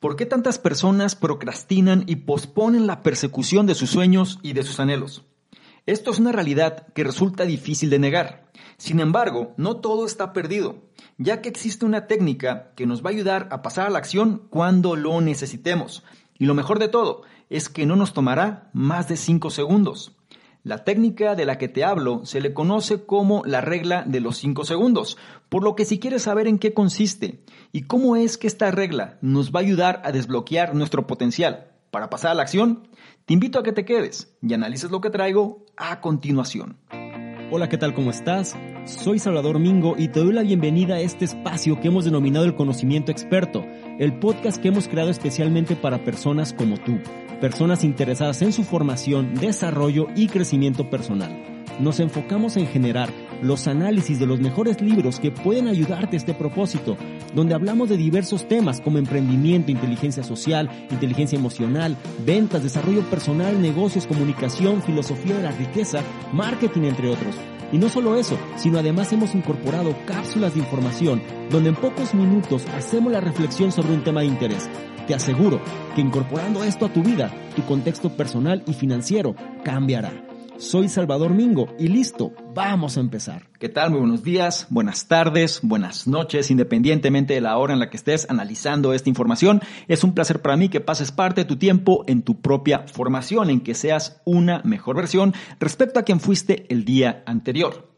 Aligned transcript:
¿Por 0.00 0.14
qué 0.14 0.26
tantas 0.26 0.60
personas 0.60 1.16
procrastinan 1.16 2.04
y 2.06 2.16
posponen 2.16 2.86
la 2.86 3.02
persecución 3.02 3.66
de 3.66 3.74
sus 3.74 3.90
sueños 3.90 4.38
y 4.42 4.52
de 4.52 4.62
sus 4.62 4.78
anhelos? 4.78 5.24
Esto 5.86 6.12
es 6.12 6.20
una 6.20 6.30
realidad 6.30 6.86
que 6.94 7.02
resulta 7.02 7.44
difícil 7.44 7.90
de 7.90 7.98
negar. 7.98 8.48
Sin 8.76 9.00
embargo, 9.00 9.54
no 9.56 9.78
todo 9.78 10.06
está 10.06 10.32
perdido, 10.32 10.84
ya 11.16 11.40
que 11.42 11.48
existe 11.48 11.84
una 11.84 12.06
técnica 12.06 12.72
que 12.76 12.86
nos 12.86 13.02
va 13.02 13.10
a 13.10 13.12
ayudar 13.12 13.48
a 13.50 13.60
pasar 13.60 13.88
a 13.88 13.90
la 13.90 13.98
acción 13.98 14.46
cuando 14.50 14.94
lo 14.94 15.20
necesitemos. 15.20 16.04
Y 16.38 16.46
lo 16.46 16.54
mejor 16.54 16.78
de 16.78 16.86
todo 16.86 17.22
es 17.50 17.68
que 17.68 17.84
no 17.84 17.96
nos 17.96 18.12
tomará 18.12 18.70
más 18.72 19.08
de 19.08 19.16
5 19.16 19.50
segundos. 19.50 20.17
La 20.68 20.84
técnica 20.84 21.34
de 21.34 21.46
la 21.46 21.56
que 21.56 21.68
te 21.68 21.82
hablo 21.82 22.26
se 22.26 22.42
le 22.42 22.52
conoce 22.52 23.02
como 23.06 23.42
la 23.46 23.62
regla 23.62 24.04
de 24.06 24.20
los 24.20 24.36
5 24.36 24.66
segundos, 24.66 25.16
por 25.48 25.64
lo 25.64 25.74
que 25.74 25.86
si 25.86 25.98
quieres 25.98 26.24
saber 26.24 26.46
en 26.46 26.58
qué 26.58 26.74
consiste 26.74 27.42
y 27.72 27.84
cómo 27.84 28.16
es 28.16 28.36
que 28.36 28.48
esta 28.48 28.70
regla 28.70 29.16
nos 29.22 29.50
va 29.50 29.60
a 29.60 29.62
ayudar 29.62 30.02
a 30.04 30.12
desbloquear 30.12 30.74
nuestro 30.74 31.06
potencial 31.06 31.68
para 31.90 32.10
pasar 32.10 32.32
a 32.32 32.34
la 32.34 32.42
acción, 32.42 32.86
te 33.24 33.32
invito 33.32 33.58
a 33.58 33.62
que 33.62 33.72
te 33.72 33.86
quedes 33.86 34.36
y 34.42 34.52
analices 34.52 34.90
lo 34.90 35.00
que 35.00 35.08
traigo 35.08 35.64
a 35.74 36.02
continuación. 36.02 36.76
Hola, 37.50 37.70
¿qué 37.70 37.78
tal? 37.78 37.94
¿Cómo 37.94 38.10
estás? 38.10 38.54
Soy 38.84 39.18
Salvador 39.18 39.58
Mingo 39.58 39.94
y 39.96 40.08
te 40.08 40.20
doy 40.20 40.34
la 40.34 40.42
bienvenida 40.42 40.96
a 40.96 41.00
este 41.00 41.24
espacio 41.24 41.80
que 41.80 41.88
hemos 41.88 42.04
denominado 42.04 42.44
el 42.44 42.54
conocimiento 42.54 43.10
experto, 43.10 43.64
el 43.98 44.18
podcast 44.18 44.60
que 44.60 44.68
hemos 44.68 44.86
creado 44.86 45.08
especialmente 45.08 45.76
para 45.76 46.04
personas 46.04 46.52
como 46.52 46.76
tú 46.76 46.98
personas 47.40 47.84
interesadas 47.84 48.42
en 48.42 48.52
su 48.52 48.64
formación, 48.64 49.34
desarrollo 49.34 50.08
y 50.14 50.28
crecimiento 50.28 50.90
personal. 50.90 51.44
Nos 51.80 52.00
enfocamos 52.00 52.56
en 52.56 52.66
generar 52.66 53.08
los 53.40 53.68
análisis 53.68 54.18
de 54.18 54.26
los 54.26 54.40
mejores 54.40 54.80
libros 54.80 55.20
que 55.20 55.30
pueden 55.30 55.68
ayudarte 55.68 56.16
a 56.16 56.18
este 56.18 56.34
propósito, 56.34 56.96
donde 57.34 57.54
hablamos 57.54 57.88
de 57.88 57.96
diversos 57.96 58.48
temas 58.48 58.80
como 58.80 58.98
emprendimiento, 58.98 59.70
inteligencia 59.70 60.24
social, 60.24 60.68
inteligencia 60.90 61.38
emocional, 61.38 61.96
ventas, 62.26 62.64
desarrollo 62.64 63.02
personal, 63.02 63.62
negocios, 63.62 64.08
comunicación, 64.08 64.82
filosofía 64.82 65.36
de 65.36 65.44
la 65.44 65.52
riqueza, 65.52 66.02
marketing, 66.32 66.82
entre 66.82 67.08
otros. 67.08 67.36
Y 67.70 67.78
no 67.78 67.88
solo 67.88 68.16
eso, 68.16 68.36
sino 68.56 68.78
además 68.78 69.12
hemos 69.12 69.34
incorporado 69.34 69.94
cápsulas 70.06 70.54
de 70.54 70.60
información 70.60 71.22
donde 71.50 71.68
en 71.68 71.76
pocos 71.76 72.14
minutos 72.14 72.64
hacemos 72.74 73.12
la 73.12 73.20
reflexión 73.20 73.70
sobre 73.70 73.92
un 73.92 74.02
tema 74.02 74.20
de 74.20 74.26
interés. 74.26 74.68
Te 75.08 75.14
aseguro 75.14 75.62
que 75.94 76.02
incorporando 76.02 76.62
esto 76.64 76.84
a 76.84 76.92
tu 76.92 77.02
vida, 77.02 77.32
tu 77.56 77.64
contexto 77.64 78.14
personal 78.14 78.62
y 78.66 78.74
financiero 78.74 79.34
cambiará. 79.64 80.12
Soy 80.58 80.90
Salvador 80.90 81.32
Mingo 81.32 81.74
y 81.78 81.88
listo, 81.88 82.34
vamos 82.54 82.98
a 82.98 83.00
empezar. 83.00 83.48
¿Qué 83.58 83.70
tal? 83.70 83.90
Muy 83.90 84.00
buenos 84.00 84.22
días, 84.22 84.66
buenas 84.68 85.08
tardes, 85.08 85.60
buenas 85.62 86.06
noches, 86.06 86.50
independientemente 86.50 87.32
de 87.32 87.40
la 87.40 87.56
hora 87.56 87.72
en 87.72 87.78
la 87.78 87.88
que 87.88 87.96
estés 87.96 88.28
analizando 88.28 88.92
esta 88.92 89.08
información. 89.08 89.62
Es 89.86 90.04
un 90.04 90.12
placer 90.12 90.42
para 90.42 90.58
mí 90.58 90.68
que 90.68 90.82
pases 90.82 91.10
parte 91.10 91.40
de 91.40 91.46
tu 91.46 91.56
tiempo 91.56 92.04
en 92.06 92.20
tu 92.20 92.42
propia 92.42 92.80
formación, 92.80 93.48
en 93.48 93.60
que 93.62 93.72
seas 93.72 94.20
una 94.26 94.60
mejor 94.62 94.96
versión 94.96 95.32
respecto 95.58 95.98
a 95.98 96.02
quien 96.02 96.20
fuiste 96.20 96.66
el 96.68 96.84
día 96.84 97.22
anterior. 97.24 97.94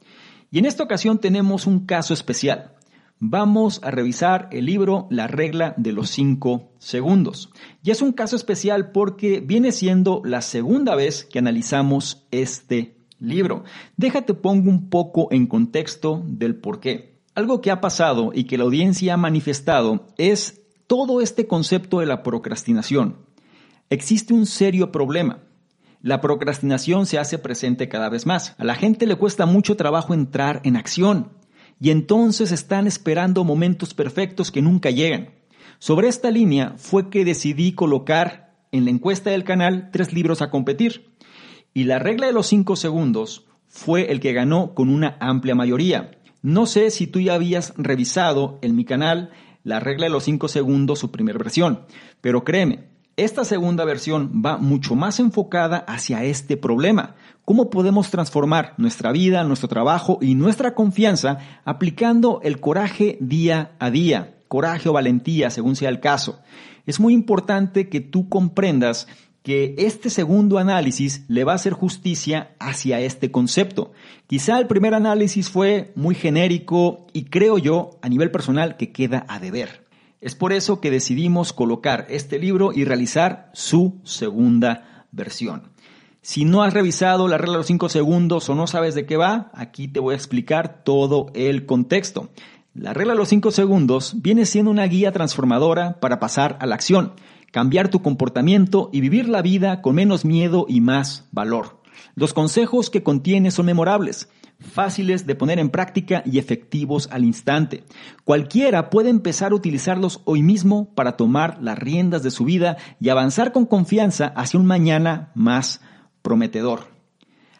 Y 0.52 0.60
en 0.60 0.64
esta 0.64 0.84
ocasión 0.84 1.18
tenemos 1.18 1.66
un 1.66 1.86
caso 1.86 2.14
especial 2.14 2.76
vamos 3.20 3.80
a 3.84 3.90
revisar 3.90 4.48
el 4.50 4.64
libro 4.64 5.06
La 5.10 5.26
regla 5.26 5.74
de 5.76 5.92
los 5.92 6.10
5 6.10 6.72
segundos. 6.78 7.50
Y 7.82 7.90
es 7.90 8.02
un 8.02 8.12
caso 8.12 8.34
especial 8.34 8.90
porque 8.90 9.40
viene 9.40 9.72
siendo 9.72 10.22
la 10.24 10.40
segunda 10.40 10.96
vez 10.96 11.24
que 11.24 11.38
analizamos 11.38 12.26
este 12.30 12.96
libro. 13.20 13.62
Déjate 13.96 14.32
pongo 14.34 14.70
un 14.70 14.88
poco 14.88 15.28
en 15.30 15.46
contexto 15.46 16.22
del 16.24 16.56
por 16.56 16.80
qué. 16.80 17.20
Algo 17.34 17.60
que 17.60 17.70
ha 17.70 17.80
pasado 17.80 18.32
y 18.34 18.44
que 18.44 18.58
la 18.58 18.64
audiencia 18.64 19.14
ha 19.14 19.18
manifestado 19.18 20.06
es 20.16 20.62
todo 20.86 21.20
este 21.20 21.46
concepto 21.46 22.00
de 22.00 22.06
la 22.06 22.22
procrastinación. 22.22 23.18
Existe 23.90 24.32
un 24.32 24.46
serio 24.46 24.90
problema. 24.90 25.40
La 26.02 26.22
procrastinación 26.22 27.04
se 27.04 27.18
hace 27.18 27.36
presente 27.36 27.90
cada 27.90 28.08
vez 28.08 28.24
más. 28.24 28.54
A 28.56 28.64
la 28.64 28.74
gente 28.74 29.06
le 29.06 29.16
cuesta 29.16 29.44
mucho 29.44 29.76
trabajo 29.76 30.14
entrar 30.14 30.62
en 30.64 30.76
acción 30.76 31.39
y 31.80 31.90
entonces 31.90 32.52
están 32.52 32.86
esperando 32.86 33.42
momentos 33.42 33.94
perfectos 33.94 34.50
que 34.50 34.62
nunca 34.62 34.90
llegan. 34.90 35.30
Sobre 35.78 36.08
esta 36.08 36.30
línea 36.30 36.74
fue 36.76 37.08
que 37.08 37.24
decidí 37.24 37.72
colocar 37.72 38.54
en 38.70 38.84
la 38.84 38.90
encuesta 38.90 39.30
del 39.30 39.44
canal 39.44 39.88
tres 39.90 40.12
libros 40.12 40.42
a 40.42 40.50
competir. 40.50 41.10
Y 41.72 41.84
la 41.84 41.98
regla 41.98 42.26
de 42.26 42.32
los 42.32 42.46
cinco 42.46 42.76
segundos 42.76 43.46
fue 43.66 44.12
el 44.12 44.20
que 44.20 44.32
ganó 44.32 44.74
con 44.74 44.90
una 44.90 45.16
amplia 45.20 45.54
mayoría. 45.54 46.18
No 46.42 46.66
sé 46.66 46.90
si 46.90 47.06
tú 47.06 47.20
ya 47.20 47.34
habías 47.34 47.72
revisado 47.76 48.58
en 48.62 48.76
mi 48.76 48.84
canal 48.84 49.30
la 49.62 49.80
regla 49.80 50.06
de 50.06 50.10
los 50.10 50.24
cinco 50.24 50.48
segundos, 50.48 50.98
su 50.98 51.10
primera 51.10 51.38
versión, 51.38 51.86
pero 52.20 52.44
créeme, 52.44 52.88
esta 53.16 53.44
segunda 53.44 53.84
versión 53.84 54.42
va 54.44 54.56
mucho 54.56 54.94
más 54.94 55.20
enfocada 55.20 55.78
hacia 55.78 56.24
este 56.24 56.56
problema. 56.56 57.16
¿Cómo 57.50 57.68
podemos 57.68 58.12
transformar 58.12 58.74
nuestra 58.76 59.10
vida, 59.10 59.42
nuestro 59.42 59.68
trabajo 59.68 60.20
y 60.22 60.36
nuestra 60.36 60.76
confianza 60.76 61.38
aplicando 61.64 62.40
el 62.44 62.60
coraje 62.60 63.18
día 63.20 63.72
a 63.80 63.90
día? 63.90 64.36
Coraje 64.46 64.88
o 64.88 64.92
valentía, 64.92 65.50
según 65.50 65.74
sea 65.74 65.88
el 65.88 65.98
caso. 65.98 66.38
Es 66.86 67.00
muy 67.00 67.12
importante 67.12 67.88
que 67.88 68.00
tú 68.00 68.28
comprendas 68.28 69.08
que 69.42 69.74
este 69.78 70.10
segundo 70.10 70.58
análisis 70.58 71.24
le 71.26 71.42
va 71.42 71.50
a 71.50 71.56
hacer 71.56 71.72
justicia 71.72 72.54
hacia 72.60 73.00
este 73.00 73.32
concepto. 73.32 73.90
Quizá 74.28 74.60
el 74.60 74.68
primer 74.68 74.94
análisis 74.94 75.50
fue 75.50 75.90
muy 75.96 76.14
genérico 76.14 77.08
y 77.12 77.24
creo 77.24 77.58
yo, 77.58 77.98
a 78.00 78.08
nivel 78.08 78.30
personal, 78.30 78.76
que 78.76 78.92
queda 78.92 79.26
a 79.26 79.40
deber. 79.40 79.88
Es 80.20 80.36
por 80.36 80.52
eso 80.52 80.80
que 80.80 80.92
decidimos 80.92 81.52
colocar 81.52 82.06
este 82.10 82.38
libro 82.38 82.70
y 82.72 82.84
realizar 82.84 83.50
su 83.54 83.98
segunda 84.04 85.08
versión. 85.10 85.69
Si 86.22 86.44
no 86.44 86.62
has 86.62 86.74
revisado 86.74 87.28
la 87.28 87.38
regla 87.38 87.52
de 87.52 87.58
los 87.58 87.66
5 87.66 87.88
segundos 87.88 88.48
o 88.50 88.54
no 88.54 88.66
sabes 88.66 88.94
de 88.94 89.06
qué 89.06 89.16
va, 89.16 89.50
aquí 89.54 89.88
te 89.88 90.00
voy 90.00 90.12
a 90.12 90.16
explicar 90.16 90.84
todo 90.84 91.30
el 91.32 91.64
contexto. 91.64 92.28
La 92.74 92.92
regla 92.92 93.14
de 93.14 93.18
los 93.18 93.28
5 93.28 93.50
segundos 93.50 94.16
viene 94.20 94.44
siendo 94.44 94.70
una 94.70 94.84
guía 94.84 95.12
transformadora 95.12 95.98
para 95.98 96.20
pasar 96.20 96.58
a 96.60 96.66
la 96.66 96.74
acción, 96.74 97.14
cambiar 97.52 97.88
tu 97.88 98.02
comportamiento 98.02 98.90
y 98.92 99.00
vivir 99.00 99.30
la 99.30 99.40
vida 99.40 99.80
con 99.80 99.94
menos 99.94 100.26
miedo 100.26 100.66
y 100.68 100.82
más 100.82 101.26
valor. 101.32 101.80
Los 102.16 102.34
consejos 102.34 102.90
que 102.90 103.02
contiene 103.02 103.50
son 103.50 103.66
memorables 103.66 104.28
fáciles 104.60 105.26
de 105.26 105.34
poner 105.34 105.58
en 105.58 105.70
práctica 105.70 106.22
y 106.26 106.38
efectivos 106.38 107.08
al 107.10 107.24
instante. 107.24 107.84
Cualquiera 108.24 108.90
puede 108.90 109.08
empezar 109.08 109.52
a 109.52 109.54
utilizarlos 109.54 110.20
hoy 110.26 110.42
mismo 110.42 110.92
para 110.94 111.16
tomar 111.16 111.58
las 111.62 111.78
riendas 111.78 112.22
de 112.22 112.30
su 112.30 112.44
vida 112.44 112.76
y 113.00 113.08
avanzar 113.08 113.52
con 113.52 113.64
confianza 113.64 114.26
hacia 114.36 114.60
un 114.60 114.66
mañana 114.66 115.30
más 115.34 115.80
prometedor. 116.22 116.88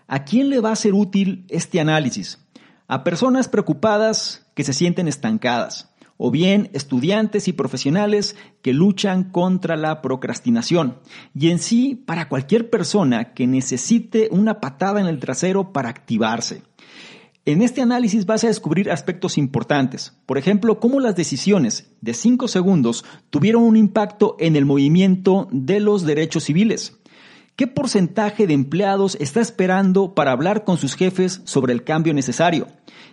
¿A 0.07 0.25
quién 0.25 0.51
le 0.51 0.61
va 0.61 0.73
a 0.73 0.77
ser 0.77 0.95
útil 0.95 1.45
este 1.49 1.81
análisis? 1.81 2.39
A 2.89 3.05
personas 3.05 3.49
preocupadas 3.49 4.47
que 4.55 4.65
se 4.65 4.73
sienten 4.73 5.07
estancadas, 5.07 5.91
o 6.17 6.31
bien 6.31 6.69
estudiantes 6.75 7.49
y 7.49 7.55
profesionales 7.55 8.37
que 8.61 8.75
luchan 8.75 9.25
contra 9.25 9.77
la 9.77 10.03
procrastinación, 10.03 10.99
y 11.35 11.51
en 11.51 11.59
sí 11.59 11.95
para 11.95 12.29
cualquier 12.29 12.69
persona 12.69 13.33
que 13.33 13.47
necesite 13.47 14.29
una 14.31 14.61
patada 14.61 15.01
en 15.01 15.07
el 15.07 15.19
trasero 15.19 15.73
para 15.73 15.89
activarse. 15.89 16.63
En 17.47 17.63
este 17.63 17.81
análisis 17.81 18.27
vas 18.27 18.45
a 18.45 18.49
descubrir 18.49 18.91
aspectos 18.91 19.39
importantes, 19.39 20.13
por 20.27 20.37
ejemplo, 20.37 20.79
cómo 20.79 21.01
las 21.01 21.17
decisiones 21.17 21.91
de 22.03 22.13
5 22.13 22.49
segundos 22.49 23.05
tuvieron 23.31 23.63
un 23.63 23.77
impacto 23.77 24.37
en 24.39 24.57
el 24.57 24.67
movimiento 24.67 25.49
de 25.51 25.81
los 25.81 26.05
derechos 26.05 26.45
civiles. 26.45 27.00
¿Qué 27.61 27.67
porcentaje 27.67 28.47
de 28.47 28.55
empleados 28.55 29.19
está 29.21 29.43
esperando 29.43 30.15
para 30.15 30.33
hablar 30.33 30.65
con 30.65 30.79
sus 30.79 30.95
jefes 30.95 31.43
sobre 31.45 31.75
el 31.75 31.85
cambio 31.85 32.15
necesario? 32.15 32.69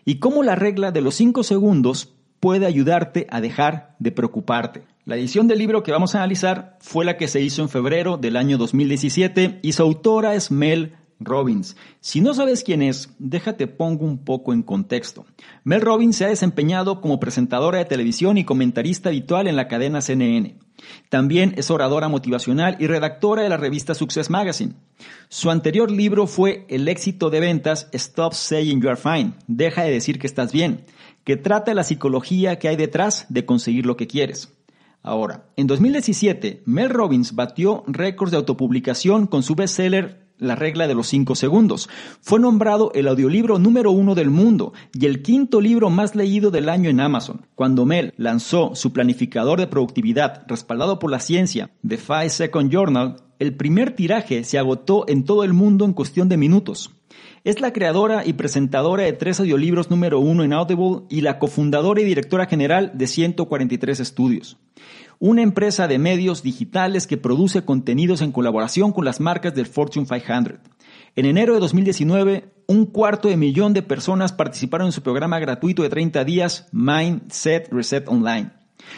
Y 0.06 0.20
cómo 0.20 0.42
la 0.42 0.56
regla 0.56 0.94
de 0.94 1.02
los 1.02 1.16
5 1.16 1.44
segundos 1.44 2.16
puede 2.40 2.66
ayudarte 2.66 3.28
a 3.30 3.42
dejar 3.42 3.98
de 4.00 4.14
preocuparte. 4.14 4.84
La 5.04 5.18
edición 5.18 5.50
del 5.50 5.60
libro 5.60 5.84
que 5.84 5.92
vamos 5.92 6.16
a 6.16 6.20
analizar 6.20 6.78
fue 6.80 7.04
la 7.04 7.18
que 7.18 7.28
se 7.28 7.42
hizo 7.42 7.62
en 7.62 7.68
febrero 7.68 8.16
del 8.16 8.38
año 8.38 8.58
2017 8.58 9.60
y 9.64 9.74
su 9.74 9.84
autora 9.84 10.34
es 10.34 10.50
Mel 10.50 10.96
Robbins. 11.20 11.76
Si 12.00 12.22
no 12.22 12.34
sabes 12.34 12.64
quién 12.64 12.82
es, 12.82 13.14
déjate 13.20 13.68
pongo 13.68 14.06
un 14.06 14.24
poco 14.24 14.54
en 14.54 14.64
contexto. 14.64 15.26
Mel 15.66 15.82
Robbins 15.82 16.16
se 16.16 16.24
ha 16.24 16.30
desempeñado 16.30 17.02
como 17.02 17.20
presentadora 17.20 17.80
de 17.80 17.86
televisión 17.86 18.38
y 18.38 18.46
comentarista 18.46 19.10
habitual 19.10 19.48
en 19.48 19.58
la 19.58 19.68
cadena 19.68 20.00
CNN. 20.00 20.58
También 21.10 21.54
es 21.58 21.72
oradora 21.72 22.08
motivacional 22.08 22.78
y 22.80 22.88
redactora 22.88 23.44
de 23.44 23.50
la 23.50 23.58
revista 23.58 23.94
Success 23.94 24.30
Magazine. 24.30 24.74
Su 25.30 25.50
anterior 25.50 25.92
libro 25.92 26.28
fue 26.28 26.66
El 26.70 26.88
éxito 26.88 27.30
de 27.30 27.40
ventas 27.40 27.90
Stop 27.92 28.34
Saying 28.34 28.82
You 28.82 28.90
Are 28.90 28.98
Fine, 28.98 29.34
Deja 29.48 29.84
de 29.84 29.92
decir 29.92 30.20
que 30.20 30.28
estás 30.28 30.52
bien, 30.52 30.86
que 31.24 31.38
trata 31.38 31.74
la 31.74 31.84
psicología 31.84 32.60
que 32.60 32.68
hay 32.68 32.76
detrás 32.76 33.26
de 33.30 33.46
conseguir 33.46 33.86
lo 33.86 33.98
que 33.98 34.08
quieres. 34.08 34.54
Ahora, 35.04 35.46
en 35.56 35.68
2017, 35.68 36.64
Mel 36.66 36.90
Robbins 36.90 37.34
batió 37.34 37.84
récords 37.88 38.32
de 38.32 38.38
autopublicación 38.38 39.28
con 39.28 39.44
su 39.44 39.56
bestseller 39.56 40.27
La 40.40 40.56
regla 40.56 40.88
de 40.88 40.94
los 40.94 41.08
5 41.08 41.36
segundos. 41.36 41.90
Fue 42.22 42.40
nombrado 42.40 42.92
el 42.94 43.08
audiolibro 43.08 43.58
número 43.58 43.92
uno 43.92 44.14
del 44.14 44.30
mundo 44.30 44.74
y 44.94 45.06
el 45.06 45.22
quinto 45.22 45.62
libro 45.62 45.90
más 45.90 46.16
leído 46.16 46.52
del 46.52 46.70
año 46.70 46.90
en 46.90 47.00
Amazon. 47.00 47.46
Cuando 47.56 47.86
Mel 47.86 48.14
lanzó 48.18 48.76
su 48.76 48.94
planificador 48.94 49.60
de 49.60 49.68
productividad 49.68 50.44
respaldado 50.48 51.00
por 51.00 51.10
la 51.10 51.20
ciencia, 51.20 51.72
The 51.88 51.98
5 51.98 52.30
Second 52.30 52.72
Journal, 52.72 53.16
el 53.40 53.56
primer 53.56 53.96
tiraje 53.96 54.44
se 54.44 54.58
agotó 54.58 55.06
en 55.08 55.24
todo 55.24 55.44
el 55.44 55.54
mundo 55.54 55.86
en 55.86 55.94
cuestión 55.94 56.30
de 56.30 56.38
minutos. 56.38 56.92
Es 57.44 57.62
la 57.62 57.72
creadora 57.72 58.26
y 58.26 58.34
presentadora 58.34 59.04
de 59.04 59.14
tres 59.14 59.40
audiolibros 59.40 59.90
número 59.90 60.20
uno 60.20 60.44
en 60.44 60.54
Audible 60.54 61.04
y 61.10 61.22
la 61.22 61.40
cofundadora 61.40 62.02
y 62.02 62.04
directora 62.04 62.46
general 62.46 62.92
de 62.96 63.08
143 63.08 64.00
estudios. 64.00 64.58
Una 65.20 65.42
empresa 65.42 65.88
de 65.88 65.98
medios 65.98 66.44
digitales 66.44 67.08
que 67.08 67.18
produce 67.18 67.66
contenidos 67.66 68.22
en 68.22 68.32
colaboración 68.32 68.92
con 68.92 69.04
las 69.04 69.20
marcas 69.20 69.56
del 69.56 69.66
Fortune 69.66 70.06
500. 70.06 70.60
En 71.16 71.26
enero 71.26 71.56
de 71.56 71.60
2019, 71.60 72.54
un 72.68 72.86
cuarto 72.86 73.28
de 73.28 73.38
millón 73.38 73.74
de 73.74 73.82
personas 73.82 74.32
participaron 74.32 74.88
en 74.88 74.92
su 74.92 75.02
programa 75.02 75.40
gratuito 75.40 75.82
de 75.82 75.90
30 75.90 76.24
días 76.24 76.68
Mindset 76.72 77.68
Reset 77.72 78.08
Online. 78.08 78.52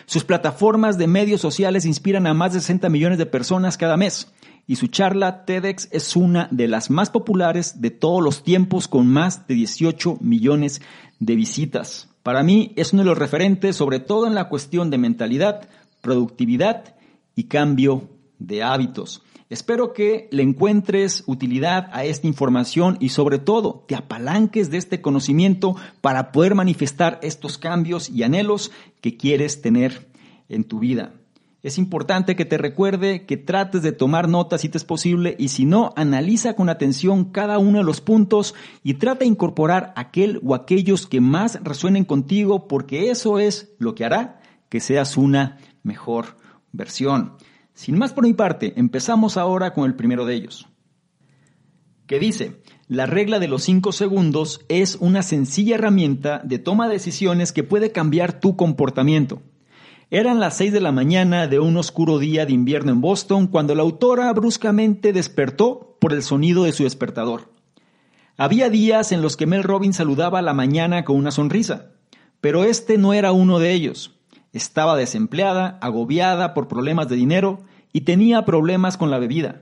Sus 0.05 0.25
plataformas 0.25 0.97
de 0.97 1.07
medios 1.07 1.39
sociales 1.39 1.85
inspiran 1.85 2.27
a 2.27 2.33
más 2.33 2.51
de 2.51 2.59
60 2.59 2.89
millones 2.89 3.17
de 3.17 3.25
personas 3.25 3.77
cada 3.77 3.95
mes 3.95 4.33
y 4.67 4.75
su 4.75 4.87
charla 4.87 5.45
TEDx 5.45 5.87
es 5.91 6.15
una 6.15 6.47
de 6.51 6.67
las 6.67 6.89
más 6.89 7.09
populares 7.09 7.81
de 7.81 7.91
todos 7.91 8.21
los 8.21 8.43
tiempos 8.43 8.87
con 8.87 9.07
más 9.07 9.47
de 9.47 9.55
18 9.55 10.17
millones 10.21 10.81
de 11.19 11.35
visitas. 11.35 12.09
Para 12.23 12.43
mí 12.43 12.73
es 12.75 12.93
uno 12.93 13.03
de 13.03 13.09
los 13.09 13.17
referentes 13.17 13.75
sobre 13.75 13.99
todo 13.99 14.27
en 14.27 14.35
la 14.35 14.49
cuestión 14.49 14.89
de 14.91 14.97
mentalidad, 14.97 15.69
productividad 16.01 16.95
y 17.35 17.45
cambio 17.45 18.09
de 18.39 18.63
hábitos. 18.63 19.23
Espero 19.49 19.93
que 19.93 20.27
le 20.31 20.43
encuentres 20.43 21.23
utilidad 21.25 21.89
a 21.91 22.05
esta 22.05 22.27
información 22.27 22.97
y 22.99 23.09
sobre 23.09 23.39
todo 23.39 23.83
te 23.87 23.95
apalanques 23.95 24.69
de 24.69 24.77
este 24.77 25.01
conocimiento 25.01 25.75
para 26.01 26.31
poder 26.31 26.53
manifestar 26.53 27.19
estos 27.23 27.57
cambios 27.57 28.09
y 28.09 28.21
anhelos 28.21 28.71
que 29.01 29.17
quieres 29.17 29.61
tener 29.61 30.07
en 30.49 30.65
tu 30.65 30.77
vida. 30.77 31.13
Es 31.63 31.77
importante 31.77 32.35
que 32.35 32.45
te 32.45 32.57
recuerde 32.57 33.25
que 33.25 33.37
trates 33.37 33.81
de 33.81 33.91
tomar 33.91 34.29
notas 34.29 34.61
si 34.61 34.69
te 34.69 34.77
es 34.77 34.85
posible 34.85 35.35
y 35.39 35.49
si 35.49 35.65
no, 35.65 35.93
analiza 35.97 36.53
con 36.53 36.69
atención 36.69 37.25
cada 37.25 37.57
uno 37.57 37.79
de 37.79 37.83
los 37.83 38.01
puntos 38.01 38.55
y 38.83 38.93
trata 38.93 39.19
de 39.19 39.25
incorporar 39.25 39.93
aquel 39.97 40.39
o 40.45 40.55
aquellos 40.55 41.07
que 41.07 41.21
más 41.21 41.59
resuenen 41.63 42.05
contigo 42.05 42.67
porque 42.67 43.09
eso 43.09 43.39
es 43.39 43.73
lo 43.79 43.95
que 43.95 44.05
hará 44.05 44.39
que 44.69 44.79
seas 44.79 45.17
una 45.17 45.57
mejor 45.83 46.37
versión. 46.71 47.33
Sin 47.73 47.97
más 47.97 48.13
por 48.13 48.25
mi 48.25 48.33
parte, 48.33 48.73
empezamos 48.75 49.37
ahora 49.37 49.73
con 49.73 49.85
el 49.85 49.95
primero 49.95 50.25
de 50.25 50.35
ellos, 50.35 50.67
que 52.07 52.19
dice, 52.19 52.61
la 52.87 53.05
regla 53.05 53.39
de 53.39 53.47
los 53.47 53.63
5 53.63 53.91
segundos 53.91 54.65
es 54.67 54.97
una 54.99 55.21
sencilla 55.21 55.75
herramienta 55.75 56.41
de 56.43 56.57
toma 56.57 56.87
de 56.87 56.93
decisiones 56.93 57.53
que 57.53 57.63
puede 57.63 57.91
cambiar 57.91 58.39
tu 58.39 58.55
comportamiento. 58.55 59.41
Eran 60.11 60.39
las 60.39 60.57
6 60.57 60.73
de 60.73 60.81
la 60.81 60.91
mañana 60.91 61.45
de 61.45 61.59
un 61.59 61.77
oscuro 61.77 62.17
día 62.17 62.47
de 62.47 62.53
invierno 62.53 62.91
en 62.91 62.99
Boston 62.99 63.45
cuando 63.45 63.75
la 63.75 63.83
autora 63.83 64.33
bruscamente 64.33 65.13
despertó 65.13 65.97
por 66.01 66.13
el 66.13 66.23
sonido 66.23 66.63
de 66.63 66.71
su 66.71 66.83
despertador. 66.83 67.53
Había 68.35 68.71
días 68.71 69.11
en 69.11 69.21
los 69.21 69.37
que 69.37 69.45
Mel 69.45 69.63
Robbins 69.63 69.97
saludaba 69.97 70.39
a 70.39 70.41
la 70.41 70.55
mañana 70.55 71.03
con 71.03 71.15
una 71.15 71.29
sonrisa, 71.29 71.91
pero 72.41 72.63
este 72.63 72.97
no 72.97 73.13
era 73.13 73.33
uno 73.33 73.59
de 73.59 73.73
ellos. 73.73 74.18
Estaba 74.53 74.97
desempleada, 74.97 75.77
agobiada 75.81 76.53
por 76.53 76.67
problemas 76.67 77.07
de 77.07 77.15
dinero 77.15 77.61
y 77.93 78.01
tenía 78.01 78.45
problemas 78.45 78.97
con 78.97 79.11
la 79.11 79.19
bebida. 79.19 79.61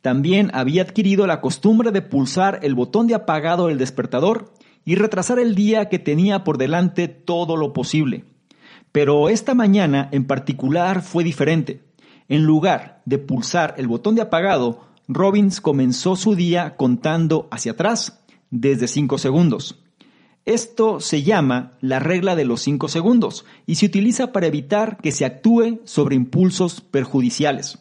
También 0.00 0.50
había 0.54 0.82
adquirido 0.82 1.26
la 1.26 1.40
costumbre 1.40 1.90
de 1.90 2.02
pulsar 2.02 2.60
el 2.62 2.74
botón 2.74 3.06
de 3.06 3.14
apagado 3.14 3.66
del 3.66 3.78
despertador 3.78 4.52
y 4.84 4.94
retrasar 4.94 5.38
el 5.38 5.54
día 5.54 5.88
que 5.88 5.98
tenía 5.98 6.44
por 6.44 6.58
delante 6.58 7.08
todo 7.08 7.56
lo 7.56 7.72
posible. 7.72 8.24
Pero 8.92 9.28
esta 9.28 9.54
mañana 9.54 10.08
en 10.12 10.26
particular 10.26 11.02
fue 11.02 11.24
diferente. 11.24 11.82
En 12.28 12.44
lugar 12.44 13.02
de 13.04 13.18
pulsar 13.18 13.74
el 13.78 13.88
botón 13.88 14.14
de 14.14 14.22
apagado, 14.22 14.80
Robbins 15.08 15.60
comenzó 15.60 16.16
su 16.16 16.34
día 16.34 16.76
contando 16.76 17.48
hacia 17.50 17.72
atrás 17.72 18.20
desde 18.50 18.88
5 18.88 19.18
segundos. 19.18 19.82
Esto 20.46 21.00
se 21.00 21.24
llama 21.24 21.72
la 21.80 21.98
regla 21.98 22.36
de 22.36 22.44
los 22.44 22.62
5 22.62 22.86
segundos 22.86 23.44
y 23.66 23.74
se 23.74 23.86
utiliza 23.86 24.30
para 24.30 24.46
evitar 24.46 24.96
que 24.98 25.10
se 25.10 25.24
actúe 25.24 25.80
sobre 25.82 26.14
impulsos 26.14 26.80
perjudiciales. 26.80 27.80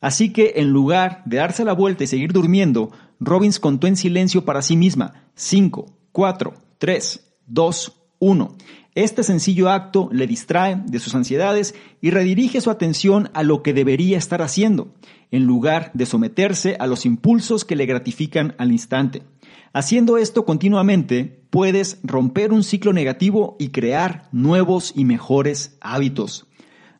Así 0.00 0.32
que 0.32 0.54
en 0.56 0.70
lugar 0.70 1.22
de 1.26 1.36
darse 1.36 1.66
la 1.66 1.74
vuelta 1.74 2.02
y 2.02 2.06
seguir 2.06 2.32
durmiendo, 2.32 2.90
Robbins 3.20 3.60
contó 3.60 3.86
en 3.86 3.96
silencio 3.96 4.46
para 4.46 4.62
sí 4.62 4.74
misma 4.74 5.28
5, 5.34 5.86
4, 6.12 6.54
3, 6.78 7.30
2, 7.46 7.92
1. 8.18 8.56
Este 8.94 9.22
sencillo 9.22 9.68
acto 9.68 10.08
le 10.12 10.26
distrae 10.26 10.82
de 10.86 10.98
sus 10.98 11.14
ansiedades 11.14 11.74
y 12.00 12.10
redirige 12.10 12.62
su 12.62 12.70
atención 12.70 13.30
a 13.34 13.42
lo 13.42 13.62
que 13.62 13.74
debería 13.74 14.16
estar 14.16 14.40
haciendo, 14.40 14.94
en 15.30 15.44
lugar 15.44 15.90
de 15.92 16.06
someterse 16.06 16.76
a 16.78 16.86
los 16.86 17.04
impulsos 17.04 17.66
que 17.66 17.76
le 17.76 17.84
gratifican 17.84 18.54
al 18.58 18.72
instante. 18.72 19.22
Haciendo 19.72 20.18
esto 20.18 20.44
continuamente, 20.44 21.42
puedes 21.50 21.98
romper 22.02 22.52
un 22.52 22.62
ciclo 22.62 22.92
negativo 22.92 23.56
y 23.58 23.68
crear 23.68 24.28
nuevos 24.32 24.92
y 24.96 25.04
mejores 25.04 25.76
hábitos. 25.80 26.46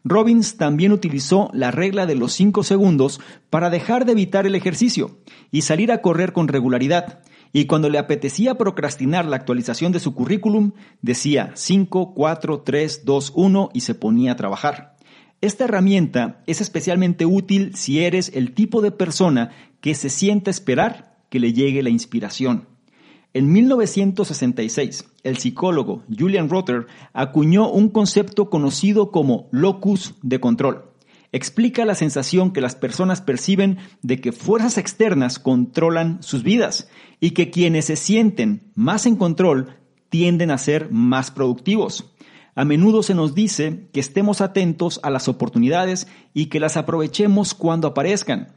Robbins 0.05 0.57
también 0.57 0.93
utilizó 0.93 1.49
la 1.53 1.71
regla 1.71 2.07
de 2.07 2.17
los 2.17 2.33
5 2.33 2.65
segundos 2.65 3.21
para 3.51 3.71
dejar 3.71 4.05
de 4.05 4.13
evitar 4.13 4.47
el 4.47 4.55
ejercicio 4.55 5.19
y 5.51 5.63
salir 5.63 5.93
a 5.93 6.03
correr 6.03 6.33
con 6.33 6.49
regularidad. 6.49 7.21
Y 7.53 7.67
cuando 7.67 7.89
le 7.89 7.99
apetecía 7.99 8.57
procrastinar 8.57 9.27
la 9.27 9.37
actualización 9.37 9.93
de 9.93 10.01
su 10.01 10.15
currículum, 10.15 10.73
decía 11.03 11.53
5, 11.55 12.15
4, 12.15 12.61
3, 12.63 13.05
2, 13.05 13.33
1 13.37 13.71
y 13.75 13.81
se 13.81 13.95
ponía 13.95 14.33
a 14.33 14.37
trabajar. 14.37 14.97
Esta 15.41 15.65
herramienta 15.65 16.43
es 16.47 16.61
especialmente 16.61 17.27
útil 17.27 17.75
si 17.75 18.01
eres 18.01 18.31
el 18.35 18.55
tipo 18.55 18.81
de 18.81 18.91
persona 18.91 19.51
que 19.81 19.95
se 19.95 20.09
sienta 20.09 20.51
esperar 20.51 21.12
que 21.33 21.41
le 21.41 21.55
llegue 21.55 21.83
la 21.83 21.89
inspiración. 21.89 22.69
En 23.33 23.51
1966, 23.51 25.07
el 25.23 25.39
psicólogo 25.39 26.03
Julian 26.15 26.51
Rotter 26.51 26.87
acuñó 27.15 27.71
un 27.71 27.89
concepto 27.89 28.51
conocido 28.51 29.11
como 29.11 29.49
locus 29.51 30.15
de 30.21 30.41
control. 30.41 30.91
Explica 31.33 31.87
la 31.87 31.95
sensación 31.95 32.53
que 32.53 32.61
las 32.61 32.75
personas 32.75 33.23
perciben 33.23 33.79
de 34.03 34.21
que 34.21 34.33
fuerzas 34.33 34.77
externas 34.77 35.39
controlan 35.39 36.23
sus 36.23 36.43
vidas 36.43 36.91
y 37.19 37.31
que 37.31 37.49
quienes 37.49 37.87
se 37.87 37.97
sienten 37.97 38.71
más 38.75 39.07
en 39.07 39.17
control 39.17 39.79
tienden 40.11 40.51
a 40.51 40.59
ser 40.59 40.91
más 40.91 41.31
productivos. 41.31 42.13
A 42.55 42.67
menudo 42.67 43.03
se 43.03 43.15
nos 43.15 43.35
dice 43.35 43.89
que 43.95 44.01
estemos 44.01 44.43
atentos 44.43 45.01
a 45.03 45.09
las 45.09 45.29
oportunidades 45.29 46.09
y 46.35 46.51
que 46.51 46.61
las 46.61 46.77
aprovechemos 46.77 47.55
cuando 47.55 47.89
aparezcan 47.89 48.49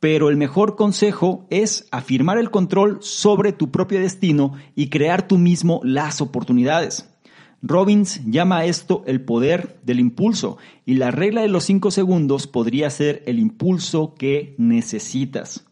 pero 0.00 0.30
el 0.30 0.38
mejor 0.38 0.76
consejo 0.76 1.46
es 1.50 1.86
afirmar 1.90 2.38
el 2.38 2.50
control 2.50 2.98
sobre 3.02 3.52
tu 3.52 3.70
propio 3.70 4.00
destino 4.00 4.54
y 4.74 4.88
crear 4.88 5.28
tú 5.28 5.36
mismo 5.36 5.80
las 5.84 6.22
oportunidades. 6.22 7.06
Robbins 7.62 8.22
llama 8.24 8.58
a 8.58 8.64
esto 8.64 9.02
el 9.06 9.20
poder 9.20 9.78
del 9.82 10.00
impulso 10.00 10.56
y 10.86 10.94
la 10.94 11.10
regla 11.10 11.42
de 11.42 11.48
los 11.48 11.64
5 11.64 11.90
segundos 11.90 12.46
podría 12.46 12.88
ser 12.88 13.22
el 13.26 13.38
impulso 13.38 14.14
que 14.14 14.54
necesitas. 14.56 15.66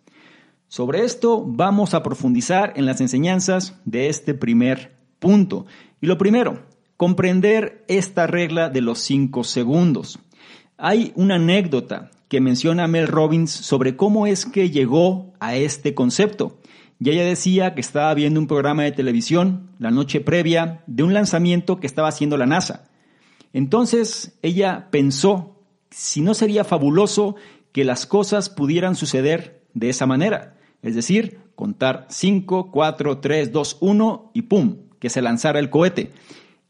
Sobre 0.68 1.04
esto 1.04 1.42
vamos 1.46 1.94
a 1.94 2.02
profundizar 2.02 2.74
en 2.76 2.84
las 2.84 3.00
enseñanzas 3.00 3.80
de 3.86 4.10
este 4.10 4.34
primer 4.34 4.94
punto. 5.18 5.64
Y 6.02 6.06
lo 6.06 6.18
primero, 6.18 6.66
comprender 6.98 7.86
esta 7.88 8.26
regla 8.26 8.68
de 8.68 8.82
los 8.82 8.98
5 8.98 9.44
segundos. 9.44 10.18
Hay 10.76 11.12
una 11.16 11.36
anécdota 11.36 12.10
que 12.28 12.40
menciona 12.40 12.86
Mel 12.86 13.06
Robbins 13.06 13.50
sobre 13.50 13.96
cómo 13.96 14.26
es 14.26 14.46
que 14.46 14.70
llegó 14.70 15.32
a 15.40 15.56
este 15.56 15.94
concepto. 15.94 16.58
Y 17.00 17.10
ella 17.10 17.24
decía 17.24 17.74
que 17.74 17.80
estaba 17.80 18.12
viendo 18.14 18.40
un 18.40 18.46
programa 18.46 18.82
de 18.82 18.92
televisión 18.92 19.70
la 19.78 19.90
noche 19.90 20.20
previa 20.20 20.82
de 20.86 21.02
un 21.02 21.14
lanzamiento 21.14 21.80
que 21.80 21.86
estaba 21.86 22.08
haciendo 22.08 22.36
la 22.36 22.46
NASA. 22.46 22.88
Entonces 23.52 24.38
ella 24.42 24.88
pensó 24.90 25.56
si 25.90 26.20
no 26.20 26.34
sería 26.34 26.64
fabuloso 26.64 27.36
que 27.72 27.84
las 27.84 28.06
cosas 28.06 28.50
pudieran 28.50 28.94
suceder 28.94 29.62
de 29.74 29.88
esa 29.88 30.06
manera. 30.06 30.56
Es 30.82 30.94
decir, 30.94 31.40
contar 31.54 32.06
5, 32.08 32.70
4, 32.70 33.18
3, 33.18 33.52
2, 33.52 33.78
1 33.80 34.30
y 34.34 34.42
¡pum! 34.42 34.76
que 34.98 35.10
se 35.10 35.22
lanzara 35.22 35.60
el 35.60 35.70
cohete. 35.70 36.10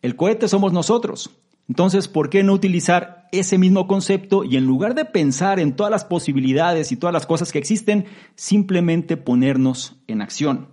El 0.03 0.17
cohete 0.17 0.49
somos 0.49 0.73
nosotros. 0.73 1.31
Entonces, 1.69 2.09
¿por 2.09 2.31
qué 2.31 2.43
no 2.43 2.55
utilizar 2.55 3.29
ese 3.31 3.59
mismo 3.59 3.87
concepto 3.87 4.43
y 4.43 4.57
en 4.57 4.65
lugar 4.65 4.95
de 4.95 5.05
pensar 5.05 5.61
en 5.61 5.77
todas 5.77 5.91
las 5.91 6.05
posibilidades 6.05 6.93
y 6.93 6.97
todas 6.97 7.13
las 7.13 7.27
cosas 7.27 7.53
que 7.53 7.59
existen, 7.59 8.07
simplemente 8.35 9.19
ponernos 9.19 9.97
en 10.07 10.23
acción? 10.23 10.69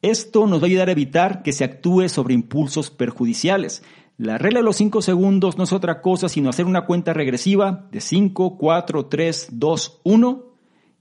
Esto 0.00 0.46
nos 0.46 0.60
va 0.60 0.64
a 0.64 0.68
ayudar 0.68 0.88
a 0.88 0.92
evitar 0.92 1.42
que 1.42 1.52
se 1.52 1.64
actúe 1.64 2.08
sobre 2.08 2.34
impulsos 2.34 2.90
perjudiciales. 2.90 3.82
La 4.16 4.38
regla 4.38 4.60
de 4.60 4.64
los 4.64 4.76
5 4.76 5.02
segundos 5.02 5.58
no 5.58 5.64
es 5.64 5.72
otra 5.72 6.00
cosa 6.02 6.28
sino 6.28 6.50
hacer 6.50 6.66
una 6.66 6.86
cuenta 6.86 7.12
regresiva 7.12 7.88
de 7.90 8.00
5, 8.00 8.58
4, 8.58 9.06
3, 9.06 9.48
2, 9.52 10.00
1 10.04 10.44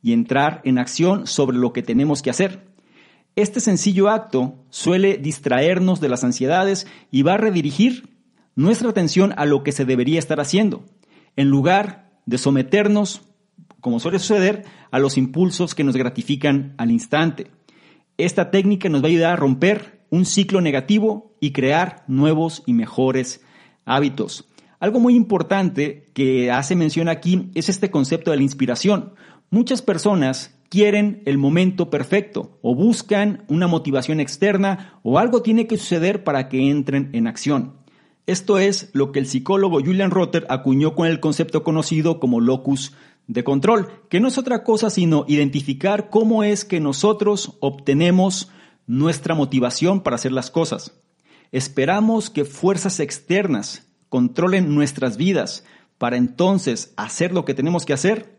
y 0.02 0.14
entrar 0.14 0.62
en 0.64 0.80
acción 0.80 1.28
sobre 1.28 1.58
lo 1.58 1.74
que 1.74 1.84
tenemos 1.84 2.24
que 2.24 2.32
hacer. 2.32 2.68
Este 3.36 3.60
sencillo 3.60 4.10
acto 4.10 4.56
suele 4.72 5.18
distraernos 5.18 6.00
de 6.00 6.10
las 6.10 6.24
ansiedades 6.24 6.88
y 7.12 7.22
va 7.22 7.36
a 7.36 7.38
redirigir 7.38 8.17
nuestra 8.58 8.90
atención 8.90 9.36
a 9.38 9.46
lo 9.46 9.64
que 9.64 9.72
se 9.72 9.86
debería 9.86 10.18
estar 10.18 10.40
haciendo, 10.40 10.84
en 11.36 11.48
lugar 11.48 12.10
de 12.26 12.40
someternos, 12.40 13.22
como 13.80 14.00
suele 14.00 14.18
suceder, 14.18 14.66
a 14.90 14.98
los 14.98 15.16
impulsos 15.16 15.76
que 15.76 15.84
nos 15.84 15.96
gratifican 15.96 16.74
al 16.78 16.90
instante. 16.90 17.52
Esta 18.18 18.50
técnica 18.50 18.90
nos 18.90 19.04
va 19.04 19.06
a 19.06 19.10
ayudar 19.10 19.34
a 19.34 19.36
romper 19.36 20.02
un 20.10 20.26
ciclo 20.26 20.60
negativo 20.60 21.38
y 21.40 21.52
crear 21.52 22.04
nuevos 22.08 22.64
y 22.66 22.74
mejores 22.74 23.42
hábitos. 23.86 24.50
Algo 24.80 25.00
muy 25.00 25.16
importante 25.16 26.10
que 26.16 26.50
hace 26.50 26.76
mención 26.76 27.10
aquí 27.10 27.52
es 27.54 27.70
este 27.70 27.92
concepto 27.92 28.32
de 28.32 28.38
la 28.38 28.44
inspiración. 28.44 29.14
Muchas 29.52 29.84
personas 29.84 30.60
quieren 30.70 31.22
el 31.26 31.38
momento 31.38 31.92
perfecto 31.92 32.58
o 32.64 32.74
buscan 32.74 33.44
una 33.50 33.68
motivación 33.68 34.20
externa 34.20 35.00
o 35.04 35.20
algo 35.20 35.44
tiene 35.44 35.68
que 35.68 35.78
suceder 35.78 36.24
para 36.24 36.50
que 36.50 36.72
entren 36.72 37.12
en 37.14 37.28
acción. 37.28 37.77
Esto 38.28 38.58
es 38.58 38.90
lo 38.92 39.14
que 39.14 39.20
el 39.20 39.26
psicólogo 39.26 39.80
Julian 39.80 40.12
Rotter 40.12 40.46
acuñó 40.50 40.96
con 40.96 41.08
el 41.08 41.22
concepto 41.22 41.64
conocido 41.64 42.20
como 42.20 42.42
locus 42.42 42.94
de 43.28 43.46
control, 43.46 43.88
que 44.10 44.20
no 44.20 44.28
es 44.28 44.38
otra 44.38 44.66
cosa 44.66 44.90
sino 44.90 45.24
identificar 45.30 46.10
cómo 46.10 46.44
es 46.44 46.66
que 46.66 46.82
nosotros 46.82 47.54
obtenemos 47.62 48.50
nuestra 48.86 49.34
motivación 49.34 50.02
para 50.02 50.18
hacer 50.18 50.34
las 50.34 50.52
cosas. 50.52 50.94
Esperamos 51.54 52.30
que 52.30 52.44
fuerzas 52.44 53.00
externas 53.00 53.88
controlen 54.10 54.76
nuestras 54.76 55.16
vidas 55.16 55.64
para 55.98 56.18
entonces 56.18 56.94
hacer 56.98 57.32
lo 57.32 57.46
que 57.46 57.54
tenemos 57.54 57.86
que 57.86 57.94
hacer, 57.94 58.38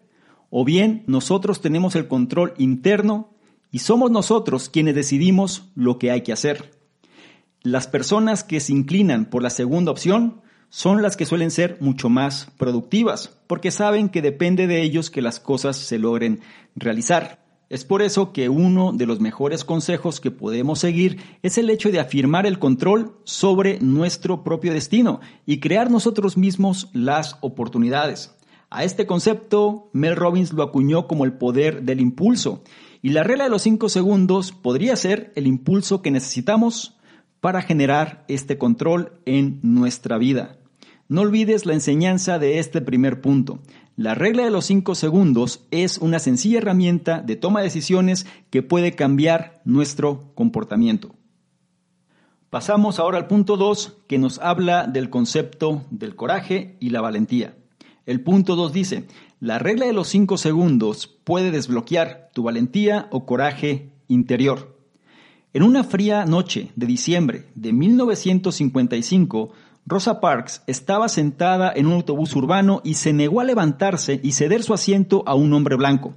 o 0.50 0.66
bien 0.66 1.02
nosotros 1.06 1.62
tenemos 1.62 1.96
el 1.96 2.08
control 2.08 2.52
interno 2.58 3.30
y 3.70 3.78
somos 3.78 4.10
nosotros 4.10 4.68
quienes 4.68 4.94
decidimos 4.94 5.70
lo 5.74 5.98
que 5.98 6.10
hay 6.10 6.20
que 6.20 6.34
hacer. 6.34 6.77
Las 7.62 7.88
personas 7.88 8.44
que 8.44 8.60
se 8.60 8.72
inclinan 8.72 9.24
por 9.24 9.42
la 9.42 9.50
segunda 9.50 9.90
opción 9.90 10.42
son 10.68 11.02
las 11.02 11.16
que 11.16 11.26
suelen 11.26 11.50
ser 11.50 11.76
mucho 11.80 12.08
más 12.08 12.52
productivas, 12.56 13.36
porque 13.48 13.70
saben 13.72 14.10
que 14.10 14.22
depende 14.22 14.66
de 14.68 14.82
ellos 14.82 15.10
que 15.10 15.22
las 15.22 15.40
cosas 15.40 15.76
se 15.76 15.98
logren 15.98 16.40
realizar. 16.76 17.44
Es 17.68 17.84
por 17.84 18.00
eso 18.00 18.32
que 18.32 18.48
uno 18.48 18.92
de 18.92 19.06
los 19.06 19.20
mejores 19.20 19.64
consejos 19.64 20.20
que 20.20 20.30
podemos 20.30 20.78
seguir 20.78 21.20
es 21.42 21.58
el 21.58 21.68
hecho 21.68 21.90
de 21.90 22.00
afirmar 22.00 22.46
el 22.46 22.58
control 22.60 23.16
sobre 23.24 23.80
nuestro 23.80 24.44
propio 24.44 24.72
destino 24.72 25.20
y 25.44 25.58
crear 25.58 25.90
nosotros 25.90 26.38
mismos 26.38 26.88
las 26.92 27.36
oportunidades. 27.40 28.34
A 28.70 28.84
este 28.84 29.06
concepto, 29.06 29.90
Mel 29.92 30.16
Robbins 30.16 30.52
lo 30.52 30.62
acuñó 30.62 31.08
como 31.08 31.24
el 31.24 31.32
poder 31.32 31.82
del 31.82 32.00
impulso, 32.00 32.62
y 33.02 33.10
la 33.10 33.22
regla 33.22 33.44
de 33.44 33.50
los 33.50 33.62
cinco 33.62 33.88
segundos 33.88 34.52
podría 34.52 34.96
ser 34.96 35.32
el 35.36 35.46
impulso 35.46 36.02
que 36.02 36.10
necesitamos 36.10 36.97
para 37.40 37.62
generar 37.62 38.24
este 38.28 38.58
control 38.58 39.12
en 39.24 39.60
nuestra 39.62 40.18
vida. 40.18 40.58
No 41.08 41.22
olvides 41.22 41.64
la 41.64 41.74
enseñanza 41.74 42.38
de 42.38 42.58
este 42.58 42.80
primer 42.80 43.20
punto. 43.20 43.60
La 43.96 44.14
regla 44.14 44.44
de 44.44 44.50
los 44.50 44.66
5 44.66 44.94
segundos 44.94 45.66
es 45.70 45.98
una 45.98 46.18
sencilla 46.18 46.58
herramienta 46.58 47.20
de 47.20 47.36
toma 47.36 47.60
de 47.60 47.64
decisiones 47.64 48.26
que 48.50 48.62
puede 48.62 48.92
cambiar 48.92 49.60
nuestro 49.64 50.32
comportamiento. 50.34 51.14
Pasamos 52.50 52.98
ahora 52.98 53.18
al 53.18 53.26
punto 53.26 53.56
2 53.56 54.04
que 54.06 54.18
nos 54.18 54.38
habla 54.38 54.86
del 54.86 55.10
concepto 55.10 55.84
del 55.90 56.14
coraje 56.16 56.76
y 56.80 56.90
la 56.90 57.00
valentía. 57.00 57.56
El 58.06 58.22
punto 58.22 58.56
2 58.56 58.72
dice, 58.72 59.06
la 59.40 59.58
regla 59.58 59.86
de 59.86 59.92
los 59.92 60.08
5 60.08 60.38
segundos 60.38 61.06
puede 61.24 61.50
desbloquear 61.50 62.30
tu 62.32 62.42
valentía 62.42 63.08
o 63.10 63.26
coraje 63.26 63.92
interior. 64.08 64.77
En 65.54 65.62
una 65.62 65.82
fría 65.82 66.26
noche 66.26 66.72
de 66.76 66.86
diciembre 66.86 67.46
de 67.54 67.72
1955, 67.72 69.50
Rosa 69.86 70.20
Parks 70.20 70.62
estaba 70.66 71.08
sentada 71.08 71.72
en 71.74 71.86
un 71.86 71.94
autobús 71.94 72.36
urbano 72.36 72.82
y 72.84 72.94
se 72.94 73.14
negó 73.14 73.40
a 73.40 73.44
levantarse 73.44 74.20
y 74.22 74.32
ceder 74.32 74.62
su 74.62 74.74
asiento 74.74 75.22
a 75.26 75.34
un 75.34 75.54
hombre 75.54 75.76
blanco. 75.76 76.14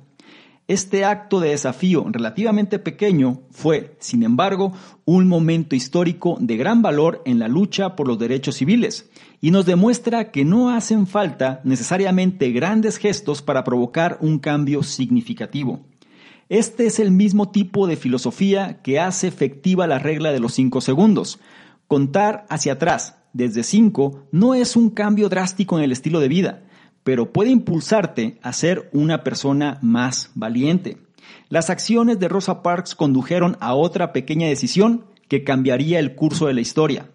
Este 0.67 1.05
acto 1.05 1.39
de 1.39 1.51
desafío 1.51 2.05
relativamente 2.09 2.77
pequeño 2.77 3.39
fue, 3.51 3.95
sin 3.99 4.23
embargo, 4.23 4.73
un 5.05 5.29
momento 5.29 5.77
histórico 5.77 6.35
de 6.41 6.57
gran 6.57 6.81
valor 6.81 7.21
en 7.25 7.39
la 7.39 7.47
lucha 7.47 7.95
por 7.95 8.09
los 8.09 8.19
derechos 8.19 8.55
civiles 8.55 9.09
y 9.39 9.51
nos 9.51 9.65
demuestra 9.65 10.31
que 10.31 10.43
no 10.43 10.71
hacen 10.71 11.07
falta 11.07 11.61
necesariamente 11.63 12.51
grandes 12.51 12.97
gestos 12.97 13.41
para 13.41 13.63
provocar 13.63 14.17
un 14.19 14.39
cambio 14.39 14.83
significativo. 14.83 15.90
Este 16.51 16.85
es 16.85 16.99
el 16.99 17.11
mismo 17.11 17.49
tipo 17.49 17.87
de 17.87 17.95
filosofía 17.95 18.81
que 18.83 18.99
hace 18.99 19.25
efectiva 19.25 19.87
la 19.87 19.99
regla 19.99 20.33
de 20.33 20.41
los 20.41 20.53
cinco 20.53 20.81
segundos. 20.81 21.39
Contar 21.87 22.45
hacia 22.49 22.73
atrás 22.73 23.15
desde 23.31 23.63
cinco 23.63 24.27
no 24.33 24.53
es 24.53 24.75
un 24.75 24.89
cambio 24.89 25.29
drástico 25.29 25.77
en 25.77 25.85
el 25.85 25.93
estilo 25.93 26.19
de 26.19 26.27
vida, 26.27 26.63
pero 27.05 27.31
puede 27.31 27.51
impulsarte 27.51 28.37
a 28.41 28.51
ser 28.51 28.89
una 28.91 29.23
persona 29.23 29.79
más 29.81 30.29
valiente. 30.35 30.97
Las 31.47 31.69
acciones 31.69 32.19
de 32.19 32.27
Rosa 32.27 32.61
Parks 32.61 32.95
condujeron 32.95 33.55
a 33.61 33.73
otra 33.73 34.11
pequeña 34.11 34.49
decisión 34.49 35.05
que 35.29 35.45
cambiaría 35.45 35.99
el 35.99 36.15
curso 36.15 36.47
de 36.47 36.53
la 36.53 36.59
historia. 36.59 37.11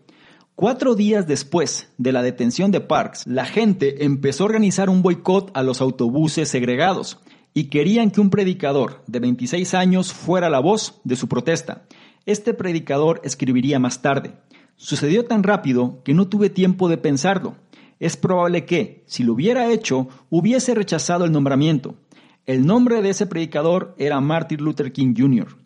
Cuatro 0.55 0.95
días 0.95 1.27
después 1.27 1.91
de 1.99 2.13
la 2.13 2.23
detención 2.23 2.71
de 2.71 2.81
Parks, 2.81 3.27
la 3.27 3.45
gente 3.45 4.07
empezó 4.07 4.45
a 4.45 4.47
organizar 4.47 4.89
un 4.89 5.03
boicot 5.03 5.51
a 5.53 5.63
los 5.63 5.83
autobuses 5.83 6.49
segregados 6.49 7.21
y 7.57 7.71
querían 7.71 8.11
que 8.11 8.21
un 8.21 8.29
predicador 8.29 9.03
de 9.07 9.19
26 9.19 9.73
años 9.73 10.13
fuera 10.13 10.51
la 10.51 10.61
voz 10.61 11.01
de 11.05 11.17
su 11.17 11.27
protesta. 11.27 11.87
Este 12.27 12.53
predicador 12.53 13.23
escribiría 13.25 13.79
más 13.79 14.03
tarde. 14.03 14.35
Sucedió 14.77 15.25
tan 15.25 15.43
rápido 15.43 16.03
que 16.05 16.13
no 16.13 16.29
tuve 16.29 16.51
tiempo 16.51 16.87
de 16.91 16.99
pensarlo. 16.99 17.57
Es 17.99 18.19
probable 18.19 18.67
que, 18.67 19.05
si 19.07 19.25
lo 19.25 19.33
hubiera 19.33 19.73
hecho, 19.73 20.07
hubiese 20.29 20.75
rechazado 20.75 21.25
el 21.25 21.33
nombramiento. 21.33 21.95
El 22.45 22.67
nombre 22.67 23.01
de 23.01 23.09
ese 23.09 23.27
predicador 23.27 23.95
era 23.97 24.21
Martin 24.21 24.63
Luther 24.63 24.93
King 24.93 25.15
Jr. 25.17 25.57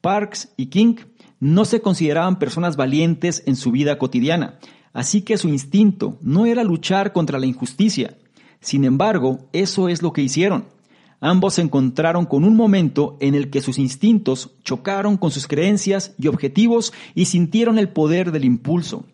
Parks 0.00 0.52
y 0.56 0.66
King 0.66 0.98
no 1.40 1.64
se 1.64 1.80
consideraban 1.80 2.38
personas 2.38 2.76
valientes 2.76 3.42
en 3.46 3.56
su 3.56 3.72
vida 3.72 3.98
cotidiana, 3.98 4.60
así 4.92 5.22
que 5.22 5.36
su 5.36 5.48
instinto 5.48 6.16
no 6.22 6.46
era 6.46 6.62
luchar 6.62 7.12
contra 7.12 7.40
la 7.40 7.46
injusticia. 7.46 8.18
Sin 8.60 8.84
embargo, 8.84 9.48
eso 9.52 9.88
es 9.88 10.00
lo 10.00 10.12
que 10.12 10.22
hicieron. 10.22 10.72
Ambos 11.26 11.54
se 11.54 11.62
encontraron 11.62 12.26
con 12.26 12.44
un 12.44 12.54
momento 12.54 13.16
en 13.18 13.34
el 13.34 13.48
que 13.48 13.62
sus 13.62 13.78
instintos 13.78 14.50
chocaron 14.62 15.16
con 15.16 15.30
sus 15.30 15.46
creencias 15.46 16.14
y 16.18 16.26
objetivos 16.26 16.92
y 17.14 17.24
sintieron 17.24 17.78
el 17.78 17.88
poder 17.88 18.30
del 18.30 18.44
impulso. 18.44 19.06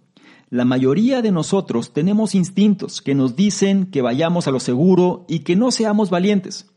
La 0.49 0.65
mayoría 0.65 1.23
de 1.23 1.31
nosotros 1.31 1.93
tenemos 1.93 2.35
instintos 2.35 3.01
que 3.01 3.15
nos 3.15 3.37
dicen 3.37 3.87
que 3.93 4.03
vayamos 4.03 4.49
a 4.49 4.51
lo 4.51 4.59
seguro 4.59 5.25
y 5.29 5.45
que 5.45 5.55
no 5.55 5.71
seamos 5.71 6.11
valientes. 6.11 6.69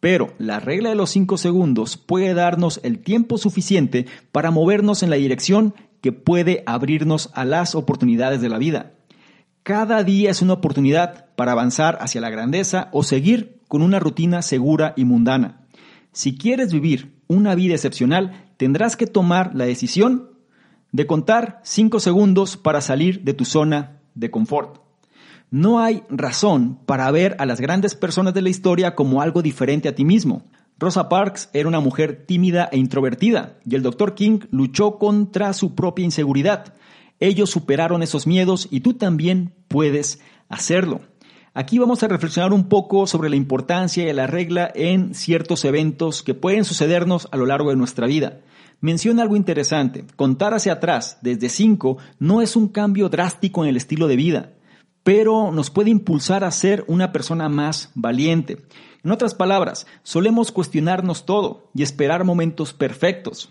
Pero 0.00 0.34
la 0.36 0.60
regla 0.60 0.90
de 0.90 0.96
los 0.96 1.08
cinco 1.08 1.38
segundos 1.38 1.96
puede 1.96 2.34
darnos 2.34 2.78
el 2.82 2.98
tiempo 2.98 3.38
suficiente 3.38 4.04
para 4.32 4.50
movernos 4.50 5.02
en 5.02 5.08
la 5.08 5.16
dirección 5.16 5.72
que 6.02 6.12
puede 6.12 6.62
abrirnos 6.66 7.30
a 7.32 7.46
las 7.46 7.74
oportunidades 7.74 8.42
de 8.42 8.50
la 8.50 8.58
vida. 8.58 8.92
Cada 9.64 10.04
día 10.04 10.30
es 10.30 10.42
una 10.42 10.52
oportunidad 10.52 11.34
para 11.36 11.52
avanzar 11.52 11.96
hacia 12.02 12.20
la 12.20 12.28
grandeza 12.28 12.90
o 12.92 13.02
seguir 13.02 13.62
con 13.66 13.80
una 13.80 13.98
rutina 13.98 14.42
segura 14.42 14.92
y 14.94 15.06
mundana. 15.06 15.62
Si 16.12 16.36
quieres 16.36 16.70
vivir 16.70 17.14
una 17.28 17.54
vida 17.54 17.72
excepcional, 17.72 18.44
tendrás 18.58 18.94
que 18.94 19.06
tomar 19.06 19.54
la 19.54 19.64
decisión 19.64 20.28
de 20.92 21.06
contar 21.06 21.62
5 21.64 21.98
segundos 21.98 22.58
para 22.58 22.82
salir 22.82 23.22
de 23.24 23.32
tu 23.32 23.46
zona 23.46 24.02
de 24.14 24.30
confort. 24.30 24.82
No 25.50 25.80
hay 25.80 26.02
razón 26.10 26.78
para 26.84 27.10
ver 27.10 27.34
a 27.38 27.46
las 27.46 27.58
grandes 27.58 27.94
personas 27.94 28.34
de 28.34 28.42
la 28.42 28.50
historia 28.50 28.94
como 28.94 29.22
algo 29.22 29.40
diferente 29.40 29.88
a 29.88 29.94
ti 29.94 30.04
mismo. 30.04 30.42
Rosa 30.78 31.08
Parks 31.08 31.48
era 31.54 31.68
una 31.68 31.80
mujer 31.80 32.26
tímida 32.26 32.68
e 32.70 32.76
introvertida 32.76 33.56
y 33.64 33.76
el 33.76 33.82
Dr. 33.82 34.14
King 34.14 34.40
luchó 34.50 34.98
contra 34.98 35.54
su 35.54 35.74
propia 35.74 36.04
inseguridad. 36.04 36.74
Ellos 37.24 37.48
superaron 37.48 38.02
esos 38.02 38.26
miedos 38.26 38.68
y 38.70 38.80
tú 38.80 38.92
también 38.92 39.54
puedes 39.68 40.20
hacerlo. 40.50 41.00
Aquí 41.54 41.78
vamos 41.78 42.02
a 42.02 42.08
reflexionar 42.08 42.52
un 42.52 42.68
poco 42.68 43.06
sobre 43.06 43.30
la 43.30 43.36
importancia 43.36 44.04
de 44.04 44.12
la 44.12 44.26
regla 44.26 44.70
en 44.74 45.14
ciertos 45.14 45.64
eventos 45.64 46.22
que 46.22 46.34
pueden 46.34 46.66
sucedernos 46.66 47.26
a 47.32 47.38
lo 47.38 47.46
largo 47.46 47.70
de 47.70 47.76
nuestra 47.76 48.06
vida. 48.06 48.40
Menciona 48.82 49.22
algo 49.22 49.36
interesante. 49.36 50.04
Contar 50.16 50.52
hacia 50.52 50.74
atrás 50.74 51.16
desde 51.22 51.48
5 51.48 51.96
no 52.18 52.42
es 52.42 52.56
un 52.56 52.68
cambio 52.68 53.08
drástico 53.08 53.64
en 53.64 53.70
el 53.70 53.78
estilo 53.78 54.06
de 54.06 54.16
vida, 54.16 54.52
pero 55.02 55.50
nos 55.50 55.70
puede 55.70 55.88
impulsar 55.88 56.44
a 56.44 56.50
ser 56.50 56.84
una 56.88 57.10
persona 57.10 57.48
más 57.48 57.90
valiente. 57.94 58.66
En 59.02 59.12
otras 59.12 59.34
palabras, 59.34 59.86
solemos 60.02 60.52
cuestionarnos 60.52 61.24
todo 61.24 61.70
y 61.74 61.84
esperar 61.84 62.24
momentos 62.24 62.74
perfectos. 62.74 63.48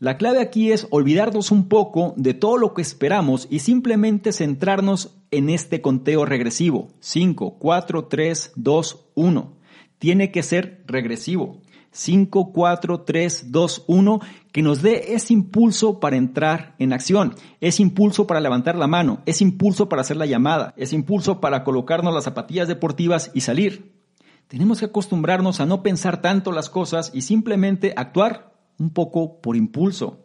La 0.00 0.18
clave 0.18 0.40
aquí 0.40 0.72
es 0.72 0.88
olvidarnos 0.90 1.50
un 1.52 1.68
poco 1.68 2.14
de 2.16 2.34
todo 2.34 2.58
lo 2.58 2.74
que 2.74 2.82
esperamos 2.82 3.46
y 3.48 3.60
simplemente 3.60 4.32
centrarnos 4.32 5.16
en 5.30 5.48
este 5.48 5.80
conteo 5.80 6.24
regresivo. 6.24 6.88
5, 7.00 7.58
4, 7.58 8.04
3, 8.06 8.52
2, 8.56 9.06
1. 9.14 9.52
tiene 9.98 10.32
que 10.32 10.42
ser 10.42 10.82
regresivo. 10.86 11.60
5, 11.92 12.52
4, 12.52 13.02
3, 13.02 13.52
2, 13.52 13.84
1, 13.86 14.20
que 14.50 14.62
nos 14.62 14.82
dé 14.82 15.14
ese 15.14 15.32
impulso 15.32 16.00
para 16.00 16.16
entrar 16.16 16.74
en 16.80 16.92
acción, 16.92 17.36
ese 17.60 17.82
impulso 17.82 18.26
para 18.26 18.40
levantar 18.40 18.74
la 18.74 18.88
mano, 18.88 19.22
ese 19.26 19.44
impulso 19.44 19.88
para 19.88 20.02
hacer 20.02 20.16
la 20.16 20.26
llamada, 20.26 20.74
ese 20.76 20.96
impulso 20.96 21.40
para 21.40 21.62
colocarnos 21.62 22.12
las 22.12 22.24
zapatillas 22.24 22.66
deportivas 22.66 23.30
y 23.32 23.42
salir. 23.42 23.92
Tenemos 24.48 24.80
que 24.80 24.86
acostumbrarnos 24.86 25.60
a 25.60 25.66
no 25.66 25.84
pensar 25.84 26.20
tanto 26.20 26.50
las 26.50 26.68
cosas 26.68 27.12
y 27.14 27.22
simplemente 27.22 27.94
actuar 27.96 28.53
un 28.78 28.90
poco 28.90 29.40
por 29.40 29.56
impulso. 29.56 30.24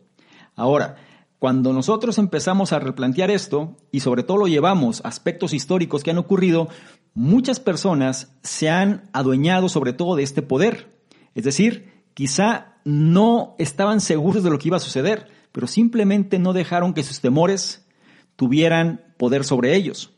Ahora, 0.55 0.95
cuando 1.39 1.71
nosotros 1.71 2.17
empezamos 2.17 2.73
a 2.73 2.79
replantear 2.79 3.31
esto 3.31 3.77
y 3.91 4.01
sobre 4.01 4.23
todo 4.23 4.37
lo 4.37 4.47
llevamos 4.47 5.03
a 5.03 5.07
aspectos 5.07 5.53
históricos 5.53 6.03
que 6.03 6.11
han 6.11 6.17
ocurrido, 6.17 6.67
muchas 7.13 7.61
personas 7.61 8.35
se 8.43 8.69
han 8.69 9.09
adueñado 9.13 9.69
sobre 9.69 9.93
todo 9.93 10.17
de 10.17 10.23
este 10.23 10.41
poder. 10.41 10.99
Es 11.35 11.45
decir, 11.45 12.03
quizá 12.13 12.75
no 12.83 13.55
estaban 13.57 14.01
seguros 14.01 14.43
de 14.43 14.49
lo 14.49 14.59
que 14.59 14.67
iba 14.67 14.77
a 14.77 14.81
suceder, 14.81 15.27
pero 15.53 15.65
simplemente 15.65 16.39
no 16.39 16.51
dejaron 16.51 16.93
que 16.93 17.03
sus 17.03 17.21
temores 17.21 17.87
tuvieran 18.35 19.01
poder 19.17 19.45
sobre 19.45 19.75
ellos. 19.75 20.13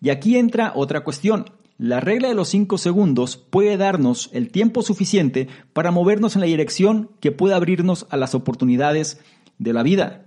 Y 0.00 0.10
aquí 0.10 0.36
entra 0.36 0.72
otra 0.74 1.04
cuestión. 1.04 1.46
La 1.76 1.98
regla 1.98 2.28
de 2.28 2.36
los 2.36 2.50
5 2.50 2.78
segundos 2.78 3.36
puede 3.36 3.76
darnos 3.76 4.30
el 4.32 4.52
tiempo 4.52 4.82
suficiente 4.82 5.48
para 5.72 5.90
movernos 5.90 6.36
en 6.36 6.40
la 6.40 6.46
dirección 6.46 7.10
que 7.18 7.32
pueda 7.32 7.56
abrirnos 7.56 8.06
a 8.10 8.16
las 8.16 8.36
oportunidades 8.36 9.20
de 9.58 9.72
la 9.72 9.82
vida. 9.82 10.26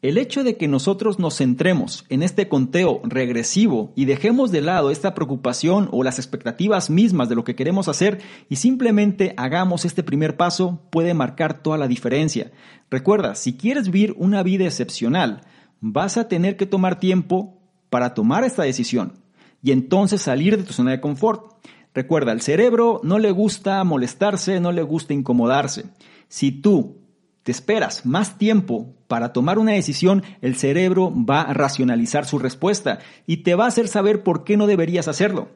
El 0.00 0.16
hecho 0.16 0.44
de 0.44 0.56
que 0.56 0.68
nosotros 0.68 1.18
nos 1.18 1.38
centremos 1.38 2.04
en 2.08 2.22
este 2.22 2.48
conteo 2.48 3.00
regresivo 3.02 3.92
y 3.96 4.04
dejemos 4.04 4.52
de 4.52 4.60
lado 4.60 4.92
esta 4.92 5.12
preocupación 5.12 5.88
o 5.90 6.04
las 6.04 6.20
expectativas 6.20 6.88
mismas 6.88 7.28
de 7.28 7.34
lo 7.34 7.42
que 7.42 7.56
queremos 7.56 7.88
hacer 7.88 8.20
y 8.48 8.56
simplemente 8.56 9.34
hagamos 9.36 9.84
este 9.84 10.04
primer 10.04 10.36
paso 10.36 10.82
puede 10.90 11.14
marcar 11.14 11.64
toda 11.64 11.78
la 11.78 11.88
diferencia. 11.88 12.52
Recuerda, 12.92 13.34
si 13.34 13.56
quieres 13.56 13.90
vivir 13.90 14.14
una 14.18 14.44
vida 14.44 14.66
excepcional, 14.66 15.40
vas 15.80 16.16
a 16.16 16.28
tener 16.28 16.56
que 16.56 16.66
tomar 16.66 17.00
tiempo 17.00 17.58
para 17.90 18.14
tomar 18.14 18.44
esta 18.44 18.62
decisión 18.62 19.25
y 19.62 19.72
entonces 19.72 20.22
salir 20.22 20.56
de 20.56 20.64
tu 20.64 20.72
zona 20.72 20.92
de 20.92 21.00
confort. 21.00 21.54
Recuerda, 21.94 22.32
al 22.32 22.42
cerebro 22.42 23.00
no 23.02 23.18
le 23.18 23.30
gusta 23.30 23.82
molestarse, 23.84 24.60
no 24.60 24.72
le 24.72 24.82
gusta 24.82 25.14
incomodarse. 25.14 25.86
Si 26.28 26.52
tú 26.52 26.98
te 27.42 27.52
esperas 27.52 28.04
más 28.04 28.38
tiempo 28.38 28.94
para 29.06 29.32
tomar 29.32 29.58
una 29.58 29.72
decisión, 29.72 30.24
el 30.40 30.56
cerebro 30.56 31.12
va 31.14 31.42
a 31.42 31.54
racionalizar 31.54 32.26
su 32.26 32.38
respuesta 32.38 32.98
y 33.26 33.38
te 33.38 33.54
va 33.54 33.64
a 33.64 33.68
hacer 33.68 33.88
saber 33.88 34.22
por 34.22 34.44
qué 34.44 34.56
no 34.56 34.66
deberías 34.66 35.08
hacerlo. 35.08 35.48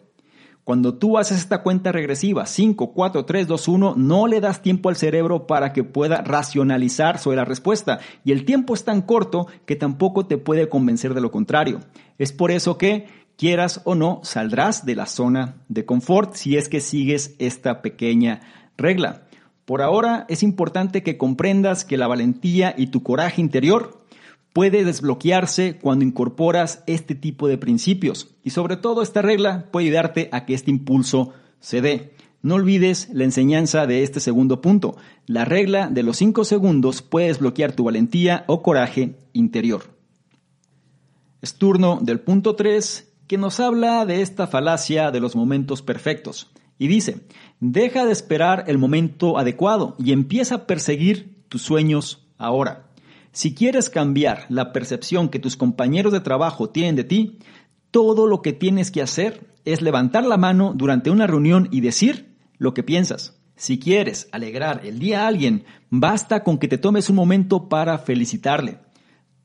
Cuando 0.62 0.94
tú 0.94 1.18
haces 1.18 1.38
esta 1.38 1.62
cuenta 1.62 1.90
regresiva, 1.90 2.46
5, 2.46 2.92
4, 2.92 3.24
3, 3.24 3.48
2, 3.48 3.68
1, 3.68 3.94
no 3.96 4.26
le 4.26 4.40
das 4.40 4.62
tiempo 4.62 4.88
al 4.88 4.96
cerebro 4.96 5.46
para 5.46 5.72
que 5.72 5.82
pueda 5.82 6.22
racionalizar 6.22 7.18
sobre 7.18 7.38
la 7.38 7.44
respuesta. 7.44 7.98
Y 8.24 8.32
el 8.32 8.44
tiempo 8.44 8.74
es 8.74 8.84
tan 8.84 9.02
corto 9.02 9.48
que 9.66 9.74
tampoco 9.74 10.26
te 10.26 10.38
puede 10.38 10.68
convencer 10.68 11.14
de 11.14 11.22
lo 11.22 11.30
contrario. 11.32 11.80
Es 12.18 12.32
por 12.32 12.50
eso 12.50 12.78
que, 12.78 13.06
quieras 13.40 13.80
o 13.84 13.94
no, 13.94 14.20
saldrás 14.22 14.84
de 14.84 14.94
la 14.94 15.06
zona 15.06 15.62
de 15.70 15.86
confort 15.86 16.34
si 16.34 16.58
es 16.58 16.68
que 16.68 16.80
sigues 16.80 17.36
esta 17.38 17.80
pequeña 17.80 18.42
regla. 18.76 19.28
Por 19.64 19.80
ahora 19.80 20.26
es 20.28 20.42
importante 20.42 21.02
que 21.02 21.16
comprendas 21.16 21.86
que 21.86 21.96
la 21.96 22.06
valentía 22.06 22.74
y 22.76 22.88
tu 22.88 23.02
coraje 23.02 23.40
interior 23.40 24.04
puede 24.52 24.84
desbloquearse 24.84 25.78
cuando 25.78 26.04
incorporas 26.04 26.84
este 26.86 27.14
tipo 27.14 27.48
de 27.48 27.56
principios 27.56 28.36
y 28.44 28.50
sobre 28.50 28.76
todo 28.76 29.00
esta 29.00 29.22
regla 29.22 29.68
puede 29.72 29.86
ayudarte 29.86 30.28
a 30.32 30.44
que 30.44 30.52
este 30.52 30.70
impulso 30.70 31.32
se 31.60 31.80
dé. 31.80 32.12
No 32.42 32.56
olvides 32.56 33.08
la 33.10 33.24
enseñanza 33.24 33.86
de 33.86 34.02
este 34.02 34.20
segundo 34.20 34.60
punto. 34.60 34.98
La 35.24 35.46
regla 35.46 35.88
de 35.88 36.02
los 36.02 36.18
5 36.18 36.44
segundos 36.44 37.00
puede 37.00 37.28
desbloquear 37.28 37.72
tu 37.72 37.84
valentía 37.84 38.44
o 38.48 38.62
coraje 38.62 39.16
interior. 39.32 39.84
Es 41.40 41.54
turno 41.54 42.00
del 42.02 42.20
punto 42.20 42.54
3 42.54 43.09
que 43.30 43.38
nos 43.38 43.60
habla 43.60 44.04
de 44.06 44.22
esta 44.22 44.48
falacia 44.48 45.12
de 45.12 45.20
los 45.20 45.36
momentos 45.36 45.82
perfectos. 45.82 46.50
Y 46.80 46.88
dice, 46.88 47.28
deja 47.60 48.04
de 48.04 48.10
esperar 48.10 48.64
el 48.66 48.76
momento 48.76 49.38
adecuado 49.38 49.94
y 50.00 50.10
empieza 50.10 50.56
a 50.56 50.66
perseguir 50.66 51.44
tus 51.48 51.62
sueños 51.62 52.26
ahora. 52.38 52.90
Si 53.30 53.54
quieres 53.54 53.88
cambiar 53.88 54.46
la 54.48 54.72
percepción 54.72 55.28
que 55.28 55.38
tus 55.38 55.56
compañeros 55.56 56.12
de 56.12 56.18
trabajo 56.18 56.70
tienen 56.70 56.96
de 56.96 57.04
ti, 57.04 57.38
todo 57.92 58.26
lo 58.26 58.42
que 58.42 58.52
tienes 58.52 58.90
que 58.90 59.00
hacer 59.00 59.46
es 59.64 59.80
levantar 59.80 60.26
la 60.26 60.36
mano 60.36 60.72
durante 60.74 61.08
una 61.08 61.28
reunión 61.28 61.68
y 61.70 61.82
decir 61.82 62.34
lo 62.58 62.74
que 62.74 62.82
piensas. 62.82 63.40
Si 63.54 63.78
quieres 63.78 64.28
alegrar 64.32 64.80
el 64.84 64.98
día 64.98 65.22
a 65.22 65.28
alguien, 65.28 65.62
basta 65.88 66.42
con 66.42 66.58
que 66.58 66.66
te 66.66 66.78
tomes 66.78 67.08
un 67.08 67.14
momento 67.14 67.68
para 67.68 67.96
felicitarle. 67.98 68.78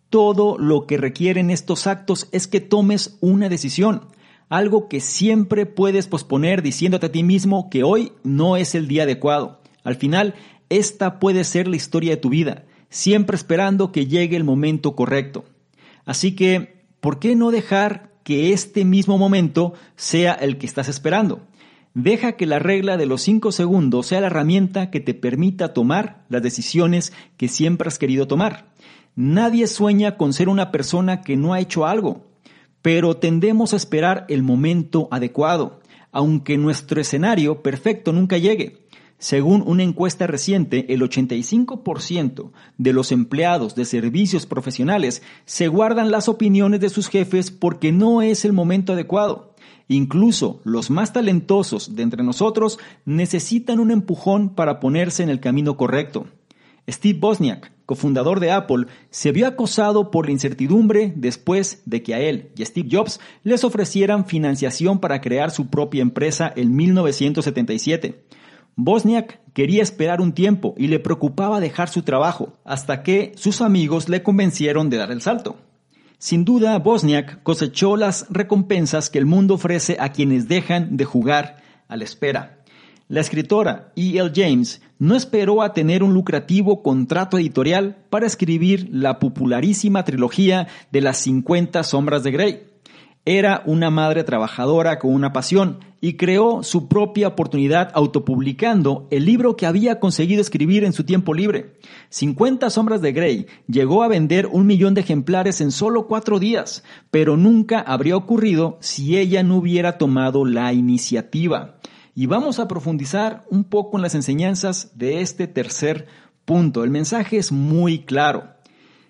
Todo 0.10 0.58
lo 0.58 0.86
que 0.86 0.98
requieren 0.98 1.50
estos 1.50 1.88
actos 1.88 2.28
es 2.32 2.48
que 2.48 2.62
tomes 2.62 3.18
una 3.22 3.50
decisión 3.50 4.08
algo 4.50 4.88
que 4.88 5.00
siempre 5.00 5.66
puedes 5.66 6.08
posponer 6.08 6.62
diciéndote 6.62 7.08
a 7.08 7.12
ti 7.12 7.24
mismo 7.24 7.70
que 7.70 7.84
hoy 7.84 8.12
no 8.24 8.58
es 8.58 8.76
el 8.76 8.88
día 8.88 9.04
adecuado. 9.04 9.62
Al 9.84 9.96
final, 9.96 10.36
esta 10.70 11.20
puede 11.20 11.44
ser 11.44 11.68
la 11.68 11.76
historia 11.76 12.12
de 12.12 12.18
tu 12.18 12.30
vida, 12.30 12.66
siempre 12.90 13.36
esperando 13.36 13.92
que 13.92 14.08
llegue 14.08 14.36
el 14.36 14.44
momento 14.44 14.96
correcto. 14.96 15.46
Así 16.06 16.36
que, 16.36 16.86
¿por 17.00 17.20
qué 17.20 17.36
no 17.36 17.52
dejar 17.52 18.12
que 18.24 18.54
este 18.54 18.86
mismo 18.86 19.18
momento 19.18 19.74
sea 19.96 20.34
el 20.34 20.58
que 20.58 20.66
estás 20.66 20.90
esperando? 20.90 21.42
Deja 21.94 22.34
que 22.34 22.46
la 22.46 22.60
regla 22.60 22.98
de 22.98 23.06
los 23.06 23.22
cinco 23.22 23.52
segundos 23.52 24.08
sea 24.08 24.20
la 24.20 24.28
herramienta 24.28 24.92
que 24.92 25.00
te 25.00 25.14
permita 25.14 25.74
tomar 25.74 26.26
las 26.30 26.44
decisiones 26.44 27.14
que 27.38 27.48
siempre 27.48 27.88
has 27.88 27.98
querido 27.98 28.28
tomar. 28.28 28.68
Nadie 29.16 29.68
sueña 29.68 30.18
con 30.18 30.34
ser 30.34 30.50
una 30.50 30.72
persona 30.72 31.22
que 31.22 31.38
no 31.38 31.54
ha 31.54 31.60
hecho 31.60 31.86
algo 31.86 32.26
pero 32.86 33.18
tendemos 33.18 33.74
a 33.74 33.78
esperar 33.78 34.28
el 34.30 34.44
momento 34.44 35.08
adecuado, 35.10 35.80
aunque 36.12 36.56
nuestro 36.56 37.02
escenario 37.02 37.64
perfecto 37.64 38.14
nunca 38.14 38.38
llegue. 38.38 38.86
Según 39.18 39.64
una 39.66 39.82
encuesta 39.82 40.28
reciente, 40.28 40.94
el 40.94 41.02
85% 41.02 42.52
de 42.78 42.94
los 42.94 43.12
empleados 43.12 43.74
de 43.74 43.86
servicios 43.86 44.46
profesionales 44.46 45.24
se 45.46 45.68
guardan 45.68 46.12
las 46.12 46.30
opiniones 46.30 46.80
de 46.80 46.90
sus 46.90 47.08
jefes 47.08 47.50
porque 47.50 47.92
no 47.92 48.22
es 48.22 48.46
el 48.46 48.54
momento 48.54 48.94
adecuado. 48.94 49.56
Incluso 49.88 50.62
los 50.64 50.92
más 50.92 51.12
talentosos 51.12 51.96
de 51.96 52.04
entre 52.04 52.22
nosotros 52.22 52.78
necesitan 53.04 53.80
un 53.80 53.90
empujón 53.90 54.50
para 54.50 54.80
ponerse 54.80 55.24
en 55.24 55.30
el 55.30 55.40
camino 55.40 55.76
correcto. 55.76 56.28
Steve 56.88 57.18
Bosniak, 57.18 57.72
cofundador 57.86 58.40
de 58.40 58.52
Apple, 58.52 58.88
se 59.10 59.32
vio 59.32 59.48
acosado 59.48 60.12
por 60.12 60.26
la 60.26 60.32
incertidumbre 60.32 61.14
después 61.16 61.82
de 61.86 62.04
que 62.04 62.14
a 62.14 62.20
él 62.20 62.52
y 62.56 62.66
Steve 62.66 62.90
Jobs 62.92 63.20
les 63.44 63.64
ofrecieran 63.64 64.26
financiación 64.26 65.00
para 65.00 65.22
crear 65.22 65.52
su 65.52 65.68
propia 65.68 66.02
empresa 66.02 66.52
en 66.56 66.76
1977. 66.76 68.26
Bosniak 68.76 69.40
quería 69.54 69.82
esperar 69.82 70.20
un 70.20 70.34
tiempo 70.34 70.74
y 70.78 70.88
le 70.88 71.00
preocupaba 71.00 71.62
dejar 71.62 71.88
su 71.88 72.02
trabajo, 72.02 72.54
hasta 72.66 73.04
que 73.04 73.32
sus 73.36 73.62
amigos 73.62 74.10
le 74.10 74.22
convencieron 74.22 74.90
de 74.90 74.98
dar 74.98 75.12
el 75.12 75.22
salto. 75.22 75.56
Sin 76.18 76.44
duda, 76.44 76.78
Bosniak 76.80 77.42
cosechó 77.44 77.96
las 77.96 78.26
recompensas 78.30 79.10
que 79.10 79.20
el 79.20 79.26
mundo 79.26 79.54
ofrece 79.54 79.98
a 80.00 80.12
quienes 80.12 80.48
dejan 80.48 80.98
de 80.98 81.06
jugar 81.06 81.58
a 81.88 81.96
la 81.96 82.04
espera. 82.04 82.55
La 83.08 83.22
escritora 83.22 83.92
E.L. 83.96 84.32
James 84.34 84.82
no 84.98 85.16
esperó 85.16 85.62
a 85.62 85.74
tener 85.74 86.02
un 86.02 86.16
lucrativo 86.16 86.82
contrato 86.82 87.38
editorial 87.38 87.98
para 88.10 88.26
escribir 88.26 88.90
la 88.92 89.20
popularísima 89.20 90.04
trilogía 90.04 90.68
de 90.92 91.02
las 91.02 91.18
50 91.20 91.84
sombras 91.84 92.24
de 92.24 92.32
Grey. 92.32 92.64
Era 93.24 93.62
una 93.68 93.92
madre 93.92 94.24
trabajadora 94.24 94.98
con 94.98 95.14
una 95.14 95.34
pasión 95.34 95.82
y 96.02 96.14
creó 96.14 96.64
su 96.64 96.88
propia 96.88 97.28
oportunidad 97.28 97.92
autopublicando 97.94 99.08
el 99.12 99.26
libro 99.26 99.56
que 99.56 99.68
había 99.68 100.00
conseguido 100.00 100.42
escribir 100.42 100.84
en 100.84 100.94
su 100.94 101.04
tiempo 101.04 101.36
libre. 101.36 101.78
50 102.10 102.72
sombras 102.72 103.04
de 103.04 103.14
Grey 103.14 103.46
llegó 103.68 104.02
a 104.02 104.08
vender 104.08 104.48
un 104.48 104.66
millón 104.66 104.96
de 104.96 105.02
ejemplares 105.02 105.62
en 105.62 105.70
solo 105.70 106.08
cuatro 106.08 106.40
días, 106.40 106.84
pero 107.12 107.38
nunca 107.38 107.82
habría 107.82 108.18
ocurrido 108.18 108.80
si 108.82 109.16
ella 109.16 109.44
no 109.44 109.58
hubiera 109.58 110.00
tomado 110.00 110.44
la 110.44 110.74
iniciativa 110.74 111.76
y 112.18 112.28
vamos 112.28 112.60
a 112.60 112.68
profundizar 112.70 113.46
un 113.50 113.66
poco 113.66 113.98
en 113.98 114.02
las 114.02 114.16
enseñanzas 114.16 114.98
de 114.98 115.20
este 115.20 115.48
tercer 115.48 116.08
punto. 116.46 116.86
El 116.86 116.90
mensaje 116.90 117.38
es 117.38 117.52
muy 117.52 118.06
claro. 118.06 118.48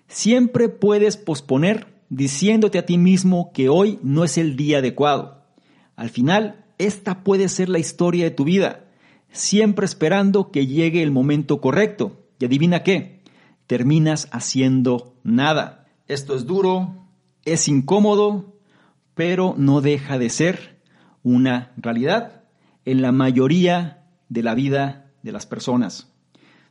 Siempre 0.08 0.68
puedes 0.68 1.16
posponer 1.16 1.86
diciéndote 2.08 2.78
a 2.78 2.84
ti 2.84 2.98
mismo 2.98 3.52
que 3.52 3.68
hoy 3.68 4.00
no 4.02 4.24
es 4.24 4.36
el 4.38 4.56
día 4.56 4.78
adecuado. 4.78 5.44
Al 5.94 6.10
final, 6.10 6.64
esta 6.78 7.22
puede 7.22 7.48
ser 7.48 7.68
la 7.68 7.78
historia 7.78 8.24
de 8.24 8.32
tu 8.32 8.44
vida, 8.44 8.84
siempre 9.30 9.86
esperando 9.86 10.50
que 10.50 10.66
llegue 10.66 11.02
el 11.02 11.12
momento 11.12 11.60
correcto. 11.60 12.24
Y 12.40 12.44
adivina 12.44 12.82
qué, 12.82 13.22
terminas 13.68 14.28
haciendo 14.32 15.14
nada. 15.22 15.86
Esto 16.08 16.34
es 16.34 16.44
duro, 16.44 17.06
es 17.44 17.68
incómodo, 17.68 18.56
pero 19.14 19.54
no 19.56 19.80
deja 19.80 20.18
de 20.18 20.28
ser 20.28 20.82
una 21.22 21.72
realidad 21.76 22.45
en 22.86 23.02
la 23.02 23.12
mayoría 23.12 24.06
de 24.30 24.42
la 24.42 24.54
vida 24.54 25.12
de 25.22 25.32
las 25.32 25.44
personas. 25.44 26.10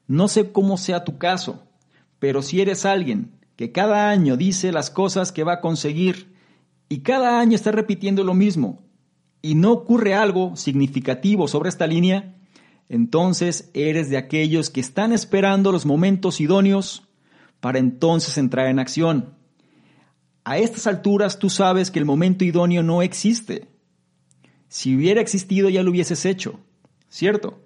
No 0.08 0.28
sé 0.28 0.52
cómo 0.52 0.78
sea 0.78 1.04
tu 1.04 1.20
caso, 1.20 1.64
pero 2.18 2.42
si 2.42 2.62
eres 2.62 2.86
alguien 2.86 3.40
que 3.56 3.72
cada 3.72 4.10
año 4.10 4.38
dice 4.38 4.72
las 4.72 4.90
cosas 4.90 5.32
que 5.32 5.44
va 5.44 5.54
a 5.54 5.62
conseguir 5.62 6.36
y 6.90 7.00
cada 7.00 7.40
año 7.40 7.56
está 7.56 7.72
repitiendo 7.72 8.24
lo 8.24 8.34
mismo 8.34 8.82
y 9.42 9.56
no 9.56 9.72
ocurre 9.72 10.16
algo 10.16 10.56
significativo 10.56 11.48
sobre 11.48 11.70
esta 11.70 11.86
línea, 11.86 12.36
entonces 12.88 13.70
eres 13.74 14.10
de 14.10 14.18
aquellos 14.18 14.70
que 14.70 14.80
están 14.80 15.12
esperando 15.12 15.72
los 15.72 15.86
momentos 15.86 16.40
idóneos 16.40 17.08
para 17.60 17.80
entonces 17.80 18.38
entrar 18.38 18.68
en 18.68 18.80
acción. 18.80 19.36
A 20.44 20.60
estas 20.60 20.88
alturas 20.88 21.40
tú 21.40 21.50
sabes 21.50 21.92
que 21.92 22.00
el 22.00 22.06
momento 22.06 22.46
idóneo 22.46 22.84
no 22.84 23.02
existe. 23.02 23.75
Si 24.68 24.96
hubiera 24.96 25.22
existido 25.22 25.70
ya 25.70 25.84
lo 25.84 25.92
hubieses 25.92 26.26
hecho, 26.26 26.60
¿cierto? 27.10 27.60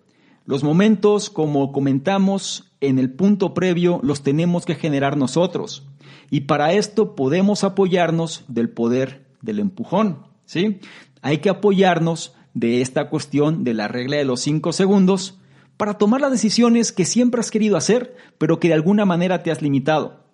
Los 0.46 0.64
momentos, 0.64 1.30
como 1.30 1.72
comentamos 1.72 2.72
en 2.82 3.00
el 3.00 3.12
punto 3.12 3.54
previo, 3.54 4.00
los 4.04 4.24
tenemos 4.24 4.66
que 4.66 4.76
generar 4.76 5.18
nosotros. 5.18 5.88
Y 6.32 6.42
para 6.42 6.74
esto 6.74 7.16
podemos 7.16 7.64
apoyarnos 7.64 8.46
del 8.48 8.70
poder 8.70 9.28
del 9.42 9.60
empujón, 9.60 10.26
¿sí? 10.46 10.80
Hay 11.22 11.40
que 11.40 11.50
apoyarnos 11.50 12.34
de 12.54 12.82
esta 12.82 13.10
cuestión 13.10 13.64
de 13.64 13.74
la 13.74 13.88
regla 13.88 14.18
de 14.18 14.26
los 14.26 14.42
cinco 14.42 14.74
segundos 14.74 15.40
para 15.78 15.98
tomar 15.98 16.22
las 16.22 16.32
decisiones 16.32 16.92
que 16.92 17.06
siempre 17.06 17.40
has 17.40 17.52
querido 17.52 17.78
hacer, 17.78 18.16
pero 18.38 18.60
que 18.60 18.68
de 18.68 18.74
alguna 18.74 19.06
manera 19.06 19.44
te 19.44 19.52
has 19.52 19.62
limitado. 19.62 20.26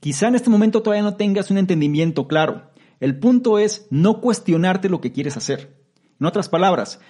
Quizá 0.00 0.28
en 0.28 0.34
este 0.34 0.50
momento 0.50 0.82
todavía 0.82 1.04
no 1.04 1.16
tengas 1.16 1.50
un 1.50 1.58
entendimiento 1.58 2.26
claro. 2.26 2.70
El 2.98 3.18
punto 3.18 3.58
es 3.58 3.86
no 3.90 4.20
cuestionarte 4.20 4.88
lo 4.88 5.00
que 5.00 5.12
quieres 5.12 5.36
hacer. 5.36 5.79
En 6.20 6.26
otras 6.26 6.48
palabras, 6.48 7.00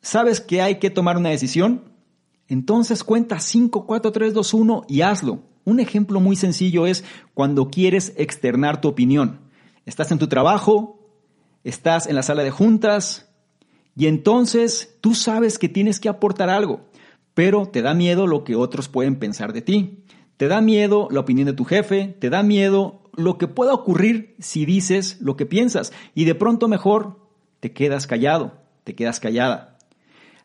¿sabes 0.00 0.40
que 0.40 0.62
hay 0.62 0.78
que 0.78 0.90
tomar 0.90 1.16
una 1.16 1.30
decisión? 1.30 1.92
Entonces 2.46 3.02
cuenta 3.02 3.40
5, 3.40 3.86
4, 3.86 4.12
3, 4.12 4.32
2, 4.32 4.54
1 4.54 4.82
y 4.88 5.00
hazlo. 5.00 5.42
Un 5.64 5.80
ejemplo 5.80 6.20
muy 6.20 6.36
sencillo 6.36 6.86
es 6.86 7.04
cuando 7.34 7.68
quieres 7.68 8.12
externar 8.16 8.80
tu 8.80 8.88
opinión. 8.88 9.40
Estás 9.86 10.12
en 10.12 10.18
tu 10.18 10.28
trabajo, 10.28 11.00
estás 11.64 12.06
en 12.06 12.14
la 12.14 12.22
sala 12.22 12.44
de 12.44 12.50
juntas, 12.50 13.30
y 13.96 14.06
entonces 14.06 14.96
tú 15.00 15.14
sabes 15.14 15.58
que 15.58 15.68
tienes 15.68 16.00
que 16.00 16.08
aportar 16.08 16.50
algo, 16.50 16.88
pero 17.32 17.66
te 17.66 17.82
da 17.82 17.94
miedo 17.94 18.26
lo 18.26 18.44
que 18.44 18.56
otros 18.56 18.88
pueden 18.88 19.16
pensar 19.16 19.52
de 19.52 19.62
ti. 19.62 20.04
Te 20.36 20.48
da 20.48 20.60
miedo 20.60 21.08
la 21.10 21.20
opinión 21.20 21.46
de 21.46 21.52
tu 21.52 21.64
jefe, 21.64 22.16
te 22.20 22.28
da 22.28 22.42
miedo 22.42 23.02
lo 23.14 23.38
que 23.38 23.46
pueda 23.46 23.72
ocurrir 23.72 24.34
si 24.40 24.64
dices 24.64 25.20
lo 25.20 25.36
que 25.36 25.46
piensas 25.46 25.92
y 26.14 26.24
de 26.24 26.34
pronto 26.34 26.66
mejor 26.66 27.23
te 27.64 27.72
quedas 27.72 28.06
callado, 28.06 28.52
te 28.84 28.94
quedas 28.94 29.20
callada. 29.20 29.78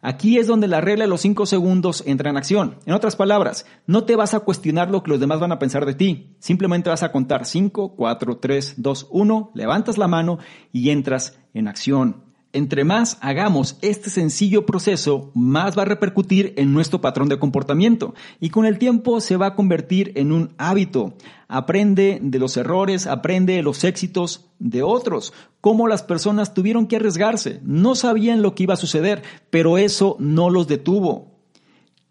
Aquí 0.01 0.37
es 0.37 0.47
donde 0.47 0.69
la 0.69 0.79
regla 0.79 1.03
de 1.03 1.09
los 1.09 1.19
cinco 1.19 1.45
segundos 1.45 2.01
entra 2.07 2.29
en 2.29 2.37
acción. 2.37 2.77
En 2.85 2.93
otras 2.93 3.17
palabras, 3.17 3.65
no 3.87 4.05
te 4.05 4.15
vas 4.15 4.33
a 4.33 4.39
cuestionar 4.39 4.89
lo 4.89 5.03
que 5.03 5.11
los 5.11 5.19
demás 5.19 5.41
van 5.41 5.51
a 5.51 5.59
pensar 5.59 5.85
de 5.85 5.95
ti. 5.95 6.37
Simplemente 6.39 6.89
vas 6.89 7.03
a 7.03 7.11
contar 7.11 7.45
5, 7.45 7.97
4, 7.97 8.37
3, 8.37 8.75
2, 8.77 9.07
1, 9.09 9.51
levantas 9.53 9.97
la 9.97 10.07
mano 10.07 10.39
y 10.71 10.91
entras 10.91 11.37
en 11.53 11.67
acción. 11.67 12.28
Entre 12.51 12.83
más 12.83 13.19
hagamos 13.21 13.77
este 13.83 14.09
sencillo 14.09 14.65
proceso, 14.65 15.31
más 15.35 15.77
va 15.77 15.83
a 15.83 15.85
repercutir 15.85 16.55
en 16.57 16.73
nuestro 16.73 16.99
patrón 16.99 17.29
de 17.29 17.37
comportamiento 17.37 18.15
y 18.39 18.49
con 18.49 18.65
el 18.65 18.79
tiempo 18.79 19.21
se 19.21 19.37
va 19.37 19.47
a 19.47 19.55
convertir 19.55 20.13
en 20.15 20.31
un 20.31 20.55
hábito. 20.57 21.13
Aprende 21.47 22.19
de 22.23 22.39
los 22.39 22.57
errores, 22.57 23.05
aprende 23.05 23.53
de 23.53 23.61
los 23.61 23.83
éxitos 23.83 24.47
de 24.57 24.81
otros, 24.81 25.31
cómo 25.61 25.87
las 25.87 26.01
personas 26.01 26.55
tuvieron 26.55 26.87
que 26.87 26.95
arriesgarse, 26.95 27.59
no 27.63 27.93
sabían 27.93 28.41
lo 28.41 28.55
que 28.55 28.63
iba 28.63 28.73
a 28.73 28.77
suceder, 28.77 29.21
pero 29.51 29.77
eso 29.77 30.15
no 30.19 30.49
los 30.49 30.67
detuvo. 30.67 31.37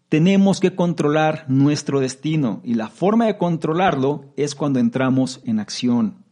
Tenemos 0.07 0.61
que 0.61 0.73
controlar 0.73 1.45
nuestro 1.49 1.99
destino 1.99 2.61
y 2.63 2.75
la 2.75 2.87
forma 2.87 3.25
de 3.25 3.37
controlarlo 3.37 4.23
es 4.37 4.55
cuando 4.55 4.79
entramos 4.79 5.41
en 5.43 5.59
acción. 5.59 6.28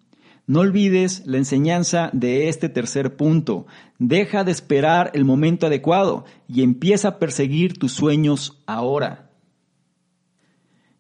No 0.48 0.62
olvides 0.62 1.24
la 1.26 1.38
enseñanza 1.38 2.10
de 2.14 2.48
este 2.48 2.70
tercer 2.70 3.18
punto. 3.18 3.68
Deja 4.00 4.46
de 4.46 4.52
esperar 4.52 5.12
el 5.14 5.26
momento 5.26 5.68
adecuado 5.68 6.24
y 6.48 6.64
empieza 6.64 7.10
a 7.10 7.20
perseguir 7.20 7.78
tus 7.78 7.92
sueños 7.92 8.64
ahora. 8.66 9.30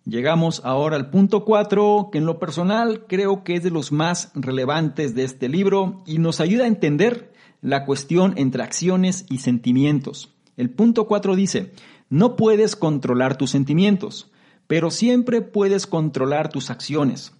Llegamos 0.03 0.62
ahora 0.65 0.97
al 0.97 1.10
punto 1.10 1.45
4, 1.45 2.10
que 2.12 2.17
en 2.17 2.25
lo 2.25 2.39
personal 2.39 3.05
creo 3.07 3.45
que 3.45 3.55
es 3.55 3.63
de 3.63 3.71
los 3.71 3.93
más 3.93 4.31
relevantes 4.36 5.15
de 5.15 5.23
este 5.23 5.47
libro 5.47 6.03
y 6.05 6.19
nos 6.19 6.41
ayuda 6.41 6.65
a 6.65 6.67
entender 6.67 7.31
la 7.62 7.86
cuestión 7.86 8.33
entre 8.36 8.63
acciones 8.63 9.25
y 9.29 9.38
sentimientos. 9.38 10.33
El 10.57 10.71
punto 10.71 11.07
4 11.07 11.38
dice, 11.38 11.71
no 12.10 12.36
puedes 12.36 12.75
controlar 12.75 13.38
tus 13.38 13.51
sentimientos, 13.51 14.29
pero 14.67 14.91
siempre 14.91 15.41
puedes 15.41 15.88
controlar 15.88 16.49
tus 16.49 16.69
acciones. 16.69 17.37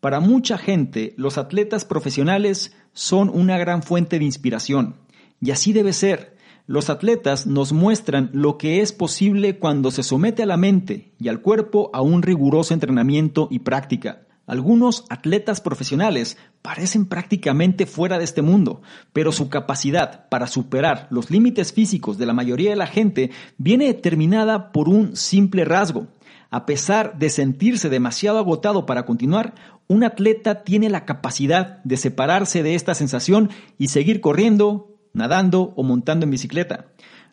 Para 0.00 0.20
mucha 0.20 0.58
gente, 0.58 1.12
los 1.16 1.38
atletas 1.38 1.84
profesionales 1.84 2.72
son 2.92 3.30
una 3.30 3.58
gran 3.58 3.82
fuente 3.82 4.18
de 4.18 4.24
inspiración. 4.24 4.94
Y 5.40 5.50
así 5.50 5.72
debe 5.72 5.92
ser. 5.92 6.36
Los 6.66 6.90
atletas 6.90 7.46
nos 7.46 7.72
muestran 7.72 8.30
lo 8.32 8.58
que 8.58 8.80
es 8.80 8.92
posible 8.92 9.58
cuando 9.58 9.90
se 9.90 10.02
somete 10.02 10.42
a 10.42 10.46
la 10.46 10.56
mente 10.56 11.14
y 11.18 11.28
al 11.28 11.40
cuerpo 11.40 11.90
a 11.94 12.02
un 12.02 12.22
riguroso 12.22 12.74
entrenamiento 12.74 13.48
y 13.50 13.60
práctica. 13.60 14.26
Algunos 14.46 15.04
atletas 15.08 15.60
profesionales 15.60 16.38
parecen 16.62 17.06
prácticamente 17.06 17.84
fuera 17.84 18.18
de 18.18 18.24
este 18.24 18.40
mundo, 18.40 18.82
pero 19.12 19.32
su 19.32 19.48
capacidad 19.48 20.28
para 20.28 20.46
superar 20.46 21.06
los 21.10 21.30
límites 21.30 21.72
físicos 21.72 22.18
de 22.18 22.26
la 22.26 22.34
mayoría 22.34 22.70
de 22.70 22.76
la 22.76 22.86
gente 22.86 23.30
viene 23.58 23.86
determinada 23.86 24.70
por 24.72 24.88
un 24.88 25.16
simple 25.16 25.64
rasgo. 25.64 26.06
A 26.50 26.64
pesar 26.64 27.18
de 27.18 27.28
sentirse 27.28 27.90
demasiado 27.90 28.38
agotado 28.38 28.86
para 28.86 29.04
continuar, 29.04 29.54
un 29.86 30.04
atleta 30.04 30.64
tiene 30.64 30.88
la 30.88 31.04
capacidad 31.04 31.82
de 31.84 31.96
separarse 31.96 32.62
de 32.62 32.74
esta 32.74 32.94
sensación 32.94 33.50
y 33.78 33.88
seguir 33.88 34.20
corriendo, 34.20 34.96
nadando 35.12 35.74
o 35.76 35.82
montando 35.82 36.24
en 36.24 36.30
bicicleta. 36.30 36.86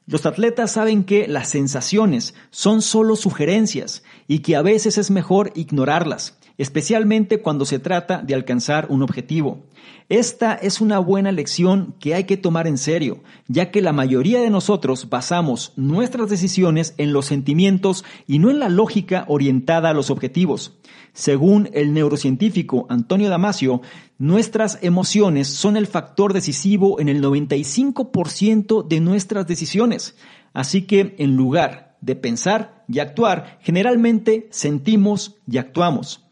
Los 0.06 0.26
atletas 0.26 0.72
saben 0.72 1.04
que 1.04 1.28
las 1.28 1.50
sensaciones 1.50 2.36
son 2.50 2.82
solo 2.82 3.16
sugerencias 3.16 4.04
y 4.28 4.40
que 4.40 4.56
a 4.56 4.62
veces 4.62 4.98
es 4.98 5.10
mejor 5.12 5.52
ignorarlas 5.56 6.38
especialmente 6.58 7.42
cuando 7.42 7.66
se 7.66 7.80
trata 7.80 8.22
de 8.22 8.34
alcanzar 8.34 8.88
un 8.90 9.02
objetivo. 9.02 9.64
Esta 10.08 10.54
es 10.54 10.82
una 10.82 11.00
buena 11.00 11.32
lección 11.32 11.96
que 12.00 12.14
hay 12.14 12.26
que 12.26 12.38
tomar 12.38 12.68
en 12.68 12.78
serio, 12.78 13.24
ya 13.48 13.72
que 13.72 13.82
la 13.82 13.92
mayoría 13.92 14.40
de 14.40 14.52
nosotros 14.52 15.10
basamos 15.10 15.74
nuestras 15.76 16.30
decisiones 16.30 16.94
en 16.98 17.12
los 17.12 17.26
sentimientos 17.26 18.06
y 18.28 18.38
no 18.40 18.52
en 18.52 18.60
la 18.60 18.70
lógica 18.70 19.26
orientada 19.28 19.90
a 19.90 19.94
los 19.94 20.12
objetivos. 20.12 20.78
Según 21.14 21.70
el 21.74 21.94
neurocientífico 21.94 22.86
Antonio 22.90 23.30
Damasio, 23.30 23.82
nuestras 24.18 24.80
emociones 24.82 25.48
son 25.48 25.78
el 25.78 25.88
factor 25.88 26.34
decisivo 26.34 27.00
en 27.00 27.10
el 27.10 27.24
95% 27.24 28.88
de 28.88 29.00
nuestras 29.00 29.48
decisiones. 29.48 30.16
Así 30.54 30.84
que 30.84 31.16
en 31.18 31.36
lugar 31.36 31.98
de 32.02 32.16
pensar 32.16 32.84
y 32.88 33.00
actuar, 33.00 33.60
generalmente 33.62 34.48
sentimos 34.52 35.38
y 35.50 35.58
actuamos. 35.58 36.25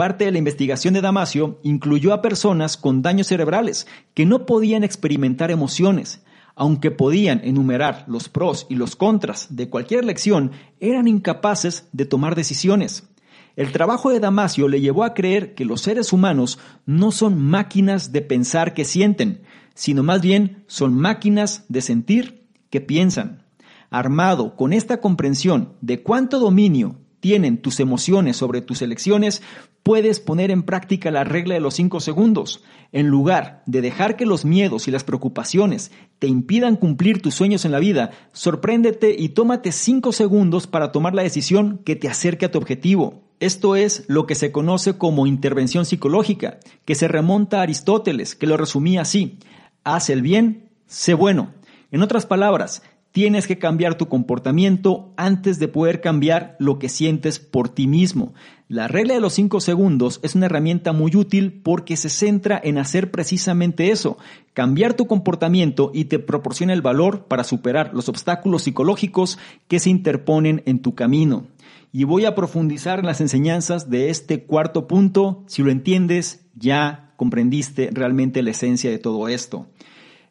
Parte 0.00 0.24
de 0.24 0.32
la 0.32 0.38
investigación 0.38 0.94
de 0.94 1.02
Damasio 1.02 1.58
incluyó 1.62 2.14
a 2.14 2.22
personas 2.22 2.78
con 2.78 3.02
daños 3.02 3.26
cerebrales 3.26 3.86
que 4.14 4.24
no 4.24 4.46
podían 4.46 4.82
experimentar 4.82 5.50
emociones. 5.50 6.22
Aunque 6.54 6.90
podían 6.90 7.42
enumerar 7.44 8.06
los 8.08 8.30
pros 8.30 8.66
y 8.70 8.76
los 8.76 8.96
contras 8.96 9.54
de 9.54 9.68
cualquier 9.68 10.06
lección, 10.06 10.52
eran 10.80 11.06
incapaces 11.06 11.86
de 11.92 12.06
tomar 12.06 12.34
decisiones. 12.34 13.10
El 13.56 13.72
trabajo 13.72 14.08
de 14.08 14.20
Damasio 14.20 14.68
le 14.68 14.80
llevó 14.80 15.04
a 15.04 15.12
creer 15.12 15.54
que 15.54 15.66
los 15.66 15.82
seres 15.82 16.14
humanos 16.14 16.58
no 16.86 17.12
son 17.12 17.38
máquinas 17.38 18.10
de 18.10 18.22
pensar 18.22 18.72
que 18.72 18.86
sienten, 18.86 19.42
sino 19.74 20.02
más 20.02 20.22
bien 20.22 20.64
son 20.66 20.94
máquinas 20.94 21.66
de 21.68 21.82
sentir 21.82 22.46
que 22.70 22.80
piensan. 22.80 23.42
Armado 23.90 24.56
con 24.56 24.72
esta 24.72 25.02
comprensión 25.02 25.74
de 25.82 26.02
cuánto 26.02 26.38
dominio 26.38 26.99
tienen 27.20 27.58
tus 27.58 27.80
emociones 27.80 28.36
sobre 28.36 28.62
tus 28.62 28.82
elecciones, 28.82 29.42
puedes 29.82 30.20
poner 30.20 30.50
en 30.50 30.62
práctica 30.62 31.10
la 31.10 31.24
regla 31.24 31.54
de 31.54 31.60
los 31.60 31.74
cinco 31.74 32.00
segundos. 32.00 32.62
En 32.92 33.06
lugar 33.06 33.62
de 33.66 33.80
dejar 33.80 34.16
que 34.16 34.26
los 34.26 34.44
miedos 34.44 34.88
y 34.88 34.90
las 34.90 35.04
preocupaciones 35.04 35.92
te 36.18 36.26
impidan 36.26 36.76
cumplir 36.76 37.22
tus 37.22 37.34
sueños 37.34 37.64
en 37.64 37.72
la 37.72 37.78
vida, 37.78 38.10
sorpréndete 38.32 39.14
y 39.16 39.30
tómate 39.30 39.72
cinco 39.72 40.12
segundos 40.12 40.66
para 40.66 40.92
tomar 40.92 41.14
la 41.14 41.22
decisión 41.22 41.78
que 41.84 41.96
te 41.96 42.08
acerque 42.08 42.46
a 42.46 42.50
tu 42.50 42.58
objetivo. 42.58 43.22
Esto 43.38 43.74
es 43.76 44.04
lo 44.06 44.26
que 44.26 44.34
se 44.34 44.52
conoce 44.52 44.98
como 44.98 45.26
intervención 45.26 45.86
psicológica, 45.86 46.58
que 46.84 46.94
se 46.94 47.08
remonta 47.08 47.60
a 47.60 47.62
Aristóteles, 47.62 48.34
que 48.34 48.46
lo 48.46 48.56
resumía 48.56 49.02
así. 49.02 49.38
Haz 49.82 50.10
el 50.10 50.20
bien, 50.20 50.68
sé 50.86 51.14
bueno. 51.14 51.54
En 51.90 52.02
otras 52.02 52.26
palabras, 52.26 52.82
tienes 53.12 53.46
que 53.46 53.58
cambiar 53.58 53.96
tu 53.96 54.08
comportamiento 54.08 55.12
antes 55.16 55.58
de 55.58 55.68
poder 55.68 56.00
cambiar 56.00 56.56
lo 56.58 56.78
que 56.78 56.88
sientes 56.88 57.38
por 57.38 57.68
ti 57.68 57.86
mismo. 57.86 58.34
La 58.68 58.86
regla 58.86 59.14
de 59.14 59.20
los 59.20 59.32
5 59.34 59.60
segundos 59.60 60.20
es 60.22 60.36
una 60.36 60.46
herramienta 60.46 60.92
muy 60.92 61.16
útil 61.16 61.60
porque 61.64 61.96
se 61.96 62.08
centra 62.08 62.60
en 62.62 62.78
hacer 62.78 63.10
precisamente 63.10 63.90
eso, 63.90 64.16
cambiar 64.54 64.94
tu 64.94 65.08
comportamiento 65.08 65.90
y 65.92 66.04
te 66.04 66.20
proporciona 66.20 66.72
el 66.72 66.82
valor 66.82 67.24
para 67.24 67.42
superar 67.42 67.90
los 67.94 68.08
obstáculos 68.08 68.62
psicológicos 68.62 69.38
que 69.66 69.80
se 69.80 69.90
interponen 69.90 70.62
en 70.66 70.80
tu 70.80 70.94
camino. 70.94 71.46
Y 71.92 72.04
voy 72.04 72.24
a 72.24 72.36
profundizar 72.36 73.00
en 73.00 73.06
las 73.06 73.20
enseñanzas 73.20 73.90
de 73.90 74.10
este 74.10 74.44
cuarto 74.44 74.86
punto. 74.86 75.42
Si 75.48 75.64
lo 75.64 75.72
entiendes, 75.72 76.46
ya 76.54 77.12
comprendiste 77.16 77.90
realmente 77.92 78.42
la 78.44 78.52
esencia 78.52 78.88
de 78.90 78.98
todo 78.98 79.26
esto. 79.26 79.66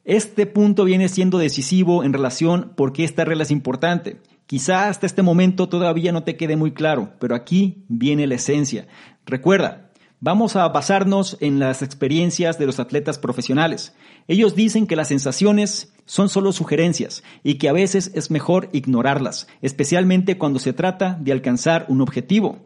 Este 0.06 0.46
punto 0.46 0.86
viene 0.86 1.10
siendo 1.10 1.38
decisivo 1.38 2.04
en 2.04 2.14
relación 2.14 2.74
porque 2.76 3.04
esta 3.04 3.26
regla 3.26 3.44
es 3.44 3.52
importante. 3.52 4.22
Quizá 4.46 4.88
hasta 4.88 5.06
este 5.06 5.22
momento 5.22 5.70
todavía 5.70 6.12
no 6.12 6.24
te 6.24 6.38
quede 6.38 6.56
muy 6.56 6.72
claro, 6.72 7.14
pero 7.20 7.36
aquí 7.36 7.84
viene 7.90 8.26
la 8.26 8.36
esencia. 8.36 8.88
Recuerda, 9.26 9.92
vamos 10.22 10.56
a 10.56 10.68
basarnos 10.70 11.38
en 11.42 11.60
las 11.60 11.82
experiencias 11.82 12.58
de 12.58 12.66
los 12.66 12.80
atletas 12.80 13.20
profesionales. 13.20 13.94
Ellos 14.28 14.56
dicen 14.56 14.88
que 14.88 14.96
las 14.96 15.10
sensaciones 15.10 15.94
son 16.06 16.30
solo 16.30 16.54
sugerencias 16.54 17.22
y 17.44 17.56
que 17.56 17.70
a 17.70 17.74
veces 17.74 18.12
es 18.16 18.32
mejor 18.32 18.70
ignorarlas, 18.72 19.48
especialmente 19.62 20.38
cuando 20.38 20.60
se 20.60 20.74
trata 20.74 21.18
de 21.20 21.34
alcanzar 21.34 21.86
un 21.90 22.02
objetivo. 22.02 22.58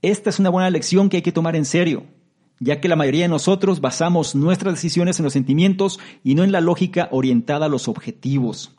Esta 0.00 0.30
es 0.30 0.38
una 0.38 0.50
buena 0.50 0.70
lección 0.70 1.08
que 1.08 1.18
hay 1.18 1.22
que 1.22 1.32
tomar 1.32 1.56
en 1.56 1.64
serio 1.64 2.13
ya 2.60 2.80
que 2.80 2.88
la 2.88 2.96
mayoría 2.96 3.22
de 3.22 3.28
nosotros 3.28 3.80
basamos 3.80 4.34
nuestras 4.34 4.74
decisiones 4.74 5.18
en 5.18 5.24
los 5.24 5.32
sentimientos 5.32 5.98
y 6.22 6.34
no 6.34 6.44
en 6.44 6.52
la 6.52 6.60
lógica 6.60 7.08
orientada 7.10 7.66
a 7.66 7.68
los 7.68 7.88
objetivos. 7.88 8.76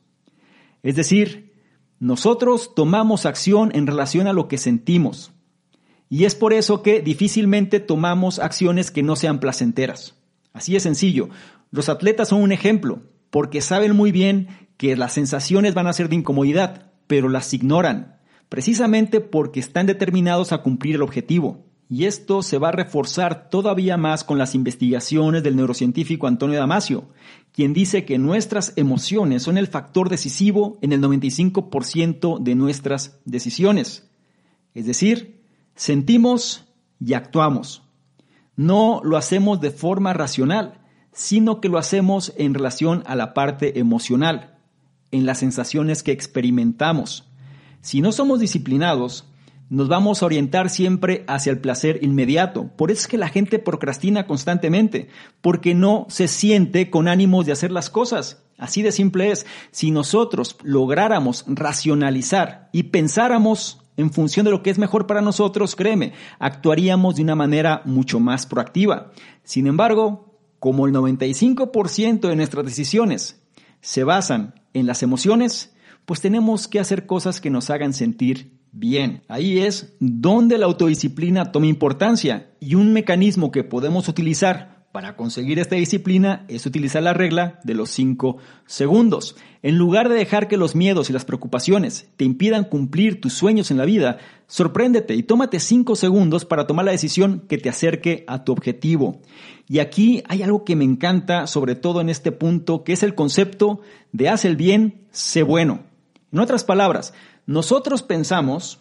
Es 0.83 0.95
decir, 0.95 1.53
nosotros 1.99 2.75
tomamos 2.75 3.25
acción 3.25 3.71
en 3.73 3.87
relación 3.87 4.27
a 4.27 4.33
lo 4.33 4.47
que 4.47 4.57
sentimos. 4.57 5.31
Y 6.09 6.25
es 6.25 6.35
por 6.35 6.53
eso 6.53 6.83
que 6.83 7.01
difícilmente 7.01 7.79
tomamos 7.79 8.39
acciones 8.39 8.91
que 8.91 9.03
no 9.03 9.15
sean 9.15 9.39
placenteras. 9.39 10.15
Así 10.53 10.75
es 10.75 10.83
sencillo. 10.83 11.29
Los 11.71 11.89
atletas 11.89 12.29
son 12.29 12.41
un 12.41 12.51
ejemplo, 12.51 13.01
porque 13.29 13.61
saben 13.61 13.95
muy 13.95 14.11
bien 14.11 14.47
que 14.77 14.95
las 14.95 15.13
sensaciones 15.13 15.73
van 15.73 15.87
a 15.87 15.93
ser 15.93 16.09
de 16.09 16.15
incomodidad, 16.15 16.91
pero 17.07 17.29
las 17.29 17.53
ignoran, 17.53 18.17
precisamente 18.49 19.19
porque 19.19 19.59
están 19.59 19.87
determinados 19.87 20.51
a 20.51 20.59
cumplir 20.59 20.95
el 20.95 21.01
objetivo. 21.01 21.64
Y 21.87 22.05
esto 22.05 22.41
se 22.41 22.57
va 22.57 22.69
a 22.69 22.73
reforzar 22.73 23.49
todavía 23.49 23.95
más 23.95 24.23
con 24.23 24.37
las 24.37 24.55
investigaciones 24.55 25.43
del 25.43 25.55
neurocientífico 25.55 26.25
Antonio 26.25 26.57
Damasio, 26.57 27.09
quien 27.51 27.73
dice 27.73 28.05
que 28.05 28.17
nuestras 28.17 28.73
emociones 28.75 29.43
son 29.43 29.57
el 29.57 29.67
factor 29.67 30.09
decisivo 30.09 30.79
en 30.81 30.93
el 30.93 31.01
95% 31.01 32.39
de 32.39 32.55
nuestras 32.55 33.19
decisiones. 33.25 34.09
Es 34.73 34.87
decir, 34.87 35.43
sentimos 35.75 36.65
y 36.99 37.13
actuamos. 37.13 37.83
No 38.55 39.01
lo 39.03 39.17
hacemos 39.17 39.61
de 39.61 39.71
forma 39.71 40.13
racional, 40.13 40.81
sino 41.11 41.61
que 41.61 41.69
lo 41.69 41.77
hacemos 41.77 42.33
en 42.37 42.53
relación 42.53 43.03
a 43.05 43.15
la 43.15 43.33
parte 43.33 43.79
emocional, 43.79 44.57
en 45.11 45.25
las 45.25 45.39
sensaciones 45.39 46.03
que 46.03 46.11
experimentamos. 46.11 47.29
Si 47.81 48.01
no 48.01 48.11
somos 48.11 48.39
disciplinados, 48.39 49.29
nos 49.69 49.87
vamos 49.87 50.21
a 50.21 50.27
orientar 50.27 50.69
siempre 50.69 51.23
hacia 51.27 51.51
el 51.51 51.59
placer 51.59 51.99
inmediato. 52.03 52.69
Por 52.75 52.91
eso 52.91 53.01
es 53.01 53.07
que 53.07 53.17
la 53.17 53.29
gente 53.29 53.59
procrastina 53.59 54.27
constantemente, 54.27 55.09
porque 55.41 55.73
no 55.73 56.05
se 56.09 56.27
siente 56.27 56.89
con 56.89 57.07
ánimos 57.07 57.45
de 57.45 57.51
hacer 57.51 57.71
las 57.71 57.89
cosas. 57.89 58.43
Así 58.57 58.81
de 58.81 58.91
simple 58.91 59.31
es. 59.31 59.45
Si 59.71 59.91
nosotros 59.91 60.57
lográramos 60.63 61.45
racionalizar 61.47 62.69
y 62.71 62.83
pensáramos 62.83 63.81
en 63.97 64.11
función 64.11 64.45
de 64.45 64.51
lo 64.51 64.61
que 64.61 64.69
es 64.69 64.77
mejor 64.77 65.07
para 65.07 65.21
nosotros, 65.21 65.75
créeme, 65.75 66.13
actuaríamos 66.39 67.15
de 67.15 67.23
una 67.23 67.35
manera 67.35 67.81
mucho 67.85 68.19
más 68.19 68.45
proactiva. 68.45 69.11
Sin 69.43 69.67
embargo, 69.67 70.37
como 70.59 70.85
el 70.85 70.93
95% 70.93 72.27
de 72.27 72.35
nuestras 72.35 72.65
decisiones 72.65 73.41
se 73.81 74.03
basan 74.03 74.55
en 74.73 74.85
las 74.85 75.01
emociones, 75.03 75.75
pues 76.05 76.21
tenemos 76.21 76.67
que 76.67 76.79
hacer 76.79 77.05
cosas 77.05 77.41
que 77.41 77.49
nos 77.49 77.69
hagan 77.69 77.93
sentir 77.93 78.54
Bien, 78.77 79.23
ahí 79.29 79.59
es 79.59 79.95
donde 80.01 80.57
la 80.57 80.65
autodisciplina 80.65 81.53
toma 81.53 81.67
importancia 81.67 82.49
y 82.59 82.75
un 82.75 82.91
mecanismo 82.91 83.49
que 83.49 83.63
podemos 83.63 84.09
utilizar 84.09 84.83
para 84.91 85.15
conseguir 85.15 85.59
esta 85.59 85.77
disciplina 85.77 86.43
es 86.49 86.65
utilizar 86.65 87.01
la 87.01 87.13
regla 87.13 87.61
de 87.63 87.73
los 87.73 87.89
5 87.91 88.35
segundos. 88.65 89.37
En 89.61 89.77
lugar 89.77 90.09
de 90.09 90.15
dejar 90.15 90.49
que 90.49 90.57
los 90.57 90.75
miedos 90.75 91.09
y 91.09 91.13
las 91.13 91.23
preocupaciones 91.23 92.09
te 92.17 92.25
impidan 92.25 92.65
cumplir 92.65 93.21
tus 93.21 93.31
sueños 93.31 93.71
en 93.71 93.77
la 93.77 93.85
vida, 93.85 94.17
sorpréndete 94.47 95.15
y 95.15 95.23
tómate 95.23 95.61
5 95.61 95.95
segundos 95.95 96.43
para 96.43 96.67
tomar 96.67 96.83
la 96.83 96.91
decisión 96.91 97.45
que 97.47 97.57
te 97.57 97.69
acerque 97.69 98.25
a 98.27 98.43
tu 98.43 98.51
objetivo. 98.51 99.21
Y 99.69 99.79
aquí 99.79 100.21
hay 100.27 100.43
algo 100.43 100.65
que 100.65 100.75
me 100.75 100.83
encanta, 100.83 101.47
sobre 101.47 101.75
todo 101.75 102.01
en 102.01 102.09
este 102.09 102.33
punto, 102.33 102.83
que 102.83 102.91
es 102.91 103.03
el 103.03 103.15
concepto 103.15 103.79
de 104.11 104.27
haz 104.27 104.43
el 104.43 104.57
bien, 104.57 105.05
sé 105.11 105.43
bueno. 105.43 105.79
En 106.35 106.39
otras 106.39 106.65
palabras, 106.65 107.13
nosotros 107.45 108.01
pensamos 108.01 108.79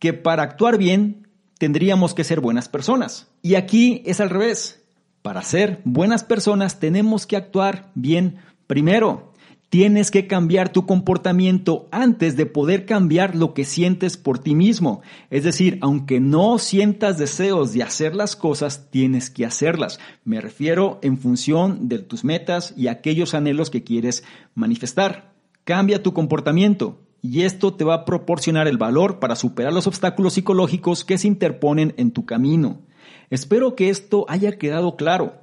que 0.00 0.12
para 0.12 0.42
actuar 0.42 0.78
bien 0.78 1.28
tendríamos 1.58 2.14
que 2.14 2.24
ser 2.24 2.40
buenas 2.40 2.68
personas. 2.68 3.28
Y 3.42 3.54
aquí 3.54 4.02
es 4.04 4.20
al 4.20 4.30
revés. 4.30 4.82
Para 5.22 5.42
ser 5.42 5.80
buenas 5.84 6.24
personas 6.24 6.80
tenemos 6.80 7.26
que 7.26 7.36
actuar 7.36 7.90
bien 7.94 8.38
primero. 8.66 9.32
Tienes 9.68 10.10
que 10.10 10.26
cambiar 10.26 10.72
tu 10.72 10.86
comportamiento 10.86 11.86
antes 11.92 12.36
de 12.36 12.46
poder 12.46 12.86
cambiar 12.86 13.36
lo 13.36 13.54
que 13.54 13.64
sientes 13.64 14.16
por 14.16 14.40
ti 14.40 14.56
mismo. 14.56 15.02
Es 15.28 15.44
decir, 15.44 15.78
aunque 15.80 16.18
no 16.18 16.58
sientas 16.58 17.18
deseos 17.18 17.72
de 17.72 17.84
hacer 17.84 18.16
las 18.16 18.34
cosas, 18.34 18.90
tienes 18.90 19.30
que 19.30 19.46
hacerlas. 19.46 20.00
Me 20.24 20.40
refiero 20.40 20.98
en 21.02 21.18
función 21.18 21.88
de 21.88 22.00
tus 22.00 22.24
metas 22.24 22.74
y 22.76 22.88
aquellos 22.88 23.34
anhelos 23.34 23.70
que 23.70 23.84
quieres 23.84 24.24
manifestar. 24.56 25.34
Cambia 25.62 26.02
tu 26.02 26.12
comportamiento 26.12 26.98
y 27.22 27.42
esto 27.42 27.74
te 27.74 27.84
va 27.84 27.94
a 27.94 28.04
proporcionar 28.04 28.66
el 28.66 28.78
valor 28.78 29.18
para 29.18 29.36
superar 29.36 29.72
los 29.72 29.86
obstáculos 29.86 30.34
psicológicos 30.34 31.04
que 31.04 31.18
se 31.18 31.28
interponen 31.28 31.94
en 31.96 32.12
tu 32.12 32.24
camino. 32.24 32.80
Espero 33.28 33.76
que 33.76 33.90
esto 33.90 34.24
haya 34.28 34.58
quedado 34.58 34.96
claro. 34.96 35.34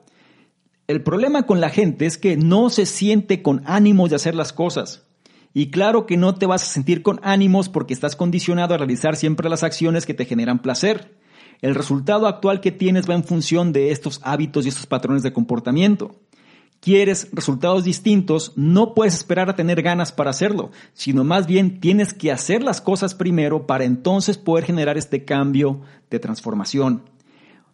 El 0.87 1.03
problema 1.03 1.43
con 1.43 1.61
la 1.61 1.69
gente 1.69 2.05
es 2.05 2.17
que 2.17 2.37
no 2.37 2.69
se 2.69 2.85
siente 2.85 3.41
con 3.41 3.61
ánimos 3.65 4.09
de 4.09 4.15
hacer 4.15 4.35
las 4.35 4.53
cosas. 4.53 5.03
Y 5.53 5.69
claro 5.69 6.05
que 6.05 6.17
no 6.17 6.35
te 6.35 6.45
vas 6.45 6.63
a 6.63 6.67
sentir 6.67 7.01
con 7.01 7.19
ánimos 7.23 7.69
porque 7.69 7.93
estás 7.93 8.15
condicionado 8.15 8.73
a 8.73 8.77
realizar 8.77 9.15
siempre 9.15 9.49
las 9.49 9.63
acciones 9.63 10.05
que 10.05 10.13
te 10.13 10.25
generan 10.25 10.61
placer. 10.61 11.17
El 11.61 11.75
resultado 11.75 12.27
actual 12.27 12.61
que 12.61 12.71
tienes 12.71 13.09
va 13.09 13.15
en 13.15 13.23
función 13.23 13.73
de 13.73 13.91
estos 13.91 14.19
hábitos 14.23 14.65
y 14.65 14.69
estos 14.69 14.85
patrones 14.85 15.23
de 15.23 15.33
comportamiento 15.33 16.15
quieres 16.79 17.29
resultados 17.31 17.83
distintos, 17.83 18.53
no 18.55 18.93
puedes 18.93 19.15
esperar 19.15 19.49
a 19.49 19.55
tener 19.55 19.81
ganas 19.81 20.11
para 20.11 20.29
hacerlo, 20.29 20.71
sino 20.93 21.23
más 21.23 21.47
bien 21.47 21.79
tienes 21.79 22.13
que 22.13 22.31
hacer 22.31 22.63
las 22.63 22.81
cosas 22.81 23.15
primero 23.15 23.67
para 23.67 23.83
entonces 23.83 24.37
poder 24.37 24.65
generar 24.65 24.97
este 24.97 25.25
cambio 25.25 25.81
de 26.09 26.19
transformación. 26.19 27.03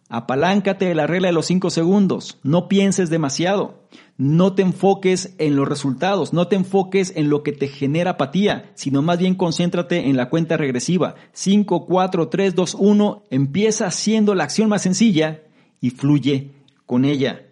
Apaláncate 0.08 0.84
de 0.84 0.94
la 0.94 1.06
regla 1.06 1.28
de 1.28 1.34
los 1.34 1.46
5 1.46 1.70
segundos, 1.70 2.38
no 2.42 2.68
pienses 2.68 3.08
demasiado, 3.08 3.84
no 4.16 4.54
te 4.54 4.62
enfoques 4.62 5.34
en 5.38 5.56
los 5.56 5.66
resultados, 5.66 6.32
no 6.32 6.46
te 6.46 6.56
enfoques 6.56 7.12
en 7.16 7.30
lo 7.30 7.42
que 7.42 7.52
te 7.52 7.68
genera 7.68 8.12
apatía, 8.12 8.70
sino 8.74 9.00
más 9.00 9.18
bien 9.18 9.34
concéntrate 9.34 10.08
en 10.08 10.16
la 10.16 10.28
cuenta 10.28 10.56
regresiva. 10.56 11.14
5, 11.32 11.86
4, 11.86 12.28
3, 12.28 12.54
2, 12.54 12.76
1, 12.78 13.24
empieza 13.30 13.86
haciendo 13.86 14.34
la 14.34 14.44
acción 14.44 14.68
más 14.68 14.82
sencilla 14.82 15.42
y 15.80 15.90
fluye 15.90 16.50
con 16.86 17.04
ella. 17.04 17.42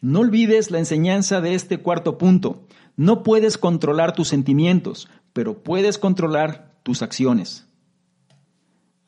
No 0.00 0.20
olvides 0.20 0.70
la 0.70 0.78
enseñanza 0.78 1.40
de 1.40 1.54
este 1.54 1.78
cuarto 1.78 2.18
punto. 2.18 2.66
No 2.96 3.22
puedes 3.22 3.58
controlar 3.58 4.14
tus 4.14 4.28
sentimientos, 4.28 5.08
pero 5.32 5.62
puedes 5.62 5.98
controlar 5.98 6.76
tus 6.82 7.02
acciones. 7.02 7.66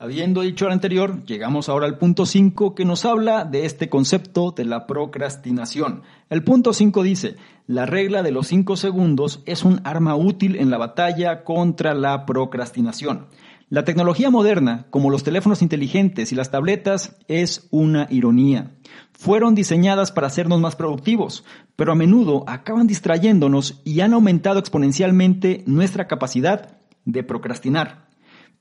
Habiendo 0.00 0.42
dicho 0.42 0.66
lo 0.66 0.72
anterior, 0.72 1.24
llegamos 1.24 1.68
ahora 1.68 1.86
al 1.86 1.98
punto 1.98 2.24
5 2.24 2.76
que 2.76 2.84
nos 2.84 3.04
habla 3.04 3.44
de 3.44 3.66
este 3.66 3.88
concepto 3.88 4.52
de 4.52 4.64
la 4.64 4.86
procrastinación. 4.86 6.02
El 6.30 6.44
punto 6.44 6.72
5 6.72 7.02
dice, 7.02 7.34
la 7.66 7.84
regla 7.84 8.22
de 8.22 8.30
los 8.30 8.46
5 8.46 8.76
segundos 8.76 9.42
es 9.44 9.64
un 9.64 9.80
arma 9.82 10.14
útil 10.14 10.54
en 10.54 10.70
la 10.70 10.78
batalla 10.78 11.42
contra 11.42 11.94
la 11.94 12.26
procrastinación. 12.26 13.26
La 13.70 13.84
tecnología 13.84 14.30
moderna, 14.30 14.86
como 14.88 15.10
los 15.10 15.24
teléfonos 15.24 15.60
inteligentes 15.60 16.32
y 16.32 16.34
las 16.34 16.50
tabletas, 16.50 17.16
es 17.28 17.68
una 17.70 18.06
ironía. 18.08 18.70
Fueron 19.12 19.54
diseñadas 19.54 20.10
para 20.10 20.28
hacernos 20.28 20.58
más 20.58 20.74
productivos, 20.74 21.44
pero 21.76 21.92
a 21.92 21.94
menudo 21.94 22.44
acaban 22.46 22.86
distrayéndonos 22.86 23.82
y 23.84 24.00
han 24.00 24.14
aumentado 24.14 24.58
exponencialmente 24.58 25.64
nuestra 25.66 26.06
capacidad 26.06 26.78
de 27.04 27.22
procrastinar. 27.22 28.08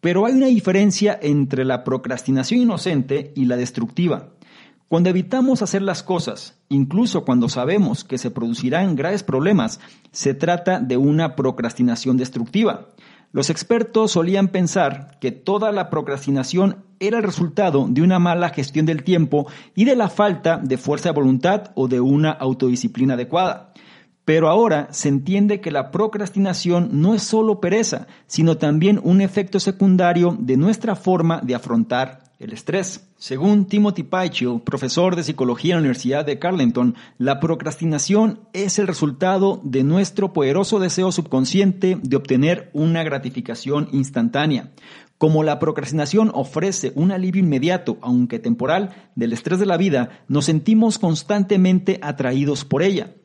Pero 0.02 0.26
hay 0.26 0.34
una 0.34 0.48
diferencia 0.48 1.17
entre 1.22 1.63
la 1.63 1.86
procrastinación 1.86 2.60
inocente 2.60 3.32
y 3.34 3.46
la 3.46 3.56
destructiva. 3.56 4.34
Cuando 4.89 5.10
evitamos 5.10 5.62
hacer 5.62 5.84
las 5.84 6.04
cosas, 6.04 6.60
incluso 6.67 7.24
cuando 7.24 7.48
sabemos 7.48 8.04
que 8.04 8.17
se 8.17 8.32
producirán 8.32 8.96
graves 8.96 9.24
problemas, 9.24 9.80
se 10.12 10.34
trata 10.34 10.82
de 10.82 10.98
una 10.98 11.36
procrastinación 11.38 12.17
destructiva. 12.17 12.89
Los 13.32 13.50
expertos 13.50 14.12
solían 14.12 14.48
pensar 14.48 15.18
que 15.20 15.32
toda 15.32 15.72
la 15.72 15.90
procrastinación 15.90 16.86
era 17.00 17.18
el 17.18 17.24
resultado 17.24 17.88
de 17.90 18.02
una 18.02 18.20
mala 18.20 18.50
gestión 18.50 18.86
del 18.86 19.04
tiempo 19.04 19.48
y 19.76 19.86
de 19.86 19.96
la 19.96 20.10
falta 20.10 20.58
de 20.58 20.78
fuerza 20.78 21.10
de 21.10 21.16
voluntad 21.16 21.72
o 21.76 21.88
de 21.88 22.00
una 22.00 22.32
autodisciplina 22.32 23.16
adecuada. 23.16 23.74
Pero 24.24 24.50
ahora 24.50 24.88
se 24.92 25.10
entiende 25.10 25.62
que 25.62 25.72
la 25.72 25.92
procrastinación 25.92 26.90
no 27.02 27.16
es 27.16 27.24
solo 27.24 27.62
pereza, 27.62 28.08
sino 28.28 28.58
también 28.58 29.00
un 29.04 29.22
efecto 29.22 29.60
secundario 29.60 30.36
de 30.40 30.58
nuestra 30.58 30.96
forma 30.96 31.40
de 31.44 31.56
afrontar 31.56 32.27
el 32.39 32.54
estrés. 32.54 33.08
Según 33.17 33.65
Timothy 33.65 34.04
Pychyl, 34.04 34.62
profesor 34.62 35.15
de 35.15 35.23
psicología 35.23 35.73
en 35.73 35.78
la 35.78 35.82
Universidad 35.82 36.26
de 36.26 36.38
Carleton, 36.38 36.95
la 37.17 37.39
procrastinación 37.39 38.41
es 38.54 38.78
el 38.80 38.88
resultado 38.88 39.60
de 39.63 39.84
nuestro 39.84 40.34
poderoso 40.34 40.80
deseo 40.80 41.12
subconsciente 41.12 41.97
de 42.02 42.15
obtener 42.15 42.69
una 42.73 43.04
gratificación 43.04 43.89
instantánea. 43.91 44.71
Como 45.17 45.43
la 45.43 45.58
procrastinación 45.58 46.32
ofrece 46.36 46.91
un 46.93 47.12
alivio 47.12 47.41
inmediato, 47.41 47.97
aunque 48.02 48.38
temporal, 48.38 49.10
del 49.15 49.34
estrés 49.34 49.60
de 49.60 49.65
la 49.65 49.78
vida, 49.78 50.21
nos 50.28 50.45
sentimos 50.45 51.00
constantemente 51.00 52.00
atraídos 52.04 52.65
por 52.65 52.84
ella. 52.84 53.15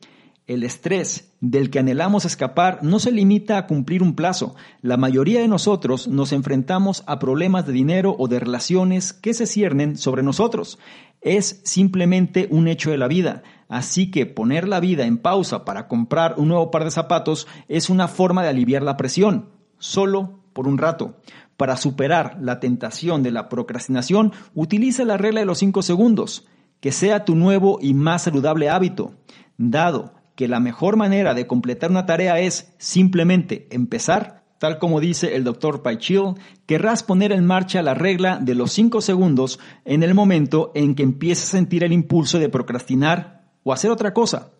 El 0.45 0.63
estrés 0.63 1.33
del 1.39 1.69
que 1.69 1.79
anhelamos 1.79 2.25
escapar 2.25 2.79
no 2.81 2.99
se 2.99 3.13
limita 3.13 3.57
a 3.57 3.65
cumplir 3.65 4.03
un 4.03 4.13
plazo. 4.13 4.55
La 4.81 4.97
mayoría 4.97 5.39
de 5.39 5.47
nosotros 5.47 6.09
nos 6.09 6.33
enfrentamos 6.33 7.05
a 7.07 7.17
problemas 7.17 7.65
de 7.65 7.71
dinero 7.71 8.13
o 8.19 8.27
de 8.27 8.41
relaciones 8.41 9.13
que 9.13 9.33
se 9.33 9.45
ciernen 9.45 9.95
sobre 9.95 10.21
nosotros. 10.21 10.79
Es 11.21 11.61
simplemente 11.63 12.49
un 12.51 12.67
hecho 12.67 12.91
de 12.91 12.97
la 12.97 13.07
vida. 13.07 13.43
Así 13.69 14.11
que 14.11 14.25
poner 14.25 14.67
la 14.67 14.81
vida 14.81 15.05
en 15.05 15.17
pausa 15.17 15.63
para 15.63 15.87
comprar 15.87 16.35
un 16.37 16.49
nuevo 16.49 16.71
par 16.71 16.83
de 16.83 16.91
zapatos 16.91 17.47
es 17.69 17.89
una 17.89 18.09
forma 18.09 18.43
de 18.43 18.49
aliviar 18.49 18.83
la 18.83 18.97
presión, 18.97 19.49
solo 19.77 20.41
por 20.51 20.67
un 20.67 20.77
rato. 20.77 21.21
Para 21.55 21.77
superar 21.77 22.37
la 22.41 22.59
tentación 22.59 23.23
de 23.23 23.31
la 23.31 23.47
procrastinación, 23.47 24.33
utiliza 24.53 25.05
la 25.05 25.15
regla 25.15 25.39
de 25.39 25.45
los 25.45 25.59
5 25.59 25.81
segundos, 25.83 26.45
que 26.81 26.91
sea 26.91 27.23
tu 27.23 27.35
nuevo 27.35 27.79
y 27.81 27.93
más 27.93 28.23
saludable 28.23 28.69
hábito. 28.69 29.13
Dado 29.57 30.15
que 30.35 30.47
la 30.47 30.59
mejor 30.59 30.97
manera 30.97 31.33
de 31.33 31.47
completar 31.47 31.91
una 31.91 32.05
tarea 32.05 32.39
es 32.39 32.73
simplemente 32.77 33.67
empezar, 33.71 34.43
tal 34.59 34.79
como 34.79 34.99
dice 34.99 35.35
el 35.35 35.43
Dr. 35.43 35.81
Paichil, 35.81 36.35
querrás 36.65 37.03
poner 37.03 37.31
en 37.31 37.45
marcha 37.45 37.81
la 37.81 37.93
regla 37.93 38.39
de 38.41 38.55
los 38.55 38.71
5 38.71 39.01
segundos 39.01 39.59
en 39.85 40.03
el 40.03 40.13
momento 40.13 40.71
en 40.75 40.95
que 40.95 41.03
empieces 41.03 41.49
a 41.49 41.57
sentir 41.57 41.83
el 41.83 41.93
impulso 41.93 42.39
de 42.39 42.49
procrastinar 42.49 43.43
o 43.63 43.73
hacer 43.73 43.91
otra 43.91 44.13
cosa. 44.13 44.51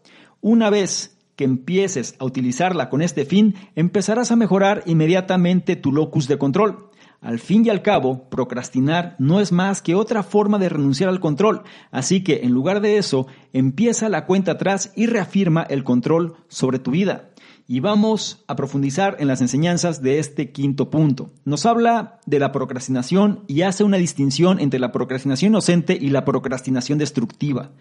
Una 0.42 0.70
vez 0.70 1.18
que 1.36 1.46
empieces 1.46 2.16
a 2.20 2.26
utilizarla 2.26 2.90
con 2.90 3.02
este 3.02 3.26
fin, 3.26 3.56
empezarás 3.76 4.32
a 4.32 4.36
mejorar 4.36 4.84
inmediatamente 4.86 5.76
tu 5.76 5.92
locus 5.92 6.28
de 6.28 6.38
control. 6.38 6.90
Al 7.24 7.40
fin 7.40 7.66
y 7.66 7.70
al 7.70 7.82
cabo, 7.82 8.30
procrastinar 8.30 9.16
no 9.18 9.40
es 9.40 9.54
más 9.54 9.82
que 9.82 9.96
otra 9.96 10.24
forma 10.24 10.60
de 10.60 10.68
renunciar 10.68 11.10
al 11.10 11.22
control, 11.22 11.64
así 11.90 12.22
que 12.22 12.42
en 12.44 12.52
lugar 12.52 12.82
de 12.82 12.98
eso, 12.98 13.28
empieza 13.54 14.10
la 14.10 14.26
cuenta 14.26 14.52
atrás 14.52 14.92
y 14.94 15.06
reafirma 15.06 15.64
el 15.64 15.86
control 15.86 16.36
sobre 16.50 16.80
tu 16.80 16.92
vida. 16.92 17.30
Y 17.66 17.80
vamos 17.80 18.44
a 18.48 18.58
profundizar 18.58 19.16
en 19.20 19.30
las 19.30 19.40
enseñanzas 19.40 20.02
de 20.02 20.20
este 20.20 20.52
quinto 20.52 20.90
punto. 20.90 21.32
Nos 21.46 21.66
habla 21.66 22.20
de 22.26 22.40
la 22.40 22.52
procrastinación 22.52 23.46
y 23.48 23.62
hace 23.62 23.86
una 23.86 23.96
distinción 23.96 24.60
entre 24.60 24.82
la 24.82 24.92
procrastinación 24.92 25.54
inocente 25.54 25.98
y 26.00 26.10
la 26.10 26.26
procrastinación 26.26 27.00
destructiva. 27.00 27.72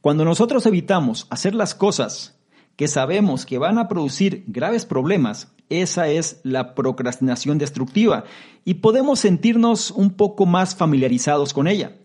Cuando 0.00 0.24
nosotros 0.24 0.66
evitamos 0.66 1.28
hacer 1.30 1.54
las 1.54 1.76
cosas 1.76 2.37
que 2.78 2.86
sabemos 2.86 3.44
que 3.44 3.58
van 3.58 3.76
a 3.76 3.88
producir 3.88 4.44
graves 4.46 4.86
problemas, 4.86 5.48
esa 5.68 6.06
es 6.06 6.40
la 6.44 6.76
procrastinación 6.76 7.58
destructiva 7.58 8.22
y 8.64 8.74
podemos 8.74 9.18
sentirnos 9.18 9.90
un 9.90 10.10
poco 10.10 10.46
más 10.46 10.76
familiarizados 10.76 11.52
con 11.52 11.66
ella. 11.66 11.96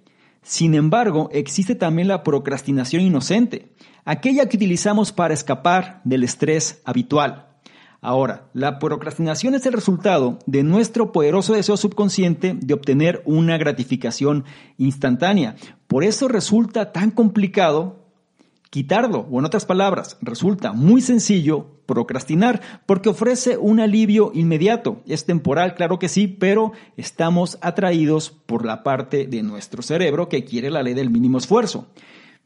Sin 0.41 0.73
embargo, 0.73 1.29
existe 1.31 1.75
también 1.75 2.07
la 2.07 2.23
procrastinación 2.23 3.03
inocente, 3.03 3.71
aquella 4.03 4.49
que 4.49 4.57
utilizamos 4.57 5.12
para 5.12 5.36
escapar 5.36 6.01
del 6.05 6.23
estrés 6.23 6.81
habitual. 6.86 7.49
Ahora, 8.01 8.49
la 8.53 8.79
procrastinación 8.79 9.53
es 9.53 9.67
el 9.67 9.73
resultado 9.73 10.39
de 10.47 10.63
nuestro 10.63 11.12
poderoso 11.12 11.53
deseo 11.53 11.77
subconsciente 11.77 12.55
de 12.59 12.73
obtener 12.73 13.21
una 13.25 13.59
gratificación 13.59 14.43
instantánea. 14.79 15.55
Por 15.86 16.03
eso 16.03 16.27
resulta 16.27 16.91
tan 16.91 17.12
complicado 17.12 18.02
quitarlo, 18.73 19.27
o 19.29 19.38
en 19.38 19.45
otras 19.45 19.67
palabras, 19.67 20.17
resulta 20.19 20.73
muy 20.73 20.99
sencillo 20.99 21.67
procrastinar 21.86 22.59
porque 22.88 23.09
ofrece 23.09 23.55
un 23.55 23.79
alivio 23.79 24.31
inmediato. 24.33 25.03
Es 25.05 25.27
temporal, 25.27 25.75
claro 25.75 25.99
que 25.99 26.09
sí, 26.09 26.27
pero 26.27 26.71
estamos 26.97 27.59
atraídos 27.62 28.31
por 28.31 28.65
la 28.65 28.81
parte 28.81 29.27
de 29.27 29.43
nuestro 29.43 29.83
cerebro 29.83 30.27
que 30.27 30.43
quiere 30.43 30.71
la 30.71 30.81
ley 30.81 30.95
del 30.95 31.12
mínimo 31.12 31.38
esfuerzo. 31.38 31.89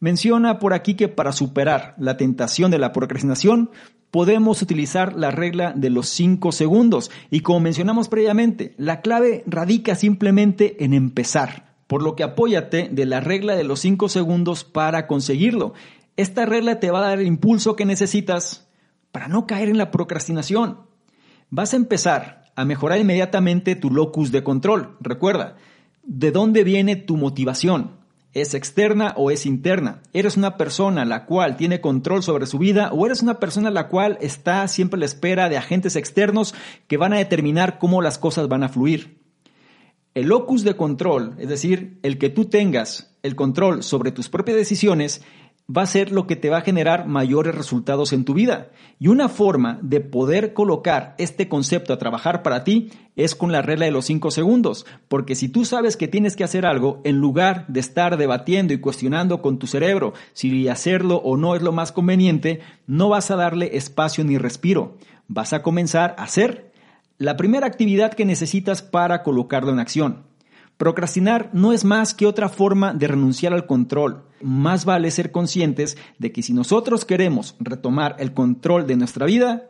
Menciona 0.01 0.59
por 0.59 0.73
aquí 0.73 0.95
que 0.95 1.07
para 1.07 1.31
superar 1.31 1.95
la 1.97 2.17
tentación 2.17 2.71
de 2.71 2.79
la 2.79 2.91
procrastinación 2.91 3.71
podemos 4.11 4.61
utilizar 4.61 5.15
la 5.15 5.31
regla 5.31 5.71
de 5.77 5.89
los 5.89 6.09
5 6.09 6.51
segundos 6.51 7.09
y 7.31 7.39
como 7.39 7.61
mencionamos 7.61 8.09
previamente, 8.09 8.73
la 8.75 8.99
clave 8.99 9.45
radica 9.47 9.95
simplemente 9.95 10.83
en 10.83 10.93
empezar, 10.93 11.77
por 11.87 12.03
lo 12.03 12.17
que 12.17 12.23
apóyate 12.23 12.89
de 12.91 13.05
la 13.05 13.21
regla 13.21 13.55
de 13.55 13.63
los 13.63 13.79
5 13.79 14.09
segundos 14.09 14.65
para 14.65 15.07
conseguirlo. 15.07 15.73
Esta 16.17 16.47
regla 16.47 16.79
te 16.79 16.89
va 16.89 16.99
a 16.99 17.09
dar 17.09 17.19
el 17.19 17.27
impulso 17.27 17.75
que 17.75 17.85
necesitas 17.85 18.67
para 19.11 19.27
no 19.27 19.45
caer 19.45 19.69
en 19.69 19.77
la 19.77 19.91
procrastinación. 19.91 20.79
Vas 21.51 21.73
a 21.73 21.77
empezar 21.77 22.51
a 22.55 22.65
mejorar 22.65 22.99
inmediatamente 22.99 23.75
tu 23.75 23.91
locus 23.91 24.31
de 24.31 24.43
control. 24.43 24.97
Recuerda, 24.99 25.57
¿de 26.01 26.31
dónde 26.31 26.63
viene 26.63 26.95
tu 26.95 27.17
motivación? 27.17 27.97
¿Es 28.33 28.55
externa 28.55 29.13
o 29.15 29.29
es 29.29 29.45
interna? 29.45 30.01
¿Eres 30.11 30.37
una 30.37 30.57
persona 30.57 31.05
la 31.05 31.25
cual 31.25 31.55
tiene 31.55 31.81
control 31.81 32.23
sobre 32.23 32.47
su 32.47 32.57
vida 32.57 32.89
o 32.91 33.05
eres 33.05 33.21
una 33.21 33.39
persona 33.39 33.69
la 33.69 33.87
cual 33.87 34.17
está 34.19 34.67
siempre 34.67 34.97
a 34.97 35.01
la 35.01 35.05
espera 35.05 35.49
de 35.49 35.57
agentes 35.57 35.95
externos 35.95 36.55
que 36.87 36.97
van 36.97 37.13
a 37.13 37.17
determinar 37.17 37.77
cómo 37.77 38.01
las 38.01 38.17
cosas 38.17 38.47
van 38.47 38.63
a 38.63 38.69
fluir? 38.69 39.21
El 40.15 40.29
locus 40.29 40.63
de 40.63 40.75
control, 40.75 41.35
es 41.37 41.47
decir, 41.47 41.99
el 42.01 42.17
que 42.17 42.29
tú 42.29 42.45
tengas 42.45 43.15
el 43.21 43.35
control 43.35 43.83
sobre 43.83 44.11
tus 44.11 44.29
propias 44.29 44.57
decisiones, 44.57 45.21
va 45.69 45.81
a 45.81 45.87
ser 45.87 46.11
lo 46.11 46.27
que 46.27 46.37
te 46.37 46.49
va 46.49 46.59
a 46.59 46.61
generar 46.61 47.07
mayores 47.07 47.53
resultados 47.53 48.13
en 48.13 48.23
tu 48.23 48.33
vida. 48.33 48.69
Y 48.99 49.09
una 49.09 49.27
forma 49.27 49.79
de 49.81 49.99
poder 49.99 50.53
colocar 50.53 51.13
este 51.17 51.49
concepto 51.49 51.93
a 51.93 51.97
trabajar 51.97 52.41
para 52.41 52.63
ti 52.63 52.89
es 53.17 53.35
con 53.35 53.51
la 53.51 53.61
regla 53.61 53.85
de 53.85 53.91
los 53.91 54.05
5 54.05 54.31
segundos, 54.31 54.85
porque 55.07 55.35
si 55.35 55.49
tú 55.49 55.65
sabes 55.65 55.97
que 55.97 56.07
tienes 56.07 56.35
que 56.35 56.43
hacer 56.43 56.65
algo, 56.65 57.01
en 57.03 57.17
lugar 57.17 57.65
de 57.67 57.79
estar 57.79 58.17
debatiendo 58.17 58.73
y 58.73 58.79
cuestionando 58.79 59.41
con 59.41 59.59
tu 59.59 59.67
cerebro 59.67 60.13
si 60.33 60.69
hacerlo 60.69 61.17
o 61.17 61.35
no 61.35 61.55
es 61.55 61.61
lo 61.61 61.71
más 61.71 61.91
conveniente, 61.91 62.61
no 62.85 63.09
vas 63.09 63.29
a 63.31 63.35
darle 63.35 63.75
espacio 63.75 64.23
ni 64.23 64.37
respiro. 64.37 64.97
Vas 65.27 65.51
a 65.51 65.61
comenzar 65.61 66.15
a 66.17 66.23
hacer 66.23 66.71
la 67.17 67.35
primera 67.35 67.67
actividad 67.67 68.13
que 68.13 68.25
necesitas 68.25 68.81
para 68.81 69.23
colocarlo 69.23 69.71
en 69.71 69.79
acción. 69.79 70.23
Procrastinar 70.77 71.49
no 71.53 71.73
es 71.73 71.83
más 71.83 72.13
que 72.13 72.27
otra 72.27 72.49
forma 72.49 72.93
de 72.93 73.07
renunciar 73.07 73.53
al 73.53 73.65
control. 73.65 74.26
Más 74.41 74.85
vale 74.85 75.11
ser 75.11 75.31
conscientes 75.31 75.97
de 76.19 76.31
que 76.31 76.43
si 76.43 76.53
nosotros 76.53 77.05
queremos 77.05 77.55
retomar 77.59 78.15
el 78.19 78.33
control 78.33 78.85
de 78.87 78.95
nuestra 78.95 79.25
vida, 79.25 79.69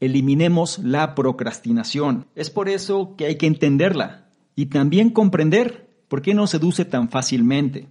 eliminemos 0.00 0.78
la 0.78 1.14
procrastinación. 1.14 2.26
Es 2.34 2.50
por 2.50 2.68
eso 2.68 3.14
que 3.16 3.26
hay 3.26 3.36
que 3.36 3.46
entenderla 3.46 4.26
y 4.54 4.66
también 4.66 5.10
comprender 5.10 5.88
por 6.08 6.22
qué 6.22 6.34
no 6.34 6.46
seduce 6.46 6.84
tan 6.84 7.08
fácilmente. 7.08 7.88